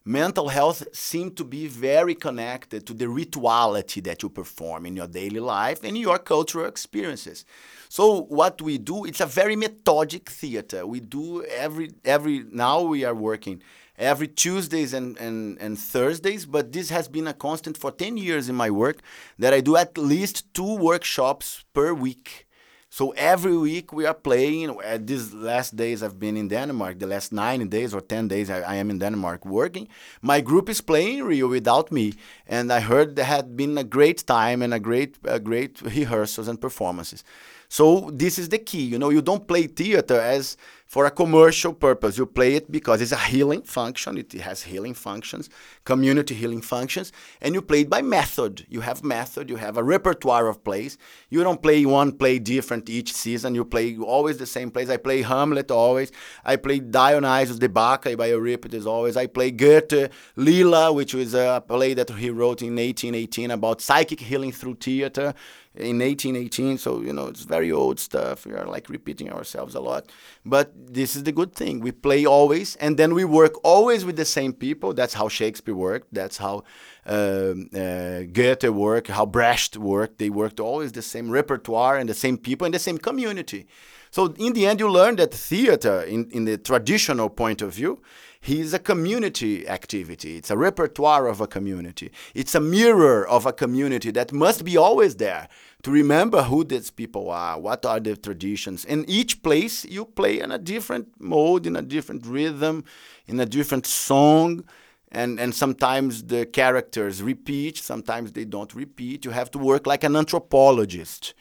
Mental 0.09 0.49
health 0.49 0.89
seem 0.95 1.33
to 1.33 1.45
be 1.45 1.67
very 1.67 2.15
connected 2.15 2.87
to 2.87 2.95
the 2.95 3.11
rituality 3.11 4.01
that 4.01 4.23
you 4.23 4.31
perform 4.31 4.87
in 4.87 4.97
your 4.97 5.07
daily 5.07 5.39
life 5.39 5.85
and 5.85 5.99
your 5.99 6.19
cultural 6.19 6.65
experiences. 6.65 7.45
So 7.91 8.23
what 8.23 8.63
we 8.63 8.79
do, 8.79 9.05
it's 9.05 9.21
a 9.21 9.27
very 9.27 9.55
methodic 9.55 10.31
theater. 10.31 10.87
We 10.87 11.01
do 11.01 11.45
every 11.45 11.91
every 12.07 12.43
now 12.51 12.81
we 12.81 13.05
are 13.05 13.15
working 13.15 13.63
every 13.99 14.29
Tuesdays 14.29 14.95
and, 14.95 15.19
and, 15.19 15.59
and 15.61 15.79
Thursdays, 15.79 16.47
but 16.47 16.73
this 16.73 16.89
has 16.89 17.07
been 17.07 17.27
a 17.27 17.35
constant 17.35 17.77
for 17.77 17.91
10 17.91 18.17
years 18.17 18.49
in 18.49 18.55
my 18.55 18.71
work 18.71 19.03
that 19.39 19.53
I 19.53 19.61
do 19.61 19.77
at 19.77 19.99
least 19.99 20.55
two 20.55 20.77
workshops 20.77 21.65
per 21.75 21.93
week. 21.93 22.48
So 22.91 23.11
every 23.11 23.57
week 23.57 23.93
we 23.93 24.07
are 24.07 24.15
playing. 24.15 24.75
At 24.83 25.07
these 25.07 25.33
last 25.35 25.77
days 25.77 26.03
I've 26.03 26.19
been 26.19 26.37
in 26.37 26.49
Denmark, 26.49 26.99
the 26.99 27.07
last 27.07 27.33
nine 27.33 27.69
days 27.69 27.93
or 27.93 28.01
10 28.01 28.29
days 28.29 28.49
I, 28.49 28.61
I 28.61 28.75
am 28.77 28.91
in 28.91 28.99
Denmark 28.99 29.45
working. 29.45 29.89
My 30.23 30.41
group 30.41 30.69
is 30.69 30.81
playing 30.81 31.25
Rio 31.25 31.49
without 31.49 31.93
me. 31.93 32.15
And 32.47 32.73
I 32.73 32.81
heard 32.81 33.15
there 33.15 33.27
had 33.27 33.57
been 33.57 33.77
a 33.77 33.85
great 33.85 34.27
time 34.27 34.63
and 34.63 34.73
a 34.73 34.81
great, 34.81 35.19
a 35.25 35.39
great 35.39 35.83
rehearsals 35.83 36.49
and 36.49 36.61
performances. 36.61 37.25
So 37.69 38.11
this 38.13 38.39
is 38.39 38.49
the 38.49 38.59
key. 38.59 38.85
You 38.85 38.99
know, 38.99 39.11
you 39.11 39.21
don't 39.21 39.47
play 39.47 39.67
theater 39.67 40.19
as 40.19 40.57
for 40.89 41.05
a 41.05 41.11
commercial 41.11 41.75
purpose. 41.75 42.17
You 42.17 42.25
play 42.25 42.55
it 42.55 42.73
because 42.73 43.03
it's 43.03 43.13
a 43.13 43.17
healing 43.17 43.61
function. 43.61 44.17
It 44.17 44.33
has 44.33 44.63
healing 44.63 44.95
functions, 44.95 45.51
community 45.85 46.35
healing 46.35 46.63
functions, 46.63 47.13
and 47.43 47.55
you 47.55 47.61
play 47.61 47.83
it 47.83 47.91
by 47.91 48.01
method. 48.01 48.65
You 48.71 48.81
have 48.81 49.05
method. 49.05 49.51
You 49.51 49.57
have 49.57 49.77
a 49.77 49.83
repertoire 49.83 50.49
of 50.49 50.65
plays. 50.65 50.97
You 51.29 51.45
don't 51.45 51.63
play 51.63 51.85
one 51.85 52.13
play 52.13 52.39
different 52.39 52.89
each 52.89 53.13
season. 53.13 53.55
You 53.55 53.67
play 53.67 53.99
always 53.99 54.39
the 54.39 54.47
same 54.47 54.71
plays. 54.71 54.89
I 54.89 54.97
play 54.97 55.21
Hamlet 55.21 55.71
always. 55.71 56.11
I 56.43 56.57
play 56.57 56.79
Dionysus 56.79 57.59
the 57.59 57.69
Bacchae 57.69 58.17
by 58.17 58.29
Euripides 58.29 58.87
always. 58.87 59.19
I 59.19 59.27
play 59.27 59.51
Goethe 59.51 60.11
Lila, 60.37 60.91
which 60.91 61.13
was 61.13 61.35
a 61.35 61.63
play 61.69 61.93
that 61.93 62.09
he 62.09 62.31
wrote 62.31 62.63
in 62.63 62.77
1818 62.77 63.51
about 63.51 63.83
psychic 63.83 64.21
healing 64.21 64.53
through 64.53 64.77
theater 64.77 65.35
in 65.79 65.99
1818 66.01 66.79
so 66.79 67.01
you 67.01 67.13
know 67.13 67.27
it's 67.27 67.43
very 67.43 67.71
old 67.73 67.99
stuff. 68.01 68.47
We 68.47 68.55
are 68.55 68.67
like 68.67 68.89
repeating 68.89 69.31
ourselves 69.33 69.75
a 69.75 69.81
lot. 69.81 70.07
But 70.45 70.73
this 70.75 71.17
is 71.17 71.25
the 71.25 71.33
good 71.33 71.55
thing. 71.55 71.81
We 71.81 71.93
play 71.93 72.27
always 72.27 72.77
and 72.77 72.97
then 72.97 73.15
we 73.15 73.25
work 73.25 73.55
always 73.63 74.05
with 74.05 74.17
the 74.17 74.25
same 74.25 74.53
people. 74.53 74.93
That's 74.93 75.15
how 75.15 75.29
shakespeare 75.29 75.75
worked. 75.75 76.09
That's 76.13 76.39
how 76.39 76.65
um, 77.07 77.71
uh, 77.75 78.23
goethe 78.33 78.65
worked 78.65 79.09
how 79.09 79.27
brecht 79.27 79.77
worked. 79.77 80.19
They 80.19 80.31
worked 80.31 80.61
always 80.61 80.93
the 80.93 81.03
same 81.03 81.31
repertoire 81.31 81.97
and 81.97 82.09
the 82.09 82.15
same 82.15 82.39
people 82.39 82.65
and 82.65 82.75
the 82.75 82.79
same 82.79 82.99
community. 82.99 83.67
So 84.11 84.35
in 84.39 84.53
the 84.53 84.67
end 84.67 84.81
you 84.81 84.91
learn 84.91 85.17
that 85.17 85.33
theater 85.33 86.03
in, 86.03 86.31
in 86.31 86.45
the 86.45 86.59
traditional 86.59 87.29
point 87.31 87.63
of 87.63 87.75
view 87.75 88.01
is 88.47 88.73
a 88.73 88.79
community 88.79 89.69
activity. 89.69 90.37
It's 90.37 90.51
a 90.51 90.57
repertoire 90.57 91.27
of 91.27 91.41
a 91.41 91.47
community. 91.47 92.11
It's 92.35 92.55
a 92.55 92.61
mirror 92.61 93.27
of 93.27 93.47
a 93.47 93.53
community 93.53 94.11
that 94.13 94.33
must 94.33 94.65
be 94.65 94.77
always 94.77 95.17
there 95.17 95.49
to 95.83 95.91
remember 95.91 96.43
who 96.43 96.65
these 96.65 96.91
people 96.91 97.31
are, 97.31 97.59
what 97.59 97.87
are 97.87 98.01
the 98.01 98.17
traditions. 98.17 98.85
In 98.85 99.05
each 99.09 99.43
place, 99.43 99.85
you 99.85 100.05
play 100.05 100.41
in 100.41 100.51
a 100.51 100.59
different 100.59 101.09
mode, 101.21 101.67
in 101.67 101.77
a 101.77 101.83
different 101.83 102.27
rhythm, 102.27 102.85
in 103.27 103.39
a 103.39 103.47
different 103.47 103.87
song. 103.87 104.65
And, 105.11 105.41
and 105.41 105.55
sometimes 105.55 106.25
the 106.25 106.45
characters 106.47 107.23
repeat, 107.23 107.79
sometimes 107.79 108.33
they 108.33 108.45
don't 108.45 108.75
repeat. 108.75 109.25
You 109.25 109.31
have 109.31 109.51
to 109.53 109.59
work 109.59 109.87
like 109.87 110.05
an 110.05 110.17
anthropologist 110.17 111.35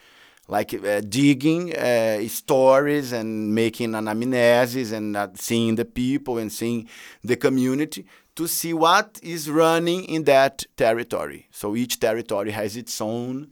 like 0.48 0.74
uh, 0.74 1.02
digging 1.02 1.76
uh, 1.76 2.26
stories 2.28 3.12
and 3.12 3.54
making 3.54 3.92
anamnesis 3.92 4.94
and 4.94 5.18
uh, 5.18 5.28
seeing 5.36 5.76
the 5.76 5.86
people 5.86 6.38
and 6.38 6.52
seeing 6.52 6.88
the 7.24 7.36
community 7.36 8.06
to 8.36 8.48
see 8.48 8.74
what 8.74 9.20
is 9.22 9.50
running 9.50 10.06
in 10.06 10.24
that 10.24 10.66
territory. 10.78 11.48
So 11.52 11.76
each 11.76 12.00
territory 12.00 12.52
has 12.52 12.78
its 12.78 13.02
own 13.02 13.52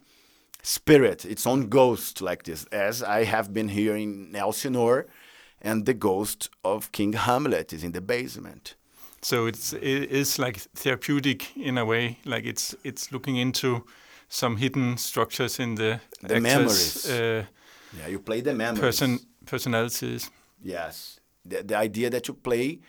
spirit, 0.65 1.25
its 1.25 1.45
own 1.47 1.69
ghost, 1.69 2.21
like 2.21 2.43
this, 2.43 2.65
as 2.71 3.01
I 3.03 3.23
have 3.25 3.53
been 3.53 3.69
here 3.69 3.95
in 3.95 4.35
Elsinore, 4.35 5.05
and 5.61 5.85
the 5.85 5.93
ghost 5.93 6.49
of 6.63 6.91
King 6.91 7.13
Hamlet 7.13 7.71
is 7.73 7.83
in 7.83 7.91
the 7.91 8.01
basement. 8.01 8.75
So 9.21 9.47
it's 9.47 9.73
it 9.73 10.11
is 10.11 10.37
like 10.39 10.57
therapeutic 10.75 11.55
in 11.57 11.77
a 11.77 11.85
way, 11.85 12.17
like 12.25 12.45
it's 12.49 12.75
it's 12.83 13.11
looking 13.11 13.37
into 13.37 13.83
some 14.27 14.57
hidden 14.57 14.97
structures 14.97 15.59
in 15.59 15.75
the, 15.75 15.99
The 16.21 16.35
actors' 16.35 16.41
memories. 16.43 17.09
Uh, 17.09 17.43
Yeah, 17.99 18.09
you 18.09 18.19
play 18.19 18.41
the 18.41 18.53
memories. 18.53 18.79
person 18.81 19.19
personalities. 19.45 20.31
Yes. 20.63 21.19
The, 21.49 21.63
the 21.63 21.75
idea 21.77 22.09
that 22.09 22.27
you 22.27 22.33
play 22.33 22.79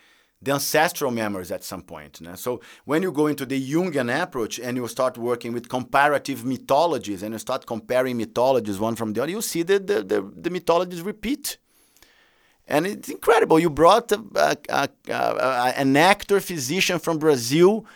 the 0.43 0.53
ancestral 0.53 1.11
memories 1.11 1.51
at 1.51 1.65
some 1.65 1.83
point. 1.83 2.21
So 2.35 2.61
when 2.85 3.03
you 3.03 3.11
go 3.11 3.27
into 3.27 3.47
the 3.47 3.59
Jungian 3.73 4.23
approach 4.23 4.59
and 4.59 4.77
you 4.77 4.87
start 4.87 5.17
working 5.17 5.53
with 5.53 5.69
comparative 5.69 6.45
mythologies 6.45 7.23
and 7.23 7.33
you 7.33 7.39
start 7.39 7.67
comparing 7.67 8.17
mythologies 8.19 8.79
one 8.79 8.97
from 8.97 9.13
the 9.13 9.23
other, 9.23 9.33
you 9.33 9.43
see 9.43 9.63
that 9.63 9.87
the, 9.87 10.03
the, 10.03 10.33
the 10.37 10.51
mythologies 10.51 11.03
repeat. 11.03 11.57
And 12.69 12.87
it's 12.87 13.09
incredible. 13.09 13.59
You 13.59 13.71
brought 13.71 14.13
a, 14.13 14.23
a, 14.35 14.57
a, 14.69 14.89
a, 15.09 15.75
an 15.77 15.97
actor 15.97 16.41
physician 16.41 16.99
from 16.99 17.19
Brazil 17.19 17.87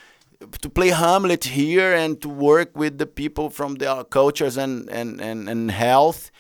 to 0.63 0.71
play 0.71 0.89
Hamlet 0.89 1.45
here 1.45 1.93
and 1.93 2.21
to 2.23 2.29
work 2.29 2.75
with 2.75 2.97
the 2.97 3.07
people 3.07 3.51
from 3.51 3.75
the 3.75 4.05
cultures 4.05 4.57
and, 4.57 4.89
and, 4.89 5.21
and, 5.21 5.49
and 5.49 5.71
health 5.71 6.31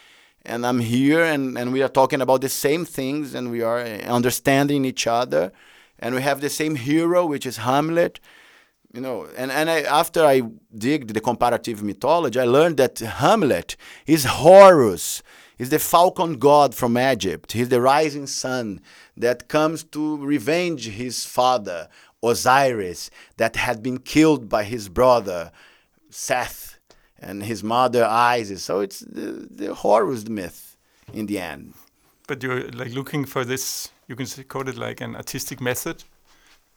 and 0.42 0.66
I'm 0.66 0.80
here 0.80 1.22
and, 1.22 1.58
and 1.58 1.72
we 1.72 1.82
are 1.82 1.88
talking 1.88 2.22
about 2.22 2.40
the 2.40 2.48
same 2.48 2.86
things 2.86 3.34
and 3.34 3.50
we 3.50 3.62
are 3.62 3.80
understanding 3.80 4.84
each 4.84 5.06
other 5.06 5.52
and 6.00 6.14
we 6.14 6.22
have 6.22 6.40
the 6.40 6.50
same 6.50 6.74
hero 6.74 7.24
which 7.24 7.46
is 7.46 7.58
Hamlet 7.58 8.18
you 8.92 9.00
know 9.00 9.28
and, 9.36 9.52
and 9.52 9.70
I, 9.70 9.82
after 9.82 10.24
I 10.24 10.42
digged 10.76 11.14
the 11.14 11.20
comparative 11.20 11.82
mythology 11.82 12.40
I 12.40 12.44
learned 12.44 12.76
that 12.78 12.98
Hamlet 12.98 13.76
is 14.06 14.24
Horus 14.24 15.22
is 15.58 15.70
the 15.70 15.78
falcon 15.78 16.38
god 16.38 16.74
from 16.74 16.98
Egypt 16.98 17.52
he's 17.52 17.68
the 17.68 17.80
rising 17.80 18.26
sun 18.26 18.80
that 19.16 19.48
comes 19.48 19.84
to 19.84 20.16
revenge 20.18 20.88
his 20.88 21.24
father 21.24 21.88
Osiris 22.22 23.10
that 23.36 23.56
had 23.56 23.82
been 23.82 23.98
killed 23.98 24.48
by 24.48 24.64
his 24.64 24.88
brother 24.88 25.52
Seth 26.10 26.78
and 27.18 27.42
his 27.42 27.62
mother 27.62 28.04
Isis. 28.04 28.62
So 28.62 28.80
it's 28.80 29.00
the, 29.00 29.48
the 29.50 29.74
Horus 29.74 30.28
myth 30.28 30.76
in 31.12 31.26
the 31.26 31.38
end. 31.38 31.74
But 32.26 32.42
you're 32.42 32.68
like 32.70 32.92
looking 32.92 33.24
for 33.24 33.44
this. 33.44 33.90
You 34.10 34.16
can 34.16 34.26
call 34.48 34.68
it 34.68 34.76
like 34.76 35.00
an 35.00 35.14
artistic 35.14 35.60
method, 35.60 36.02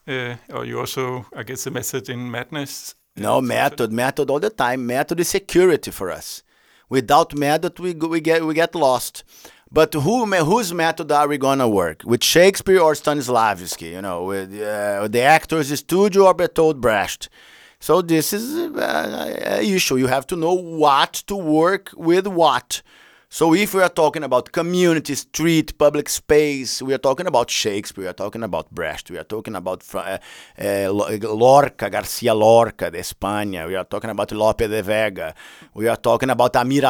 uh, 0.07 0.35
or 0.53 0.65
you 0.65 0.79
also, 0.79 1.25
I 1.35 1.41
guess, 1.41 1.65
a 1.65 1.71
method 1.71 2.07
in 2.07 2.29
madness. 2.29 2.93
No 3.15 3.41
method, 3.41 3.91
method 3.91 4.29
all 4.29 4.39
the 4.39 4.51
time. 4.51 4.85
Method 4.85 5.19
is 5.19 5.29
security 5.29 5.89
for 5.89 6.11
us. 6.11 6.43
Without 6.89 7.35
method, 7.35 7.79
we 7.79 7.93
we 7.95 8.21
get 8.21 8.45
we 8.45 8.53
get 8.53 8.75
lost. 8.75 9.23
But 9.71 9.95
who 9.95 10.15
whose 10.51 10.71
method 10.75 11.11
are 11.11 11.27
we 11.27 11.39
gonna 11.39 11.67
work 11.67 12.03
with 12.05 12.23
Shakespeare 12.23 12.79
or 12.79 12.93
Stanislavski? 12.93 13.89
You 13.93 14.03
know, 14.03 14.25
with 14.25 14.49
uh, 14.53 15.07
the 15.07 15.21
actors' 15.21 15.79
studio 15.79 16.27
or 16.27 16.35
Bertolt 16.35 16.79
Brecht. 16.79 17.29
So 17.79 18.03
this 18.03 18.31
is 18.31 18.45
an 18.55 19.63
issue. 19.77 19.97
You 19.97 20.07
have 20.17 20.27
to 20.27 20.35
know 20.35 20.53
what 20.53 21.13
to 21.29 21.35
work 21.35 21.85
with 21.95 22.27
what. 22.27 22.83
So 23.33 23.55
if 23.55 23.73
we 23.73 23.81
are 23.81 23.89
talking 23.89 24.23
about 24.23 24.51
community, 24.51 25.15
street, 25.15 25.75
public 25.75 26.07
space, 26.07 26.83
we 26.83 26.93
are 26.93 26.99
talking 26.99 27.25
about 27.25 27.49
Shakespeare, 27.49 28.03
we 28.03 28.07
are 28.07 28.13
talking 28.13 28.43
about 28.43 28.69
Brecht, 28.69 29.09
we 29.09 29.17
are 29.17 29.23
talking 29.23 29.55
about 29.55 29.83
uh, 29.95 30.19
uh, 30.61 30.91
Lorca, 30.91 31.89
Garcia 31.89 32.35
Lorca 32.35 32.91
de 32.91 32.99
España, 32.99 33.65
we 33.65 33.75
are 33.75 33.85
talking 33.85 34.11
about 34.11 34.31
Lope 34.33 34.67
de 34.67 34.83
Vega, 34.83 35.33
we 35.73 35.87
are 35.87 35.97
talking 35.97 36.29
about 36.29 36.55
Amir 36.57 36.83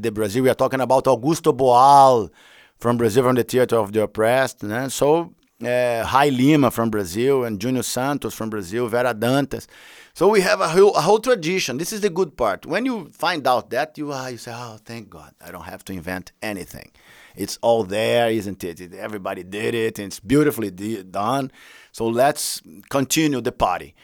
de 0.00 0.10
Brazil, 0.10 0.42
we 0.42 0.50
are 0.50 0.56
talking 0.56 0.80
about 0.80 1.04
Augusto 1.04 1.56
Boal 1.56 2.28
from 2.76 2.96
Brazil, 2.96 3.22
from 3.22 3.36
the 3.36 3.44
Theater 3.44 3.76
of 3.76 3.92
the 3.92 4.02
Oppressed. 4.02 4.64
Né? 4.64 4.90
So 4.90 5.32
uh, 5.62 6.10
Rai 6.12 6.32
Lima 6.32 6.72
from 6.72 6.90
Brazil, 6.90 7.44
and 7.44 7.60
Junior 7.60 7.84
Santos 7.84 8.34
from 8.34 8.50
Brazil, 8.50 8.88
Vera 8.88 9.14
Dantas. 9.14 9.68
So 10.16 10.28
we 10.28 10.42
have 10.42 10.60
a 10.60 10.68
whole, 10.68 10.94
a 10.94 11.00
whole 11.00 11.18
tradition. 11.18 11.76
This 11.76 11.92
is 11.92 12.00
the 12.00 12.08
good 12.08 12.36
part. 12.36 12.66
When 12.66 12.86
you 12.86 13.08
find 13.08 13.44
out 13.48 13.70
that, 13.70 13.98
you, 13.98 14.12
uh, 14.12 14.28
you 14.28 14.36
say, 14.36 14.52
oh, 14.54 14.78
thank 14.84 15.10
God, 15.10 15.34
I 15.44 15.50
don't 15.50 15.64
have 15.64 15.84
to 15.86 15.92
invent 15.92 16.30
anything. 16.40 16.92
It's 17.34 17.58
all 17.62 17.82
there, 17.82 18.30
isn't 18.30 18.62
it? 18.62 18.94
Everybody 18.94 19.42
did 19.42 19.74
it, 19.74 19.98
and 19.98 20.06
it's 20.06 20.20
beautifully 20.20 20.70
done. 20.70 21.50
So 21.90 22.06
let's 22.06 22.62
continue 22.90 23.40
the 23.40 23.50
party. 23.50 23.96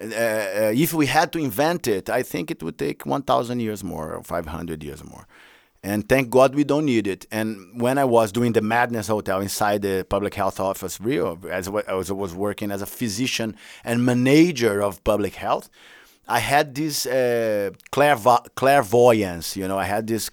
Uh, 0.00 0.04
uh, 0.04 0.72
if 0.72 0.94
we 0.94 1.06
had 1.06 1.32
to 1.32 1.40
invent 1.40 1.88
it, 1.88 2.08
I 2.08 2.22
think 2.22 2.52
it 2.52 2.62
would 2.62 2.78
take 2.78 3.04
1,000 3.04 3.58
years 3.58 3.82
more 3.82 4.14
or 4.14 4.22
500 4.22 4.84
years 4.84 5.02
more. 5.02 5.26
And 5.86 6.08
thank 6.08 6.30
God 6.30 6.56
we 6.56 6.64
don't 6.64 6.84
need 6.84 7.06
it. 7.06 7.26
And 7.30 7.80
when 7.80 7.96
I 7.96 8.04
was 8.04 8.32
doing 8.32 8.52
the 8.54 8.60
Madness 8.60 9.06
Hotel 9.06 9.40
inside 9.40 9.82
the 9.82 10.04
public 10.14 10.34
health 10.34 10.58
office, 10.58 11.00
Rio, 11.00 11.38
as 11.48 11.68
I 11.68 11.94
was 11.94 12.34
working 12.34 12.72
as 12.72 12.82
a 12.82 12.86
physician 12.86 13.54
and 13.84 14.04
manager 14.04 14.82
of 14.82 15.04
public 15.04 15.36
health, 15.36 15.70
I 16.26 16.40
had 16.40 16.74
this 16.74 17.06
uh, 17.06 17.70
clairvo- 17.92 18.44
clairvoyance. 18.56 19.56
You 19.56 19.68
know, 19.68 19.78
I 19.78 19.84
had 19.84 20.08
this 20.08 20.28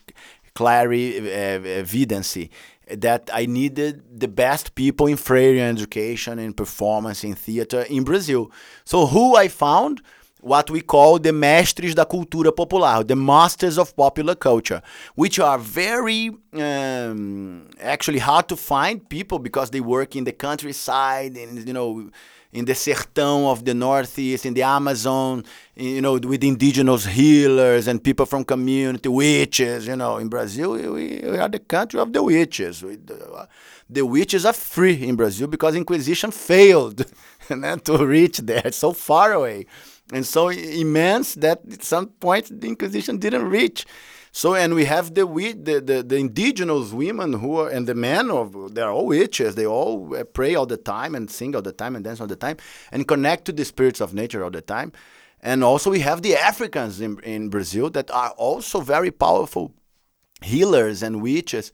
clarividency 0.56 2.50
uh, 2.90 2.96
that 2.98 3.30
I 3.32 3.46
needed 3.46 4.20
the 4.20 4.28
best 4.28 4.74
people 4.74 5.06
in 5.06 5.18
Freire 5.18 5.70
education, 5.70 6.40
in 6.40 6.54
performance, 6.54 7.24
in 7.24 7.36
theater 7.36 7.82
in 7.82 8.04
Brazil. 8.04 8.52
So 8.86 9.06
who 9.06 9.36
I 9.36 9.50
found? 9.50 10.02
What 10.44 10.70
we 10.70 10.82
call 10.82 11.18
the 11.20 11.32
mestres 11.32 11.96
da 11.96 12.06
cultura 12.06 12.52
popular, 12.52 13.04
the 13.04 13.16
masters 13.16 13.78
of 13.78 13.96
popular 13.96 14.36
culture, 14.36 14.82
which 15.16 15.40
are 15.40 15.58
very 15.58 16.32
um, 16.54 17.66
actually 17.82 18.20
hard 18.20 18.48
to 18.50 18.56
find 18.56 19.08
people 19.08 19.40
because 19.40 19.70
they 19.70 19.80
work 19.80 20.16
in 20.16 20.26
the 20.26 20.34
countryside 20.34 21.38
and 21.38 21.66
you 21.66 21.74
know 21.74 22.10
in 22.52 22.66
the 22.66 22.74
sertão 22.74 23.52
of 23.52 23.64
the 23.66 23.74
northeast, 23.74 24.46
in 24.46 24.54
the 24.54 24.62
Amazon, 24.62 25.44
you 25.76 26.02
know, 26.02 26.14
with 26.14 26.44
indigenous 26.44 27.06
healers 27.06 27.88
and 27.88 28.04
people 28.04 28.28
from 28.28 28.44
community, 28.44 29.10
witches. 29.10 29.88
You 29.88 29.96
know, 29.96 30.18
in 30.18 30.28
Brazil, 30.28 30.74
we, 30.74 31.20
we 31.24 31.38
are 31.40 31.50
the 31.50 31.58
country 31.58 32.00
of 32.00 32.14
the 32.14 32.22
witches. 32.22 32.84
We, 32.84 32.98
the, 32.98 33.48
the 33.90 34.06
witches 34.06 34.46
are 34.46 34.54
free 34.54 35.04
in 35.08 35.16
Brazil 35.16 35.48
because 35.48 35.74
Inquisition 35.74 36.30
failed 36.50 37.06
to 37.50 38.06
reach 38.06 38.38
there. 38.38 38.72
So 38.72 38.94
far 38.94 39.34
away 39.34 39.66
and 40.12 40.26
so 40.26 40.50
immense 40.50 41.36
that 41.36 41.62
at 41.72 41.84
some 41.84 42.08
point 42.08 42.62
the 42.62 42.68
Inquisition 42.68 43.18
didn't 43.18 43.46
reach. 43.46 43.86
So 44.32 44.56
and 44.56 44.74
we 44.74 44.86
have 44.86 45.14
the 45.14 45.26
the 45.26 45.80
the, 45.80 46.04
the 46.04 46.18
indigenous 46.18 46.92
women 46.92 47.34
who 47.34 47.58
are 47.58 47.70
and 47.70 47.88
the 47.88 47.96
men 47.96 48.32
of 48.32 48.74
they're 48.74 48.90
all 48.90 49.06
witches. 49.06 49.56
They 49.56 49.68
all 49.68 50.10
pray 50.34 50.56
all 50.56 50.66
the 50.66 50.78
time 50.78 51.16
and 51.16 51.30
sing 51.30 51.56
all 51.56 51.62
the 51.62 51.72
time 51.72 51.96
and 51.96 52.04
dance 52.04 52.20
all 52.20 52.28
the 52.28 52.36
time 52.36 52.58
and 52.92 53.08
connect 53.08 53.46
to 53.46 53.52
the 53.52 53.64
spirits 53.64 54.02
of 54.02 54.14
nature 54.14 54.44
all 54.44 54.52
the 54.52 54.62
time. 54.62 54.92
And 55.42 55.64
also 55.64 55.92
we 55.92 56.00
have 56.00 56.22
the 56.22 56.36
Africans 56.36 57.00
in, 57.02 57.20
in 57.20 57.50
Brazil 57.50 57.90
that 57.92 58.10
are 58.12 58.32
also 58.32 58.80
very 58.80 59.12
powerful 59.12 59.74
healers 60.42 61.04
and 61.04 61.22
witches. 61.22 61.72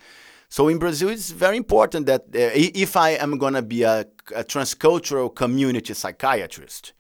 So 0.50 0.68
in 0.68 0.80
Brazil, 0.80 1.10
it's 1.10 1.30
very 1.30 1.58
important 1.58 2.08
that 2.08 2.22
uh, 2.22 2.52
if 2.56 2.98
I 2.98 3.12
am 3.12 3.38
going 3.38 3.54
to 3.54 3.62
be 3.62 3.84
a, 3.84 4.08
a 4.36 4.44
transcultural 4.44 5.34
community 5.34 5.94
psychiatrist, 5.94 6.94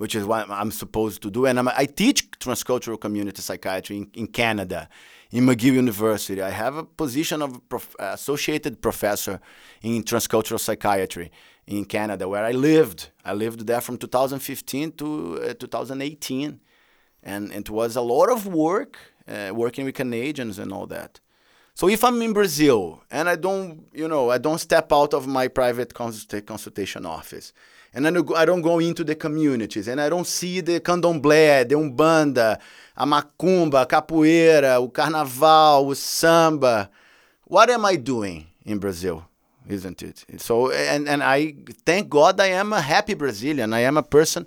which 0.00 0.14
is 0.14 0.24
what 0.24 0.48
I'm 0.48 0.70
supposed 0.70 1.20
to 1.24 1.30
do. 1.30 1.44
And 1.44 1.58
I'm, 1.58 1.68
i 1.68 1.84
teach 1.84 2.30
transcultural 2.30 2.98
community 2.98 3.42
psychiatry 3.42 3.98
in, 3.98 4.10
in, 4.14 4.26
Canada, 4.28 4.88
in 5.30 5.44
McGill 5.44 5.74
University. 5.74 6.40
I 6.40 6.48
have 6.48 6.74
a 6.78 6.84
position 6.84 7.42
of 7.42 7.68
prof, 7.68 7.94
associated 7.98 8.80
professor 8.80 9.40
in 9.82 10.02
transcultural 10.02 10.58
psychiatry 10.58 11.30
in 11.66 11.84
Canada, 11.84 12.26
where 12.26 12.46
I 12.46 12.52
lived. 12.52 13.10
I 13.26 13.34
lived 13.34 13.66
there 13.66 13.82
from 13.82 13.98
2015 13.98 14.92
to 14.92 15.42
uh, 15.50 15.52
2018, 15.52 16.58
and, 17.22 17.52
it 17.52 17.68
was 17.68 17.94
a 17.94 18.00
lot 18.00 18.32
of 18.32 18.46
work 18.46 18.96
uh, 19.28 19.50
working 19.52 19.84
with 19.84 19.96
Canadians 19.96 20.58
and 20.58 20.72
all 20.72 20.86
that. 20.86 21.20
So 21.74 21.90
if 21.90 22.02
I'm 22.04 22.22
in 22.22 22.32
Brazil 22.32 23.02
and 23.10 23.28
I 23.28 23.36
don't, 23.36 23.86
you 23.92 24.08
know, 24.08 24.30
I 24.30 24.38
don't 24.38 24.60
step 24.60 24.92
out 24.92 25.12
of 25.12 25.26
my 25.26 25.46
private 25.46 25.92
consultation 25.92 27.04
office 27.04 27.52
and 27.92 28.06
I 28.06 28.10
don't, 28.10 28.36
I 28.36 28.44
don't 28.44 28.62
go 28.62 28.78
into 28.78 29.04
the 29.04 29.14
communities, 29.14 29.88
and 29.88 30.00
I 30.00 30.08
don't 30.08 30.26
see 30.26 30.60
the 30.60 30.80
candomblé, 30.80 31.68
the 31.68 31.74
umbanda, 31.74 32.58
a 32.96 33.06
macumba, 33.06 33.82
a 33.82 33.86
capoeira, 33.86 34.76
o 34.76 34.88
carnaval, 34.88 35.90
o 35.90 35.94
samba. 35.94 36.90
What 37.44 37.70
am 37.70 37.84
I 37.84 37.96
doing 37.96 38.46
in 38.64 38.78
Brazil? 38.78 39.26
Isn't 39.68 40.02
it? 40.02 40.24
So, 40.38 40.70
and, 40.72 41.08
and 41.08 41.22
I 41.22 41.54
thank 41.84 42.08
God 42.08 42.40
I 42.40 42.46
am 42.46 42.72
a 42.72 42.80
happy 42.80 43.14
Brazilian. 43.14 43.72
I 43.72 43.80
am 43.80 43.96
a 43.96 44.02
person 44.02 44.46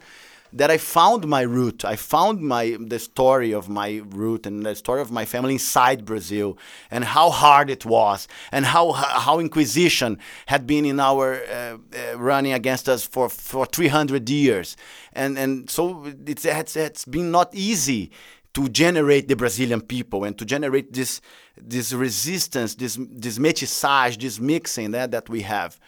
that 0.54 0.70
I 0.70 0.78
found 0.78 1.28
my 1.28 1.41
root. 1.41 1.84
I 1.84 1.95
found 1.95 2.41
my 2.41 2.78
the 2.80 2.99
story 2.99 3.54
of 3.54 3.70
my 3.70 4.01
root 4.10 4.45
and 4.45 4.66
the 4.66 4.76
story 4.76 5.01
of 5.01 5.12
my 5.12 5.26
family 5.26 5.54
inside 5.54 6.06
Brazil, 6.06 6.58
and 6.91 7.04
how 7.04 7.30
hard 7.30 7.70
it 7.70 7.86
was, 7.86 8.28
and 8.51 8.66
how 8.66 8.91
how 8.91 9.39
Inquisition 9.39 10.20
had 10.45 10.66
been 10.68 10.86
in 10.86 10.99
our 10.99 11.41
uh, 11.43 11.78
uh, 12.14 12.18
running 12.18 12.54
against 12.54 12.88
us 12.88 13.06
for 13.06 13.30
for 13.30 13.66
300 13.66 14.30
years, 14.30 14.78
and 15.14 15.38
and 15.38 15.70
so 15.70 16.06
it's 16.26 16.45
it's, 16.45 16.76
it's 16.76 17.06
been 17.06 17.32
not 17.32 17.54
easy 17.54 18.12
to 18.54 18.70
generate 18.70 19.28
the 19.28 19.36
Brazilian 19.36 19.82
people 19.82 20.24
and 20.24 20.38
to 20.38 20.45
generate 20.45 20.93
this 20.93 21.22
this 21.58 21.93
resistance, 21.93 22.76
this 22.76 22.97
this 22.99 23.39
métissage, 23.39 24.20
this 24.20 24.39
mixing 24.39 24.91
that, 24.91 25.12
that 25.12 25.30
we 25.30 25.41
have. 25.41 25.80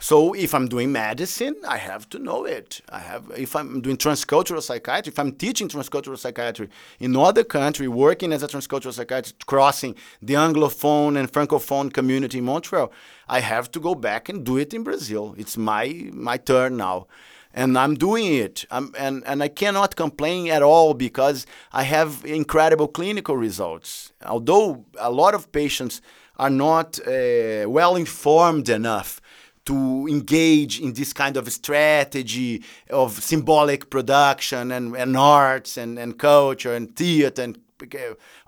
So 0.00 0.32
if 0.32 0.54
I'm 0.54 0.68
doing 0.68 0.92
medicine, 0.92 1.56
I 1.66 1.76
have 1.76 2.08
to 2.10 2.20
know 2.20 2.44
it. 2.44 2.80
I 2.88 3.00
have 3.00 3.32
if 3.36 3.56
I'm 3.56 3.80
doing 3.80 3.96
transcultural 3.96 4.62
psychiatry, 4.62 5.10
if 5.10 5.18
I'm 5.18 5.32
teaching 5.32 5.68
transcultural 5.68 6.16
psychiatry 6.16 6.68
in 7.00 7.16
other 7.16 7.42
country, 7.42 7.88
working 7.88 8.32
as 8.32 8.44
a 8.44 8.46
transcultural 8.46 8.92
psychiatrist, 8.92 9.46
crossing 9.46 9.96
the 10.22 10.34
anglophone 10.34 11.18
and 11.18 11.32
francophone 11.32 11.92
community 11.92 12.38
in 12.38 12.44
Montreal, 12.44 12.92
I 13.28 13.40
have 13.40 13.72
to 13.72 13.80
go 13.80 13.96
back 13.96 14.28
and 14.28 14.46
do 14.46 14.56
it 14.56 14.72
in 14.72 14.84
Brazil. 14.84 15.34
It's 15.36 15.56
my 15.56 16.10
my 16.12 16.36
turn 16.36 16.76
now. 16.76 17.08
And 17.52 17.76
I'm 17.76 17.96
doing 17.96 18.26
it. 18.26 18.66
I'm, 18.70 18.94
and, 18.96 19.24
and 19.26 19.42
I 19.42 19.48
cannot 19.48 19.96
complain 19.96 20.48
at 20.48 20.62
all 20.62 20.94
because 20.94 21.44
I 21.72 21.82
have 21.84 22.22
incredible 22.24 22.86
clinical 22.86 23.36
results. 23.36 24.12
Although 24.24 24.84
a 24.98 25.10
lot 25.10 25.34
of 25.34 25.50
patients 25.50 26.00
are 26.36 26.50
not 26.50 27.00
uh, 27.00 27.64
well 27.66 27.96
informed 27.96 28.68
enough 28.68 29.20
to 29.68 30.06
engage 30.08 30.80
in 30.80 30.94
this 30.94 31.12
kind 31.12 31.36
of 31.36 31.52
strategy 31.52 32.64
of 32.88 33.22
symbolic 33.22 33.90
production 33.90 34.72
and, 34.72 34.96
and 34.96 35.14
arts 35.14 35.76
and, 35.76 35.98
and 35.98 36.18
culture 36.18 36.74
and 36.74 36.96
theater 36.96 37.42
and 37.42 37.58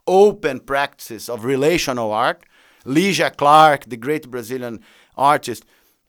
open 0.07 0.61
practice 0.61 1.29
of 1.29 1.45
relational 1.45 2.11
art. 2.11 2.43
Lygia 2.87 3.31
Clark, 3.31 3.85
the 3.85 3.99
great 3.99 4.31
Brazilian 4.31 4.81
artist, 5.14 5.66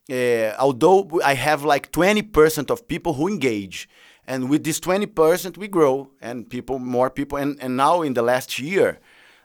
uh, 0.09 0.53
although 0.57 1.19
I 1.25 1.33
have 1.33 1.65
like 1.65 1.91
20% 1.91 2.69
of 2.69 2.87
people 2.87 3.15
who 3.15 3.27
engage, 3.27 3.89
and 4.25 4.49
with 4.49 4.63
this 4.63 4.79
20% 4.79 5.57
we 5.57 5.67
grow 5.67 6.09
and 6.21 6.49
people, 6.49 6.79
more 6.79 7.09
people, 7.09 7.37
and, 7.37 7.61
and 7.61 7.75
now 7.75 8.01
in 8.01 8.13
the 8.13 8.21
last 8.21 8.59
year, 8.59 8.99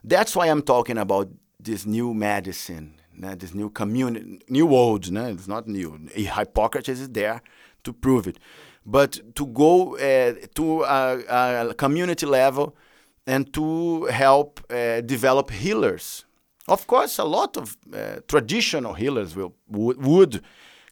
that's 0.05 0.37
why 0.37 0.47
I'm 0.47 0.63
talking 0.63 0.97
about 0.97 1.29
this 1.59 1.85
new 1.85 2.15
medicine 2.15 2.96
né, 3.19 3.39
this 3.39 3.55
new 3.55 3.71
community, 3.71 4.41
new 4.49 4.67
world, 4.67 5.11
né? 5.11 5.33
It's 5.33 5.49
not 5.49 5.67
new. 5.67 5.99
Hippocrates 6.15 7.01
is 7.01 7.09
there 7.09 7.41
to 7.85 7.93
prove 7.93 8.27
it, 8.27 8.39
but 8.85 9.21
to 9.35 9.47
go 9.47 9.97
uh, 9.97 10.35
to 10.55 10.83
a, 10.83 11.69
a, 11.69 11.75
community 11.75 12.27
level 12.27 12.77
and 13.27 13.53
to 13.53 14.05
help 14.07 14.61
uh, 14.71 15.01
develop 15.01 15.51
healers. 15.51 16.25
Of 16.69 16.87
course, 16.87 17.19
a 17.19 17.25
lot 17.25 17.57
of 17.57 17.77
uh, 17.95 18.21
traditional 18.29 18.95
healers 18.95 19.37
will 19.37 19.55
would, 19.69 20.05
would 20.05 20.43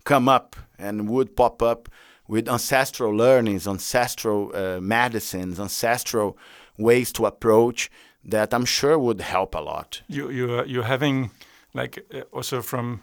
come 0.04 0.28
up 0.28 0.56
and 0.78 1.08
would 1.08 1.36
pop 1.36 1.62
up 1.62 1.88
with 2.28 2.48
ancestral 2.48 3.12
learnings, 3.14 3.66
ancestral 3.66 4.50
uh, 4.54 4.80
medicines, 4.80 5.60
ancestral 5.60 6.36
ways 6.78 7.12
to 7.12 7.26
approach 7.26 7.90
that 8.24 8.54
I'm 8.54 8.64
sure 8.64 8.98
would 8.98 9.20
help 9.20 9.54
a 9.54 9.60
lot. 9.60 10.02
You 10.08 10.30
you 10.30 10.64
you're 10.64 10.84
having 10.84 11.30
like 11.74 12.04
uh, 12.14 12.22
also 12.32 12.62
from 12.62 13.00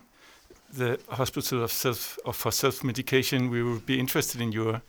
the 0.77 0.97
hospital 1.09 1.63
of 1.63 1.71
self 1.71 2.17
of 2.25 2.35
for 2.35 2.51
self 2.51 2.83
medication, 2.83 3.49
we 3.49 3.61
would 3.63 3.85
be 3.85 3.99
interested 3.99 4.41
in 4.41 4.51
your 4.51 4.81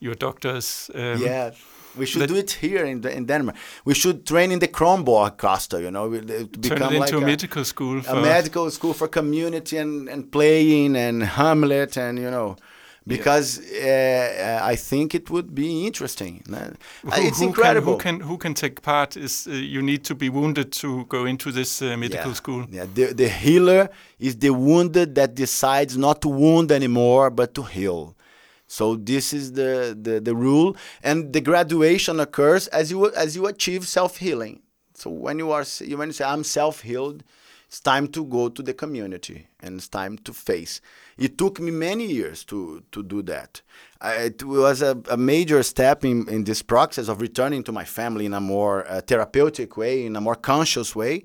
your 0.00 0.14
doctors. 0.14 0.90
Um, 0.94 1.22
yeah, 1.22 1.50
we 1.96 2.06
should 2.06 2.28
do 2.28 2.36
it 2.36 2.50
here 2.60 2.84
in, 2.84 3.06
in 3.06 3.26
Denmark. 3.26 3.56
We 3.84 3.94
should 3.94 4.26
train 4.26 4.50
in 4.52 4.58
the 4.58 4.68
Kronborg 4.68 5.38
Castle, 5.38 5.80
you 5.80 5.90
know, 5.90 6.10
to 6.10 6.46
become 6.46 6.78
turn 6.78 6.82
it 6.82 6.96
into 6.96 6.98
like 6.98 7.12
a, 7.12 7.20
medical 7.20 7.64
school. 7.64 8.02
a 8.08 8.14
medical 8.14 8.70
school 8.70 8.94
for 8.94 9.08
community 9.08 9.78
and, 9.78 10.08
and 10.08 10.30
playing 10.30 10.96
and 10.96 11.22
Hamlet 11.22 11.96
and 11.96 12.18
you 12.18 12.30
know 12.30 12.56
because 13.06 13.58
uh, 13.58 14.60
I 14.62 14.76
think 14.76 15.14
it 15.14 15.30
would 15.30 15.54
be 15.54 15.86
interesting. 15.86 16.42
Uh, 16.50 16.70
Who, 17.02 17.26
it's 17.26 17.40
who 17.40 17.46
incredible. 17.46 17.96
Can, 17.96 18.14
who 18.14 18.20
can 18.20 18.28
who 18.28 18.38
can 18.38 18.54
take 18.54 18.82
part? 18.82 19.16
Is 19.16 19.46
uh, 19.46 19.52
you 19.52 19.82
need 19.82 20.04
to 20.04 20.14
be 20.14 20.28
wounded 20.30 20.72
to 20.72 21.04
go 21.06 21.26
into 21.26 21.52
this 21.52 21.82
uh, 21.82 21.96
medical 21.96 22.30
yeah. 22.30 22.34
school? 22.34 22.66
Yeah, 22.70 22.86
the, 22.92 23.12
the 23.12 23.28
healer 23.28 23.90
is 24.18 24.36
the 24.36 24.50
wounded 24.50 25.14
that 25.16 25.34
decides 25.34 25.96
not 25.96 26.22
to 26.22 26.28
wound 26.28 26.72
anymore, 26.72 27.30
but 27.30 27.54
to 27.54 27.62
heal. 27.62 28.16
So 28.66 28.96
this 28.96 29.32
is 29.32 29.52
the, 29.52 29.96
the, 30.00 30.20
the 30.20 30.34
rule, 30.34 30.74
and 31.02 31.32
the 31.32 31.40
graduation 31.40 32.18
occurs 32.18 32.66
as 32.68 32.90
you 32.90 33.12
as 33.14 33.36
you 33.36 33.46
achieve 33.46 33.86
self 33.86 34.16
healing. 34.16 34.62
So 34.94 35.10
when 35.10 35.38
you 35.38 35.52
are 35.52 35.64
when 35.96 36.08
you 36.08 36.12
say 36.12 36.24
I'm 36.24 36.44
self 36.44 36.80
healed, 36.80 37.22
it's 37.68 37.80
time 37.80 38.08
to 38.08 38.24
go 38.24 38.48
to 38.48 38.62
the 38.62 38.72
community 38.72 39.48
and 39.60 39.76
it's 39.76 39.88
time 39.88 40.16
to 40.18 40.32
face. 40.32 40.80
It 41.16 41.38
took 41.38 41.60
me 41.60 41.70
many 41.70 42.06
years 42.06 42.44
to 42.44 42.82
to 42.92 43.02
do 43.02 43.22
that. 43.22 43.62
I, 44.00 44.14
it 44.24 44.42
was 44.42 44.82
a, 44.82 45.00
a, 45.10 45.16
major 45.16 45.62
step 45.62 46.04
in, 46.04 46.28
in 46.28 46.44
this 46.44 46.62
process 46.62 47.08
of 47.08 47.20
returning 47.20 47.62
to 47.64 47.72
my 47.72 47.84
family 47.84 48.26
in 48.26 48.34
a 48.34 48.40
more 48.40 48.86
uh, 48.86 49.00
therapeutic 49.00 49.76
way, 49.76 50.04
in 50.04 50.16
a 50.16 50.20
more 50.20 50.34
conscious 50.34 50.94
way. 50.94 51.24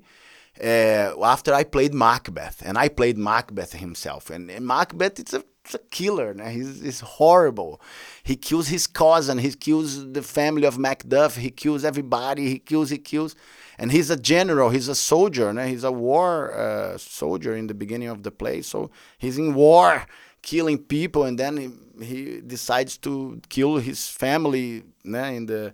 Uh, 0.62 1.12
after 1.22 1.52
I 1.54 1.64
played 1.64 1.92
Macbeth, 1.94 2.62
and 2.64 2.78
I 2.78 2.88
played 2.88 3.18
Macbeth 3.18 3.72
himself, 3.72 4.30
and, 4.30 4.50
and 4.50 4.66
Macbeth 4.66 5.18
it's 5.18 5.34
a, 5.34 5.42
it's 5.64 5.74
a 5.74 5.78
killer. 5.90 6.34
He's, 6.48 6.80
he's 6.80 7.00
horrible. 7.00 7.80
He 8.22 8.36
kills 8.36 8.68
his 8.68 8.86
cousin. 8.86 9.38
He 9.38 9.52
kills 9.52 10.12
the 10.12 10.22
family 10.22 10.66
of 10.66 10.76
Macduff. 10.76 11.36
He 11.36 11.50
kills 11.50 11.84
everybody. 11.84 12.48
He 12.48 12.58
kills. 12.58 12.90
He 12.90 12.98
kills 12.98 13.36
and 13.80 13.90
he's 13.90 14.10
a 14.10 14.16
general 14.16 14.68
he's 14.68 14.88
a 14.88 14.94
soldier 14.94 15.52
né? 15.52 15.66
he's 15.66 15.84
a 15.84 15.90
war 15.90 16.52
uh, 16.52 16.96
soldier 16.98 17.56
in 17.56 17.66
the 17.66 17.74
beginning 17.74 18.08
of 18.08 18.22
the 18.22 18.30
play 18.30 18.60
so 18.60 18.90
he's 19.18 19.38
in 19.38 19.54
war 19.54 20.06
killing 20.42 20.78
people 20.78 21.24
and 21.24 21.38
then 21.38 21.56
he, 21.56 22.04
he 22.04 22.40
decides 22.42 22.96
to 22.98 23.40
kill 23.48 23.78
his 23.78 24.08
family 24.08 24.84
né? 25.04 25.34
in 25.34 25.46
the 25.46 25.72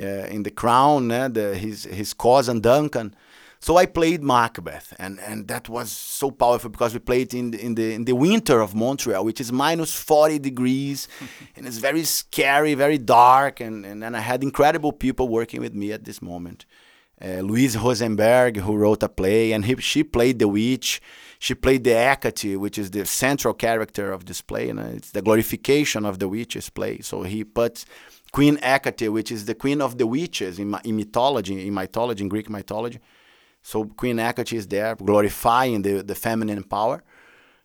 uh, 0.00 0.26
in 0.34 0.42
the 0.42 0.50
crown 0.50 1.08
né? 1.08 1.32
the, 1.32 1.54
his 1.54 1.84
his 1.84 2.12
cousin 2.14 2.60
Duncan 2.60 3.14
so 3.58 3.78
I 3.78 3.86
played 3.86 4.22
Macbeth, 4.22 4.92
and, 4.98 5.18
and 5.18 5.48
that 5.48 5.68
was 5.68 5.90
so 5.90 6.30
powerful 6.30 6.70
because 6.70 6.92
we 6.92 7.00
played 7.00 7.32
in 7.32 7.50
the, 7.50 7.60
in 7.60 7.74
the 7.74 7.94
in 7.94 8.04
the 8.04 8.12
winter 8.14 8.60
of 8.60 8.74
Montreal, 8.74 9.24
which 9.24 9.40
is 9.40 9.50
minus 9.50 9.92
40 9.94 10.38
degrees, 10.38 11.08
and 11.56 11.66
it's 11.66 11.78
very 11.78 12.04
scary, 12.04 12.74
very 12.74 12.98
dark, 12.98 13.58
and, 13.60 13.84
and, 13.84 14.04
and 14.04 14.14
I 14.14 14.20
had 14.20 14.42
incredible 14.44 14.92
people 14.92 15.28
working 15.28 15.62
with 15.62 15.74
me 15.74 15.90
at 15.90 16.04
this 16.04 16.20
moment 16.20 16.66
uh, 17.22 17.40
Louise 17.40 17.76
Rosenberg, 17.78 18.58
who 18.58 18.76
wrote 18.76 19.02
a 19.02 19.08
play, 19.08 19.52
and 19.52 19.64
he, 19.64 19.76
she 19.76 20.04
played 20.04 20.38
the 20.38 20.48
witch. 20.48 21.00
She 21.38 21.54
played 21.54 21.84
the 21.84 21.94
Hecate, 21.94 22.58
which 22.58 22.78
is 22.78 22.90
the 22.90 23.06
central 23.06 23.54
character 23.54 24.12
of 24.12 24.26
this 24.26 24.42
play. 24.42 24.68
And 24.68 24.78
it's 24.80 25.10
the 25.12 25.22
glorification 25.22 26.04
of 26.04 26.18
the 26.18 26.28
witches 26.28 26.68
play. 26.70 27.00
So 27.00 27.22
he 27.22 27.44
puts 27.44 27.86
Queen 28.32 28.56
Hecate, 28.56 29.10
which 29.10 29.32
is 29.32 29.46
the 29.46 29.54
queen 29.54 29.80
of 29.80 29.96
the 29.96 30.06
witches 30.06 30.58
in, 30.58 30.74
in 30.84 30.96
mythology, 30.96 31.66
in 31.66 31.74
mythology, 31.74 32.22
in 32.22 32.28
Greek 32.28 32.50
mythology. 32.50 32.98
So 33.62 33.84
Queen 33.84 34.18
Hecate 34.18 34.52
is 34.52 34.66
there, 34.68 34.94
glorifying 34.94 35.82
the, 35.82 36.02
the 36.02 36.14
feminine 36.14 36.62
power. 36.62 37.02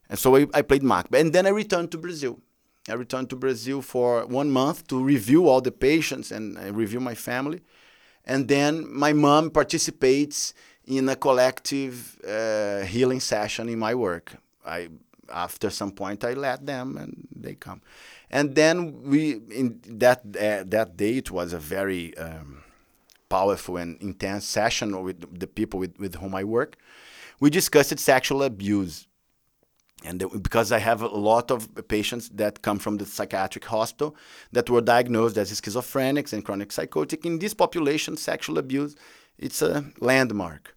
And 0.09 0.17
so 0.17 0.35
I, 0.35 0.47
I 0.53 0.61
played 0.61 0.83
Macbeth. 0.83 1.19
And 1.19 1.33
then 1.33 1.45
I 1.45 1.49
returned 1.49 1.91
to 1.91 1.97
Brazil. 1.97 2.39
I 2.89 2.93
returned 2.93 3.29
to 3.29 3.35
Brazil 3.35 3.81
for 3.81 4.25
one 4.25 4.49
month 4.49 4.87
to 4.87 5.03
review 5.03 5.47
all 5.47 5.61
the 5.61 5.71
patients 5.71 6.31
and 6.31 6.57
uh, 6.57 6.73
review 6.73 6.99
my 6.99 7.15
family 7.15 7.61
and 8.25 8.47
then 8.47 8.91
my 8.93 9.13
mom 9.13 9.49
participates 9.49 10.53
in 10.85 11.09
a 11.09 11.15
collective 11.15 12.19
uh, 12.27 12.81
healing 12.81 13.19
session 13.19 13.69
in 13.69 13.79
my 13.79 13.95
work. 13.95 14.35
I 14.65 14.89
after 15.33 15.69
some 15.69 15.91
point 15.91 16.23
I 16.25 16.33
let 16.33 16.65
them 16.65 16.97
and 16.97 17.27
they 17.33 17.55
come, 17.55 17.81
and 18.29 18.55
then 18.55 19.03
we 19.03 19.33
in 19.49 19.79
that 19.85 20.19
uh, 20.19 20.63
that 20.67 20.97
day 20.97 21.17
it 21.17 21.31
was 21.31 21.53
a 21.53 21.59
very 21.59 22.15
um, 22.17 22.63
powerful 23.29 23.77
and 23.77 24.01
intense 24.01 24.45
session 24.45 25.03
with 25.03 25.39
the 25.39 25.47
people 25.47 25.79
with, 25.79 25.97
with 25.97 26.15
whom 26.15 26.35
I 26.35 26.43
work. 26.43 26.75
We 27.39 27.49
discussed 27.49 27.97
sexual 27.97 28.43
abuse 28.43 29.07
and 30.03 30.23
because 30.41 30.71
I 30.71 30.79
have 30.79 31.01
a 31.01 31.07
lot 31.07 31.51
of 31.51 31.69
patients 31.87 32.29
that 32.29 32.61
come 32.61 32.79
from 32.79 32.97
the 32.97 33.05
psychiatric 33.05 33.65
hospital 33.65 34.15
that 34.51 34.69
were 34.69 34.81
diagnosed 34.81 35.37
as 35.37 35.51
schizophrenics 35.61 36.33
and 36.33 36.43
chronic 36.43 36.71
psychotic, 36.71 37.25
in 37.25 37.39
this 37.39 37.53
population, 37.53 38.17
sexual 38.17 38.57
abuse 38.57 38.95
it's 39.41 39.61
a 39.61 39.83
landmark. 39.99 40.75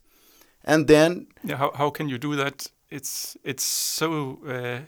And 0.65 0.87
then, 0.87 1.27
yeah, 1.45 1.57
how 1.57 1.71
how 1.75 1.91
can 1.91 2.09
you 2.09 2.19
do 2.19 2.35
that? 2.37 2.67
It's 2.91 3.37
it's 3.45 3.65
so 3.65 4.39
uh, 4.49 4.81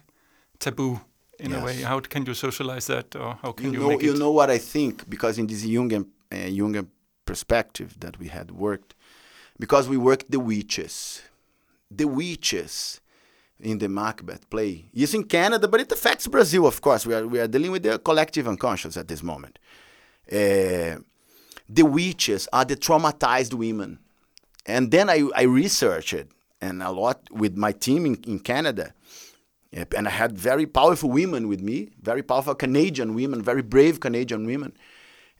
taboo 0.59 1.01
in 1.39 1.51
yes. 1.51 1.61
a 1.61 1.64
way. 1.64 1.82
How 1.82 2.01
can 2.01 2.24
you 2.26 2.34
socialize 2.34 2.87
that, 2.87 3.14
or 3.14 3.39
how 3.43 3.53
can 3.53 3.72
you, 3.72 3.72
you, 3.72 3.89
know? 3.89 4.01
you 4.01 4.14
know 4.14 4.30
what 4.30 4.51
I 4.51 4.59
think 4.59 5.09
because 5.09 5.39
in 5.39 5.47
this 5.47 5.64
Jungian 5.64 6.07
uh, 6.32 6.37
Jungian 6.37 6.89
perspective 7.26 7.95
that 8.01 8.18
we 8.18 8.28
had 8.28 8.51
worked, 8.51 8.95
because 9.59 9.89
we 9.89 9.99
worked 9.99 10.30
the 10.30 10.41
witches, 10.41 11.22
the 11.91 12.07
witches 12.07 13.01
in 13.61 13.78
the 13.78 13.88
Macbeth 13.88 14.48
play. 14.50 14.86
It's 14.92 15.14
in 15.14 15.24
Canada, 15.24 15.66
but 15.68 15.80
it 15.80 15.90
affects 15.92 16.26
Brazil, 16.26 16.66
of 16.66 16.80
course. 16.80 17.07
We 17.07 17.14
are, 17.14 17.26
we 17.26 17.40
are 17.40 17.48
dealing 17.48 17.70
with 17.70 17.82
the 17.82 17.98
collective 17.98 18.46
unconscious 18.46 18.96
at 18.96 19.09
this 19.09 19.22
moment. 19.22 19.59
Uh, 20.30 20.96
the 21.68 21.82
witches 21.82 22.48
are 22.52 22.64
the 22.64 22.76
traumatized 22.76 23.54
women. 23.54 23.98
And 24.66 24.90
then 24.90 25.09
I, 25.09 25.28
I 25.34 25.42
researched, 25.42 26.26
and 26.61 26.82
a 26.82 26.90
lot 26.90 27.28
with 27.30 27.57
my 27.57 27.72
team 27.72 28.07
in, 28.07 28.16
in 28.26 28.40
Canada. 28.40 28.92
And 29.72 30.09
I 30.09 30.11
had 30.11 30.36
very 30.38 30.66
powerful 30.66 31.11
women 31.11 31.48
with 31.48 31.61
me, 31.61 31.90
very 32.00 32.22
powerful 32.22 32.54
Canadian 32.54 33.14
women, 33.14 33.42
very 33.42 33.62
brave 33.62 34.00
Canadian 34.00 34.46
women. 34.46 34.72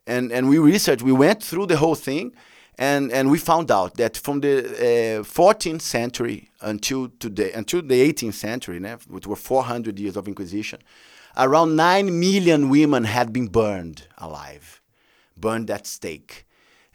And, 0.07 0.31
and 0.31 0.49
we 0.49 0.59
researched, 0.59 1.03
we 1.03 1.13
went 1.13 1.43
through 1.43 1.67
the 1.67 1.79
whole 1.79 1.95
thing 1.95 2.35
and 2.79 3.11
and 3.13 3.31
we 3.31 3.39
found 3.39 3.71
out 3.71 3.97
that 3.97 4.17
from 4.17 4.41
the 4.41 4.59
uh, 4.59 5.23
14th 5.23 5.83
century 5.83 6.51
until 6.61 7.09
today, 7.19 7.53
until 7.53 7.83
the 7.83 8.13
18th 8.13 8.35
century, 8.35 8.79
né, 8.79 8.99
which 9.09 9.27
were 9.27 9.37
400 9.37 9.99
years 9.99 10.17
of 10.17 10.29
Inquisition, 10.29 10.81
around 11.37 11.77
nine 11.77 12.19
million 12.19 12.69
women 12.69 13.05
had 13.05 13.33
been 13.33 13.49
burned 13.49 14.07
alive, 14.19 14.83
burned 15.37 15.71
at 15.71 15.87
stake 15.87 16.46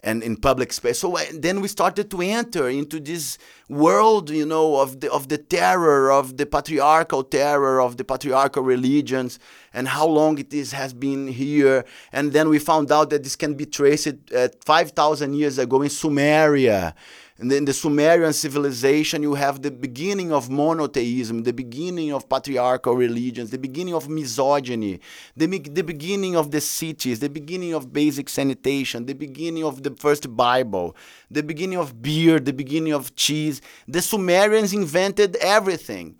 and 0.03 0.23
in 0.23 0.35
public 0.35 0.73
space. 0.73 0.99
So 0.99 1.15
uh, 1.15 1.21
then 1.33 1.61
we 1.61 1.67
started 1.67 2.09
to 2.11 2.21
enter 2.21 2.69
into 2.69 2.99
this 2.99 3.37
world, 3.69 4.29
you 4.29 4.45
know, 4.45 4.79
of 4.79 4.99
the 4.99 5.11
of 5.11 5.29
the 5.29 5.37
terror, 5.37 6.11
of 6.11 6.37
the 6.37 6.45
patriarchal 6.45 7.23
terror, 7.23 7.79
of 7.79 7.97
the 7.97 8.03
patriarchal 8.03 8.63
religions, 8.63 9.39
and 9.73 9.87
how 9.87 10.07
long 10.07 10.37
it 10.39 10.53
is 10.53 10.71
has 10.71 10.93
been 10.93 11.27
here. 11.27 11.85
And 12.11 12.33
then 12.33 12.49
we 12.49 12.59
found 12.59 12.91
out 12.91 13.09
that 13.11 13.23
this 13.23 13.35
can 13.35 13.53
be 13.53 13.65
traced 13.65 14.31
at 14.31 14.63
5,000 14.63 15.33
years 15.33 15.57
ago 15.57 15.81
in 15.81 15.89
Sumeria. 15.89 16.93
And 17.41 17.51
in 17.51 17.65
the 17.65 17.73
Sumerian 17.73 18.33
civilization, 18.33 19.23
you 19.23 19.33
have 19.33 19.63
the 19.63 19.71
beginning 19.71 20.31
of 20.31 20.51
monotheism, 20.51 21.41
the 21.41 21.51
beginning 21.51 22.13
of 22.13 22.29
patriarchal 22.29 22.95
religions, 22.95 23.49
the 23.49 23.57
beginning 23.57 23.95
of 23.95 24.07
misogyny, 24.07 24.99
the, 25.35 25.47
the 25.47 25.81
beginning 25.81 26.35
of 26.35 26.51
the 26.51 26.61
cities, 26.61 27.19
the 27.19 27.31
beginning 27.31 27.73
of 27.73 27.91
basic 27.91 28.29
sanitation, 28.29 29.07
the 29.07 29.15
beginning 29.15 29.63
of 29.63 29.81
the 29.81 29.89
first 29.89 30.37
Bible, 30.37 30.95
the 31.31 31.41
beginning 31.41 31.79
of 31.79 31.99
beer, 31.99 32.39
the 32.39 32.53
beginning 32.53 32.93
of 32.93 33.15
cheese. 33.15 33.59
The 33.87 34.03
Sumerians 34.03 34.71
invented 34.71 35.35
everything. 35.37 36.17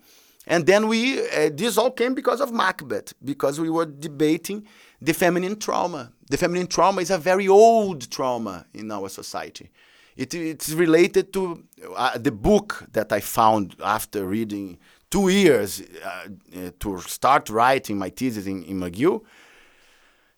And 0.48 0.66
then 0.66 0.88
we, 0.88 1.20
uh, 1.20 1.50
this 1.54 1.78
all 1.78 1.92
came 1.92 2.14
because 2.14 2.40
of 2.40 2.50
Macbeth, 2.50 3.14
because 3.24 3.60
we 3.60 3.70
were 3.70 3.86
debating 3.86 4.66
the 5.00 5.14
feminine 5.14 5.56
trauma. 5.60 6.10
The 6.28 6.36
feminine 6.36 6.66
trauma 6.66 7.00
is 7.00 7.12
a 7.12 7.18
very 7.18 7.46
old 7.46 8.10
trauma 8.10 8.66
in 8.74 8.90
our 8.90 9.08
society. 9.08 9.70
It, 10.16 10.34
it's 10.34 10.70
related 10.70 11.32
to 11.32 11.64
uh, 11.96 12.18
the 12.18 12.32
book 12.32 12.84
that 12.92 13.12
I 13.12 13.20
found 13.20 13.76
after 13.82 14.26
reading 14.26 14.78
two 15.10 15.28
years 15.28 15.82
uh, 16.04 16.28
uh, 16.56 16.70
to 16.80 16.98
start 17.00 17.48
writing 17.48 17.98
my 17.98 18.10
thesis 18.10 18.46
in, 18.46 18.62
in 18.64 18.78
McGill. 18.78 19.22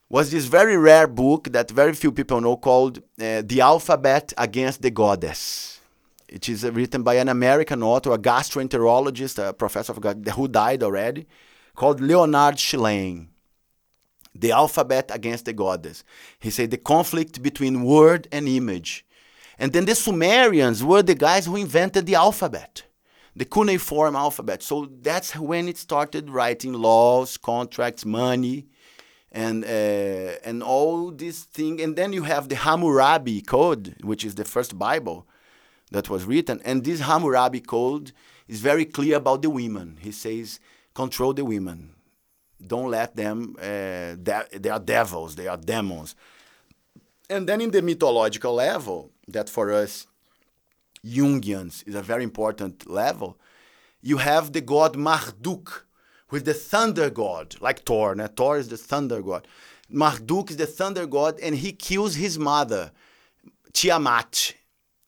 Was 0.08 0.30
this 0.30 0.44
very 0.44 0.76
rare 0.76 1.08
book 1.08 1.48
that 1.52 1.70
very 1.70 1.92
few 1.92 2.12
people 2.12 2.40
know 2.40 2.56
called 2.56 2.98
uh, 2.98 3.42
The 3.44 3.60
Alphabet 3.60 4.32
Against 4.38 4.82
the 4.82 4.90
Goddess. 4.90 5.80
It 6.28 6.48
is 6.48 6.64
uh, 6.64 6.72
written 6.72 7.02
by 7.02 7.14
an 7.14 7.28
American 7.28 7.82
author, 7.82 8.12
a 8.12 8.18
gastroenterologist, 8.18 9.48
a 9.48 9.52
professor 9.52 9.92
of 9.92 10.00
God, 10.00 10.26
who 10.36 10.46
died 10.46 10.82
already, 10.82 11.26
called 11.74 12.00
Leonard 12.00 12.56
Shlain. 12.56 13.28
The 14.36 14.52
Alphabet 14.52 15.10
Against 15.12 15.44
the 15.44 15.52
Goddess. 15.52 16.04
He 16.38 16.50
said 16.50 16.70
the 16.70 16.78
conflict 16.78 17.42
between 17.42 17.84
word 17.84 18.28
and 18.30 18.48
image 18.48 19.04
and 19.64 19.72
then 19.72 19.86
the 19.86 19.94
Sumerians 19.94 20.84
were 20.84 21.02
the 21.02 21.14
guys 21.14 21.46
who 21.46 21.56
invented 21.56 22.04
the 22.04 22.16
alphabet, 22.16 22.82
the 23.34 23.46
cuneiform 23.46 24.14
alphabet. 24.14 24.62
So 24.62 24.90
that's 25.00 25.34
when 25.36 25.68
it 25.68 25.78
started 25.78 26.28
writing 26.28 26.74
laws, 26.74 27.38
contracts, 27.38 28.04
money, 28.04 28.66
and 29.32 29.64
uh, 29.64 30.36
and 30.44 30.62
all 30.62 31.10
these 31.10 31.44
things. 31.44 31.80
And 31.80 31.96
then 31.96 32.12
you 32.12 32.24
have 32.24 32.50
the 32.50 32.56
Hammurabi 32.56 33.40
Code, 33.40 33.96
which 34.02 34.22
is 34.22 34.34
the 34.34 34.44
first 34.44 34.78
Bible 34.78 35.26
that 35.92 36.10
was 36.10 36.26
written. 36.26 36.60
And 36.62 36.84
this 36.84 37.00
Hammurabi 37.00 37.60
Code 37.60 38.12
is 38.46 38.60
very 38.60 38.84
clear 38.84 39.16
about 39.16 39.40
the 39.40 39.48
women. 39.48 39.96
He 39.98 40.12
says, 40.12 40.60
control 40.92 41.32
the 41.32 41.44
women. 41.46 41.94
Don't 42.60 42.90
let 42.90 43.16
them. 43.16 43.56
Uh, 43.58 44.16
they 44.62 44.68
are 44.70 44.78
devils. 44.78 45.36
They 45.36 45.48
are 45.48 45.56
demons. 45.56 46.14
And 47.30 47.48
then 47.48 47.62
in 47.62 47.70
the 47.70 47.80
mythological 47.80 48.56
level, 48.56 49.13
that 49.28 49.48
for 49.48 49.72
us 49.72 50.06
Jungians 51.04 51.86
is 51.86 51.94
a 51.94 52.02
very 52.02 52.24
important 52.24 52.88
level. 52.88 53.38
You 54.00 54.18
have 54.18 54.52
the 54.52 54.60
god 54.60 54.96
Marduk, 54.96 55.86
is 56.32 56.42
the 56.42 56.54
thunder 56.54 57.10
god, 57.10 57.56
like 57.60 57.84
Thor. 57.84 58.14
Né? 58.14 58.34
Thor 58.34 58.58
is 58.58 58.68
the 58.68 58.76
thunder 58.76 59.22
god. 59.22 59.46
Marduk 59.88 60.50
is 60.50 60.56
the 60.56 60.66
thunder 60.66 61.06
god, 61.06 61.38
and 61.40 61.54
he 61.54 61.72
kills 61.72 62.16
his 62.16 62.38
mother, 62.38 62.90
Tiamat, 63.72 64.54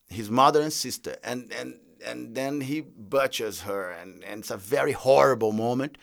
his 0.08 0.30
mother 0.30 0.60
and 0.60 0.72
sister, 0.72 1.16
and 1.24 1.52
and 1.52 1.78
and 2.04 2.34
then 2.34 2.60
he 2.60 2.82
butchers 2.82 3.62
her, 3.62 3.90
and, 3.90 4.22
and 4.22 4.40
it's 4.40 4.50
a 4.50 4.56
very 4.56 4.92
horrible 4.92 5.52
moment. 5.52 5.98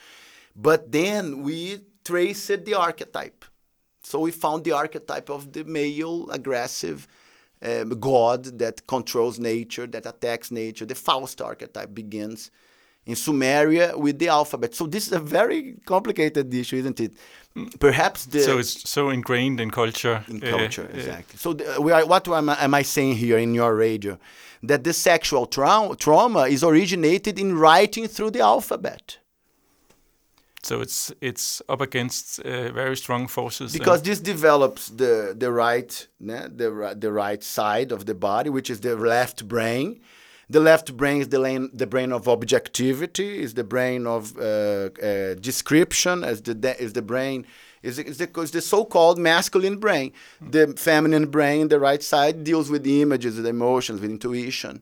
But 0.55 0.91
then 0.91 1.43
we 1.43 1.82
traced 2.03 2.66
the 2.66 2.74
archetype. 2.74 3.45
So 4.03 4.20
we 4.20 4.32
found 4.32 4.66
the 4.66 4.74
archetype 4.74 5.30
of 5.30 5.53
the 5.53 5.64
male 5.64 6.30
aggressive 6.30 7.07
um, 7.64 7.89
god 7.99 8.59
that 8.59 8.86
controls 8.88 9.39
nature, 9.39 9.88
that 9.88 10.05
attacks 10.05 10.51
nature. 10.51 10.86
The 10.86 10.95
Faust 10.95 11.41
archetype 11.41 11.93
begins 11.93 12.51
in 13.05 13.16
Sumeria 13.16 13.97
with 13.97 14.20
the 14.20 14.30
alphabet. 14.30 14.74
So 14.76 14.88
this 14.88 15.07
is 15.07 15.14
a 15.14 15.20
very 15.20 15.76
complicated 15.86 16.53
issue, 16.53 16.78
isn't 16.78 16.99
it? 16.99 17.14
Perhaps 17.80 18.26
the 18.26 18.39
so 18.39 18.57
it's 18.57 18.89
so 18.89 19.09
ingrained 19.09 19.59
in 19.59 19.70
culture. 19.70 20.24
In 20.28 20.39
culture, 20.39 20.89
uh, 20.91 20.97
exactly. 20.97 21.38
So 21.38 21.53
the, 21.53 21.82
we 21.82 21.91
are, 21.91 22.05
what 22.05 22.28
am 22.28 22.49
I, 22.49 22.64
am 22.64 22.74
I, 22.74 22.82
saying 22.82 23.16
here 23.18 23.38
in 23.38 23.53
your 23.53 23.76
radio? 23.76 24.18
That 24.64 24.84
the 24.84 24.93
sexual 24.93 25.45
tra 25.45 25.89
trauma 25.99 26.43
is 26.47 26.64
originated 26.64 27.38
in 27.38 27.57
writing 27.57 28.07
through 28.07 28.32
the 28.32 28.39
alphabet. 28.39 29.18
So 30.64 30.80
it's 30.82 31.11
it's 31.20 31.61
up 31.68 31.82
against 31.82 32.39
uh, 32.39 32.72
very 32.72 32.95
strong 32.95 33.28
forces. 33.28 33.74
Because 33.74 34.01
this 34.01 34.20
develops 34.20 34.89
the 34.89 35.36
the 35.38 35.51
right 35.51 36.07
the 36.20 36.95
the 36.97 37.11
right 37.11 37.43
side 37.43 37.91
of 37.91 38.05
the 38.05 38.16
body, 38.16 38.49
which 38.49 38.70
is 38.70 38.80
the 38.80 38.95
left 38.95 39.47
brain. 39.47 39.99
The 40.49 40.59
left 40.59 40.95
brain 40.97 41.22
is 41.22 41.30
the, 41.30 41.39
lane, 41.39 41.70
the 41.74 41.88
brain 41.88 42.11
of 42.11 42.28
objectivity, 42.28 43.41
is 43.41 43.53
the 43.53 43.64
brain 43.64 44.05
of 44.05 44.38
uh, 44.38 44.41
uh, 44.41 45.34
description, 45.36 46.24
as 46.24 46.41
the 46.41 46.76
is 46.80 46.93
the 46.93 47.01
brain 47.01 47.45
is, 47.82 47.99
is 47.99 48.18
the, 48.18 48.30
is 48.39 48.51
the 48.51 48.61
so-called 48.61 49.20
masculine 49.20 49.78
brain. 49.78 50.14
The 50.41 50.74
feminine 50.78 51.28
brain, 51.28 51.68
the 51.68 51.80
right 51.80 52.01
side, 52.01 52.43
deals 52.43 52.70
with 52.70 52.84
the 52.84 53.01
images, 53.01 53.38
with 53.38 53.45
emotions, 53.45 54.01
with 54.01 54.09
intuition. 54.09 54.82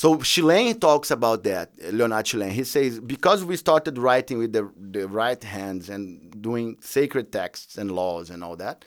So 0.00 0.16
Shlain 0.16 0.80
talks 0.80 1.10
about 1.10 1.44
that, 1.44 1.72
Leonard 1.92 2.24
Shlain. 2.24 2.52
He 2.52 2.64
says, 2.64 2.98
because 3.00 3.44
we 3.44 3.54
started 3.58 3.98
writing 3.98 4.38
with 4.38 4.54
the, 4.54 4.66
the 4.74 5.06
right 5.06 5.44
hands 5.44 5.90
and 5.90 6.40
doing 6.40 6.78
sacred 6.80 7.30
texts 7.30 7.76
and 7.76 7.92
laws 7.92 8.30
and 8.30 8.42
all 8.42 8.56
that, 8.56 8.86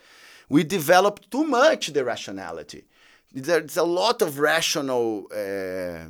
we 0.49 0.63
developed 0.63 1.29
too 1.29 1.43
much 1.43 1.89
the 1.89 2.03
rationality. 2.03 2.85
There's 3.31 3.77
a 3.77 3.83
lot 3.83 4.23
of 4.23 4.39
rational 4.39 5.27
uh, 5.31 6.05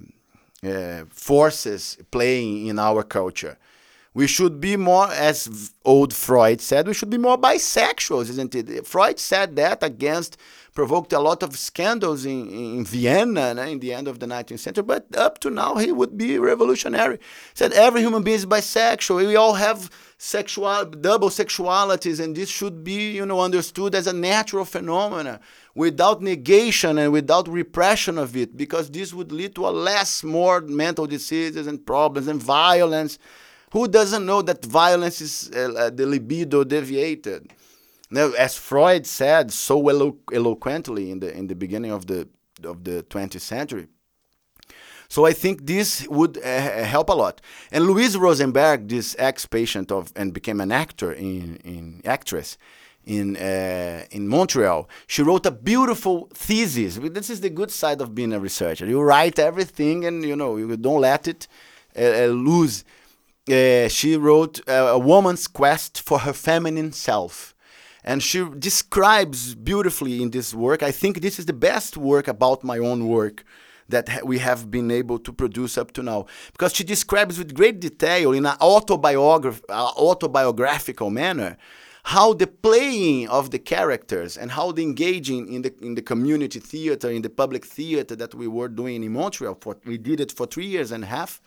uh, 0.65 1.03
forces 1.09 1.97
playing 2.09 2.67
in 2.67 2.79
our 2.79 3.03
culture. 3.03 3.57
We 4.13 4.27
should 4.27 4.61
be 4.61 4.77
more, 4.77 5.09
as 5.11 5.73
old 5.83 6.13
Freud 6.13 6.61
said, 6.61 6.87
we 6.87 6.93
should 6.93 7.09
be 7.09 7.17
more 7.17 7.37
bisexuals, 7.37 8.29
isn't 8.29 8.55
it? 8.55 8.87
Freud 8.87 9.19
said 9.19 9.57
that 9.57 9.83
against 9.83 10.37
provoked 10.73 11.13
a 11.13 11.19
lot 11.19 11.43
of 11.43 11.57
scandals 11.57 12.25
in, 12.25 12.49
in 12.49 12.85
Vienna 12.85 13.53
né, 13.55 13.71
in 13.71 13.79
the 13.79 13.93
end 13.93 14.07
of 14.07 14.19
the 14.19 14.25
19th 14.25 14.59
century, 14.59 14.83
but 14.83 15.05
up 15.15 15.39
to 15.39 15.49
now 15.49 15.75
he 15.75 15.91
would 15.91 16.17
be 16.17 16.39
revolutionary. 16.39 17.19
Said 17.53 17.73
every 17.73 18.01
human 18.01 18.23
being 18.23 18.35
is 18.35 18.45
bisexual. 18.45 19.27
We 19.27 19.35
all 19.35 19.53
have 19.53 19.89
sexual 20.17 20.85
double 20.85 21.29
sexualities, 21.29 22.19
and 22.19 22.35
this 22.35 22.49
should 22.49 22.83
be 22.83 23.11
you 23.11 23.25
know 23.25 23.41
understood 23.41 23.93
as 23.93 24.07
a 24.07 24.13
natural 24.13 24.65
phenomenon 24.65 25.39
without 25.75 26.21
negation 26.21 26.97
and 26.97 27.11
without 27.11 27.47
repression 27.47 28.17
of 28.17 28.35
it, 28.35 28.57
because 28.57 28.89
this 28.89 29.13
would 29.13 29.31
lead 29.31 29.53
to 29.55 29.67
a 29.67 29.69
less 29.69 30.23
more 30.23 30.61
mental 30.61 31.05
diseases 31.05 31.67
and 31.67 31.85
problems 31.85 32.27
and 32.27 32.41
violence. 32.41 33.19
Who 33.73 33.87
doesn't 33.87 34.25
know 34.25 34.43
that 34.43 34.63
violence 34.63 35.19
is 35.19 35.49
uh, 35.51 35.89
the 35.93 36.05
libido 36.05 36.63
deviated? 36.63 37.51
Now, 38.13 38.31
as 38.37 38.55
Freud 38.55 39.07
said 39.07 39.51
so 39.51 39.89
elo 39.89 40.17
eloquently 40.31 41.09
in 41.09 41.19
the 41.19 41.35
in 41.35 41.47
the 41.47 41.55
beginning 41.55 41.91
of 41.91 42.05
the 42.05 42.27
of 42.63 42.83
the 42.83 43.03
20th 43.09 43.41
century. 43.41 43.87
So 45.09 45.25
I 45.25 45.33
think 45.33 45.65
this 45.65 46.07
would 46.07 46.37
uh, 46.37 46.83
help 46.95 47.09
a 47.09 47.13
lot. 47.13 47.41
And 47.71 47.85
Louise 47.85 48.15
Rosenberg, 48.15 48.87
this 48.87 49.15
ex-patient 49.17 49.91
of 49.91 50.11
and 50.15 50.31
became 50.31 50.61
an 50.61 50.71
actor 50.71 51.11
in 51.11 51.57
in 51.63 52.01
actress 52.05 52.57
in 53.03 53.35
uh, 53.35 54.05
in 54.11 54.27
Montreal, 54.27 54.87
she 55.07 55.23
wrote 55.23 55.47
a 55.47 55.51
beautiful 55.51 56.29
thesis. 56.35 56.99
This 57.01 57.31
is 57.31 57.41
the 57.41 57.49
good 57.49 57.71
side 57.71 57.99
of 57.99 58.13
being 58.13 58.31
a 58.33 58.39
researcher. 58.39 58.85
You 58.85 59.01
write 59.01 59.39
everything, 59.39 60.05
and 60.05 60.23
you 60.23 60.35
know 60.35 60.57
you 60.57 60.77
don't 60.77 61.01
let 61.01 61.27
it 61.27 61.47
uh, 61.97 62.27
lose. 62.27 62.85
She 63.47 64.17
wrote 64.17 64.61
a 64.67 64.99
woman's 64.99 65.47
quest 65.47 65.99
for 65.99 66.19
her 66.19 66.33
feminine 66.33 66.91
self 66.91 67.52
and 68.03 68.21
she 68.21 68.45
describes 68.59 69.55
beautifully 69.55 70.21
in 70.21 70.31
this 70.31 70.53
work. 70.53 70.83
I 70.83 70.91
think 70.91 71.21
this 71.21 71.39
is 71.39 71.45
the 71.45 71.53
best 71.53 71.97
work 71.97 72.27
about 72.27 72.63
my 72.63 72.77
own 72.77 73.07
work 73.07 73.43
that 73.89 74.25
we 74.25 74.39
have 74.39 74.71
been 74.71 74.91
able 74.91 75.19
to 75.19 75.31
produce 75.33 75.77
up 75.77 75.91
to 75.93 76.03
now 76.03 76.25
because 76.51 76.73
she 76.73 76.83
describes 76.83 77.37
with 77.37 77.53
great 77.53 77.79
detail 77.79 78.31
in 78.31 78.45
an 78.45 78.55
autobiograph 78.61 79.61
autobiographical 79.69 81.09
manner 81.09 81.57
how 82.07 82.33
the 82.33 82.47
playing 82.47 83.29
of 83.29 83.51
the 83.51 83.59
characters 83.59 84.37
and 84.37 84.51
how 84.51 84.71
the 84.71 84.83
engaging 84.83 85.51
in 85.53 85.61
the 85.61 85.73
in 85.81 85.95
the 85.95 86.01
community 86.01 86.59
theater 86.59 87.09
in 87.09 87.21
the 87.21 87.29
public 87.29 87.65
theater 87.65 88.15
that 88.15 88.35
we 88.35 88.47
were 88.47 88.67
doing 88.67 89.03
in 89.03 89.11
Montreal 89.13 89.57
for 89.59 89.77
we 89.85 89.97
did 89.97 90.19
it 90.19 90.31
for 90.31 90.45
three 90.45 90.65
years 90.65 90.91
and 90.91 91.03
a 91.03 91.07
half 91.07 91.41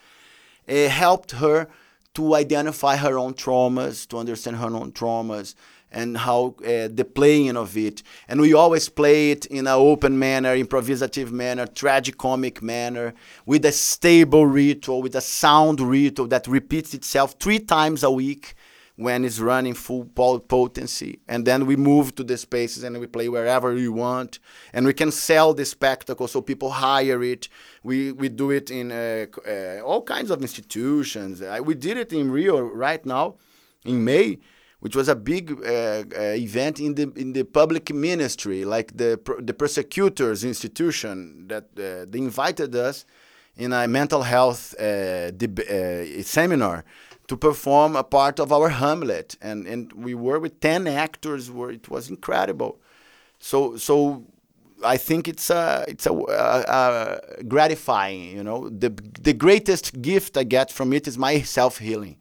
uh, 0.69 0.89
helped 0.89 1.33
her 1.33 1.69
to 2.15 2.35
identify 2.35 2.97
her 2.97 3.19
own 3.19 3.35
traumas 3.35 4.07
to 4.09 4.17
understand 4.17 4.57
her 4.57 4.67
own 4.67 4.93
traumas 4.93 5.55
and 5.91 6.17
how 6.19 6.55
uh, 6.61 6.89
the 6.93 7.09
playing 7.15 7.57
of 7.57 7.77
it. 7.77 8.03
And 8.29 8.41
we 8.41 8.55
always 8.55 8.89
play 8.89 9.31
it 9.31 9.47
in 9.47 9.67
an 9.67 9.75
open 9.75 10.19
manner, 10.19 10.55
improvisative 10.55 11.33
manner, 11.33 11.67
tragicomic 11.67 12.61
manner, 12.61 13.15
with 13.45 13.65
a 13.65 13.73
stable 13.73 14.47
ritual, 14.47 15.03
with 15.03 15.15
a 15.15 15.21
sound 15.21 15.81
ritual 15.81 16.27
that 16.29 16.47
repeats 16.47 16.95
itself 16.95 17.37
three 17.39 17.59
times 17.59 18.03
a 18.03 18.11
week 18.11 18.55
when 18.97 19.25
it's 19.27 19.39
running 19.39 19.75
full 19.75 20.05
potency. 20.05 21.21
And 21.29 21.47
then 21.47 21.67
we 21.67 21.77
move 21.77 22.15
to 22.15 22.25
the 22.25 22.39
spaces 22.39 22.83
and 22.83 22.99
we 22.99 23.07
play 23.07 23.29
wherever 23.29 23.75
we 23.75 23.89
want. 23.89 24.39
And 24.73 24.87
we 24.87 24.95
can 24.95 25.13
sell 25.13 25.53
the 25.53 25.67
spectacle 25.67 26.27
so 26.29 26.41
people 26.41 26.71
hire 26.71 27.23
it. 27.23 27.49
We, 27.83 28.13
we 28.13 28.31
do 28.31 28.51
it 28.51 28.71
in 28.71 28.91
uh, 28.91 29.27
uh, 29.47 29.81
all 29.83 30.03
kinds 30.03 30.31
of 30.31 30.41
institutions. 30.41 31.43
We 31.63 31.75
did 31.75 31.99
it 31.99 32.13
in 32.13 32.31
Rio 32.31 32.61
right 32.61 33.05
now 33.05 33.37
in 33.85 34.03
May 34.03 34.39
which 34.81 34.95
was 34.95 35.09
a 35.09 35.17
big 35.17 35.51
uh, 35.51 35.65
uh, 35.65 36.05
event 36.35 36.81
in 36.81 36.95
the 36.95 37.11
in 37.17 37.33
the 37.33 37.45
public 37.45 37.93
ministry, 37.93 38.65
like 38.65 38.97
the 38.97 39.19
the 39.39 39.55
prosecutors 39.55 40.45
institution 40.45 41.49
that 41.49 41.65
uh, 41.79 42.07
they 42.09 42.19
invited 42.19 42.75
us 42.75 43.05
in 43.57 43.73
a 43.73 43.89
mental 43.89 44.23
health 44.23 44.75
uh, 44.79 45.33
seminar 46.23 46.85
to 47.27 47.37
perform 47.37 47.97
a 47.97 48.05
part 48.05 48.39
of 48.39 48.53
our 48.53 48.69
Hamlet, 48.69 49.37
and 49.41 49.67
and 49.67 49.93
we 49.93 50.15
were 50.15 50.39
with 50.39 50.61
ten 50.61 50.87
actors. 50.87 51.51
Where 51.51 51.71
it 51.71 51.89
was 51.89 52.11
incredible. 52.11 52.79
So 53.39 53.77
so 53.79 54.25
I 54.85 54.99
think 54.99 55.27
it's 55.27 55.49
a 55.49 55.87
it's 55.89 56.07
a, 56.07 56.13
a, 56.13 57.21
a, 57.41 57.45
gratifying. 57.45 58.37
You 58.37 58.45
know, 58.45 58.69
the 58.69 58.91
the 59.23 59.33
greatest 59.33 60.03
gift 60.03 60.37
I 60.37 60.45
get 60.45 60.71
from 60.71 60.93
it 60.93 61.09
is 61.09 61.17
my 61.17 61.41
self 61.41 61.79
healing 61.79 62.19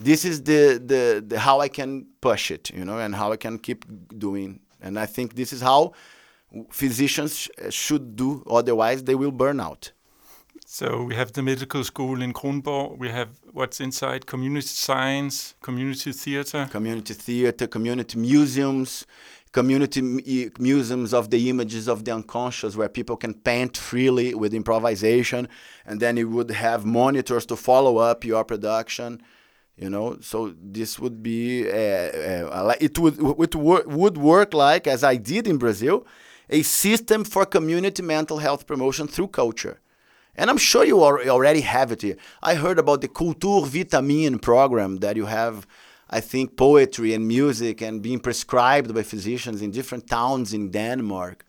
this 0.00 0.24
is 0.24 0.42
the, 0.42 0.82
the, 0.84 1.24
the 1.26 1.38
how 1.38 1.60
I 1.60 1.68
can 1.68 2.06
push 2.20 2.50
it, 2.50 2.70
you 2.70 2.84
know, 2.84 2.98
and 2.98 3.14
how 3.14 3.32
I 3.32 3.36
can 3.36 3.58
keep 3.58 3.84
doing. 4.18 4.60
And 4.80 4.98
I 4.98 5.06
think 5.06 5.34
this 5.34 5.52
is 5.52 5.60
how 5.60 5.92
physicians 6.70 7.48
uh, 7.58 7.70
should 7.70 8.16
do. 8.16 8.44
Otherwise, 8.48 9.04
they 9.04 9.14
will 9.14 9.32
burn 9.32 9.60
out. 9.60 9.92
So 10.66 11.04
we 11.04 11.14
have 11.14 11.32
the 11.32 11.42
medical 11.42 11.84
school 11.84 12.22
in 12.22 12.32
Kronborg. 12.32 12.98
We 12.98 13.08
have 13.10 13.28
what's 13.52 13.80
inside 13.80 14.26
community 14.26 14.66
science, 14.66 15.54
community 15.62 16.12
theater, 16.12 16.68
community 16.70 17.14
theater, 17.14 17.66
community 17.66 18.18
museums, 18.18 19.06
community 19.52 20.02
museums 20.58 21.14
of 21.14 21.30
the 21.30 21.48
images 21.48 21.86
of 21.86 22.04
the 22.04 22.12
unconscious, 22.12 22.74
where 22.76 22.88
people 22.88 23.16
can 23.16 23.34
paint 23.34 23.76
freely 23.76 24.34
with 24.34 24.52
improvisation, 24.52 25.48
and 25.86 26.00
then 26.00 26.16
you 26.16 26.28
would 26.28 26.50
have 26.50 26.84
monitors 26.84 27.46
to 27.46 27.56
follow 27.56 27.98
up 27.98 28.24
your 28.24 28.42
production 28.42 29.22
you 29.76 29.90
know 29.90 30.16
so 30.20 30.54
this 30.60 30.98
would 30.98 31.22
be 31.22 31.68
uh, 31.68 31.74
uh, 31.74 32.74
it 32.80 32.98
would 32.98 33.18
it 33.18 33.54
would 33.54 34.16
work 34.16 34.54
like 34.54 34.86
as 34.86 35.02
i 35.02 35.16
did 35.16 35.46
in 35.46 35.56
brazil 35.58 36.06
a 36.50 36.62
system 36.62 37.24
for 37.24 37.44
community 37.44 38.02
mental 38.02 38.38
health 38.38 38.66
promotion 38.66 39.06
through 39.06 39.28
culture 39.28 39.80
and 40.36 40.50
i'm 40.50 40.58
sure 40.58 40.84
you 40.84 41.02
already 41.02 41.62
have 41.62 41.90
it 41.90 42.02
here 42.02 42.16
i 42.42 42.54
heard 42.54 42.78
about 42.78 43.00
the 43.00 43.08
culture 43.08 43.60
vitamin 43.66 44.38
program 44.38 44.98
that 44.98 45.16
you 45.16 45.26
have 45.26 45.66
I 46.10 46.20
think 46.20 46.56
poetry 46.56 47.14
and 47.14 47.26
music 47.26 47.80
and 47.80 48.02
being 48.02 48.20
prescribed 48.20 48.94
by 48.94 49.02
physicians 49.02 49.62
in 49.62 49.70
different 49.70 50.06
towns 50.06 50.52
in 50.52 50.70
Denmark. 50.70 51.44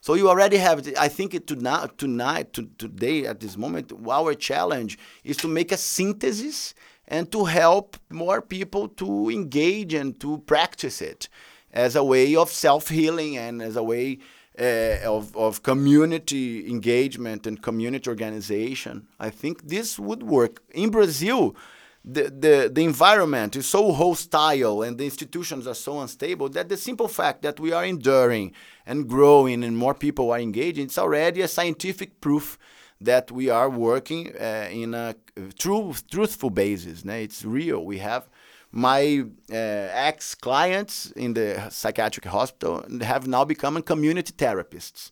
So 0.00 0.14
you 0.14 0.28
already 0.28 0.56
have. 0.56 0.86
It. 0.86 0.98
I 0.98 1.08
think 1.08 1.34
it 1.34 1.46
to 1.48 1.54
tonight, 1.54 1.98
tonight, 1.98 2.52
to, 2.54 2.68
today, 2.78 3.26
at 3.26 3.40
this 3.40 3.56
moment, 3.56 3.92
our 4.08 4.34
challenge 4.34 4.98
is 5.22 5.36
to 5.38 5.48
make 5.48 5.70
a 5.70 5.76
synthesis 5.76 6.74
and 7.10 7.30
to 7.32 7.44
help 7.44 7.96
more 8.08 8.40
people 8.40 8.88
to 8.88 9.28
engage 9.28 9.92
and 9.92 10.18
to 10.20 10.38
practice 10.46 11.02
it 11.02 11.28
as 11.72 11.96
a 11.96 12.04
way 12.04 12.34
of 12.36 12.48
self 12.50 12.88
healing 12.88 13.36
and 13.36 13.60
as 13.60 13.76
a 13.76 13.82
way 13.82 14.18
uh, 14.58 14.96
of, 15.04 15.36
of 15.36 15.62
community 15.62 16.68
engagement 16.70 17.46
and 17.46 17.62
community 17.62 18.08
organization. 18.08 19.08
I 19.18 19.30
think 19.30 19.68
this 19.68 19.98
would 19.98 20.22
work. 20.22 20.62
In 20.70 20.90
Brazil, 20.90 21.56
the, 22.04 22.24
the, 22.24 22.70
the 22.72 22.84
environment 22.84 23.56
is 23.56 23.66
so 23.66 23.92
hostile 23.92 24.82
and 24.82 24.96
the 24.96 25.04
institutions 25.04 25.66
are 25.66 25.74
so 25.74 26.00
unstable 26.00 26.48
that 26.50 26.68
the 26.68 26.76
simple 26.76 27.08
fact 27.08 27.42
that 27.42 27.60
we 27.60 27.72
are 27.72 27.84
enduring 27.84 28.52
and 28.86 29.08
growing 29.08 29.62
and 29.64 29.76
more 29.76 29.94
people 29.94 30.30
are 30.30 30.40
engaging, 30.40 30.86
it's 30.86 30.98
already 30.98 31.42
a 31.42 31.48
scientific 31.48 32.20
proof 32.20 32.58
that 33.00 33.30
we 33.30 33.48
are 33.48 33.70
working 33.70 34.34
uh, 34.36 34.68
in 34.70 34.94
a 34.94 35.14
true, 35.58 35.94
truthful 36.10 36.50
basis. 36.50 37.02
Né? 37.02 37.22
It's 37.22 37.44
real. 37.44 37.84
We 37.84 37.98
have 37.98 38.28
my 38.72 39.24
uh, 39.50 39.54
ex 39.54 40.34
clients 40.34 41.10
in 41.12 41.34
the 41.34 41.68
psychiatric 41.70 42.26
hospital 42.26 42.84
have 43.02 43.26
now 43.26 43.44
become 43.44 43.82
community 43.82 44.32
therapists. 44.32 45.10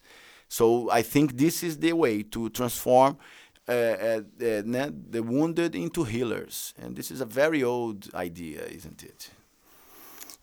So 0.48 0.90
I 0.90 1.02
think 1.02 1.36
this 1.36 1.62
is 1.62 1.78
the 1.78 1.92
way 1.92 2.22
to 2.22 2.48
transform 2.50 3.18
uh, 3.68 3.72
uh, 3.72 4.20
the 4.38 5.22
wounded 5.22 5.74
into 5.74 6.04
healers. 6.04 6.72
And 6.80 6.96
this 6.96 7.10
is 7.10 7.20
a 7.20 7.26
very 7.26 7.62
old 7.62 8.08
idea, 8.14 8.62
isn't 8.64 9.02
it? 9.02 9.30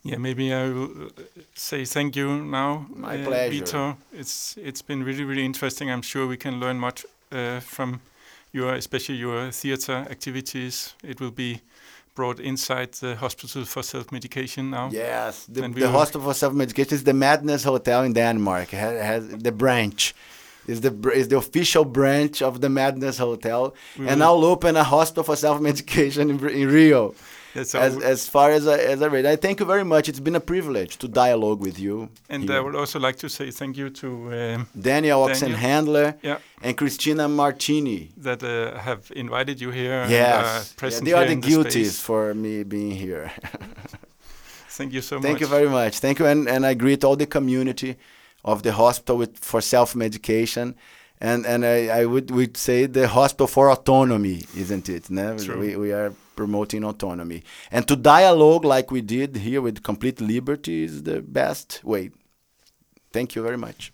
Yeah, 0.03 0.17
maybe 0.17 0.53
I 0.53 0.69
will 0.69 1.07
uh, 1.07 1.09
say 1.55 1.83
thank 1.85 2.15
you 2.15 2.45
now. 2.45 2.85
My 2.89 3.19
uh, 3.19 3.25
pleasure. 3.25 3.49
Vito. 3.49 3.97
It's 4.13 4.55
it's 4.61 4.83
been 4.83 5.03
really 5.03 5.23
really 5.23 5.43
interesting. 5.43 5.89
I'm 5.89 6.03
sure 6.03 6.27
we 6.27 6.37
can 6.37 6.59
learn 6.59 6.77
much 6.77 7.05
uh, 7.31 7.59
from 7.59 8.01
your, 8.51 8.73
especially 8.73 9.15
your 9.15 9.51
theater 9.51 10.05
activities. 10.09 10.95
It 11.03 11.19
will 11.19 11.31
be 11.31 11.61
brought 12.15 12.39
inside 12.39 12.93
the 12.93 13.15
hospital 13.15 13.65
for 13.65 13.83
self-medication 13.83 14.69
now. 14.69 14.89
Yes, 14.91 15.45
the, 15.45 15.67
the 15.67 15.89
hospital 15.89 16.21
for 16.21 16.33
self-medication 16.33 16.95
is 16.95 17.03
the 17.03 17.13
Madness 17.13 17.63
Hotel 17.63 18.03
in 18.03 18.13
Denmark. 18.13 18.73
It 18.73 18.77
has, 18.77 19.01
has 19.01 19.27
the 19.43 19.51
branch 19.51 20.15
is 20.67 20.81
the 20.81 21.11
is 21.11 21.27
the 21.27 21.37
official 21.37 21.85
branch 21.85 22.41
of 22.41 22.61
the 22.61 22.69
Madness 22.69 23.17
Hotel, 23.17 23.75
we 23.97 24.07
and 24.07 24.23
I'll 24.23 24.43
open 24.45 24.75
a 24.75 24.83
hospital 24.83 25.23
for 25.23 25.35
self 25.35 25.61
medication 25.61 26.29
in, 26.29 26.49
in, 26.49 26.67
Rio. 26.69 27.13
So 27.65 27.79
as, 27.79 27.97
as 28.03 28.27
far 28.27 28.51
as 28.51 28.67
I, 28.67 28.77
as 28.77 29.01
I 29.01 29.07
read, 29.07 29.25
I 29.25 29.35
thank 29.37 29.59
you 29.59 29.65
very 29.65 29.85
much. 29.85 30.09
It's 30.09 30.19
been 30.19 30.35
a 30.35 30.45
privilege 30.53 30.97
to 30.97 31.07
dialogue 31.07 31.61
with 31.61 31.79
you. 31.79 32.09
And 32.29 32.43
here. 32.43 32.57
I 32.57 32.59
would 32.59 32.75
also 32.75 32.99
like 32.99 33.15
to 33.17 33.29
say 33.29 33.49
thank 33.49 33.77
you 33.77 33.89
to 34.01 34.07
um, 34.39 34.67
Daniel 34.79 35.25
Oxenhandler 35.25 36.15
yeah. 36.21 36.37
and 36.61 36.77
Christina 36.77 37.27
Martini 37.27 38.11
that 38.17 38.43
uh, 38.43 38.77
have 38.79 39.11
invited 39.15 39.61
you 39.61 39.71
here. 39.71 40.05
Yes, 40.09 40.73
and, 40.81 40.83
uh, 40.83 40.95
yeah, 40.95 41.03
they 41.05 41.13
are 41.13 41.25
the 41.25 41.37
guilties 41.37 41.99
for 41.99 42.33
me 42.33 42.63
being 42.63 42.91
here. 42.91 43.31
thank 44.69 44.93
you 44.93 45.01
so 45.01 45.15
thank 45.15 45.23
much. 45.23 45.29
Thank 45.29 45.41
you 45.41 45.47
very 45.47 45.69
much. 45.69 45.99
Thank 45.99 46.19
you, 46.19 46.25
and, 46.25 46.49
and 46.49 46.65
I 46.65 46.73
greet 46.73 47.03
all 47.03 47.15
the 47.15 47.25
community 47.25 47.95
of 48.43 48.63
the 48.63 48.73
hospital 48.73 49.17
with, 49.17 49.39
for 49.39 49.61
self 49.61 49.95
medication. 49.95 50.75
And, 51.21 51.45
and 51.45 51.65
I, 51.65 51.87
I 51.87 52.05
would, 52.05 52.29
would 52.31 52.57
say 52.57 52.85
the 52.85 53.07
hospital 53.07 53.47
for 53.47 53.71
autonomy, 53.71 54.43
isn't 54.55 54.89
it? 54.89 55.09
No? 55.09 55.35
We, 55.57 55.75
we 55.75 55.91
are 55.93 56.13
promoting 56.35 56.83
autonomy. 56.83 57.43
And 57.71 57.87
to 57.87 57.95
dialogue 57.95 58.65
like 58.65 58.91
we 58.91 59.01
did 59.01 59.37
here 59.37 59.61
with 59.61 59.81
complete 59.83 60.19
liberty 60.19 60.83
is 60.83 61.03
the 61.03 61.21
best 61.21 61.81
way. 61.83 62.11
Thank 63.13 63.35
you 63.35 63.41
very 63.41 63.57
much. 63.57 63.93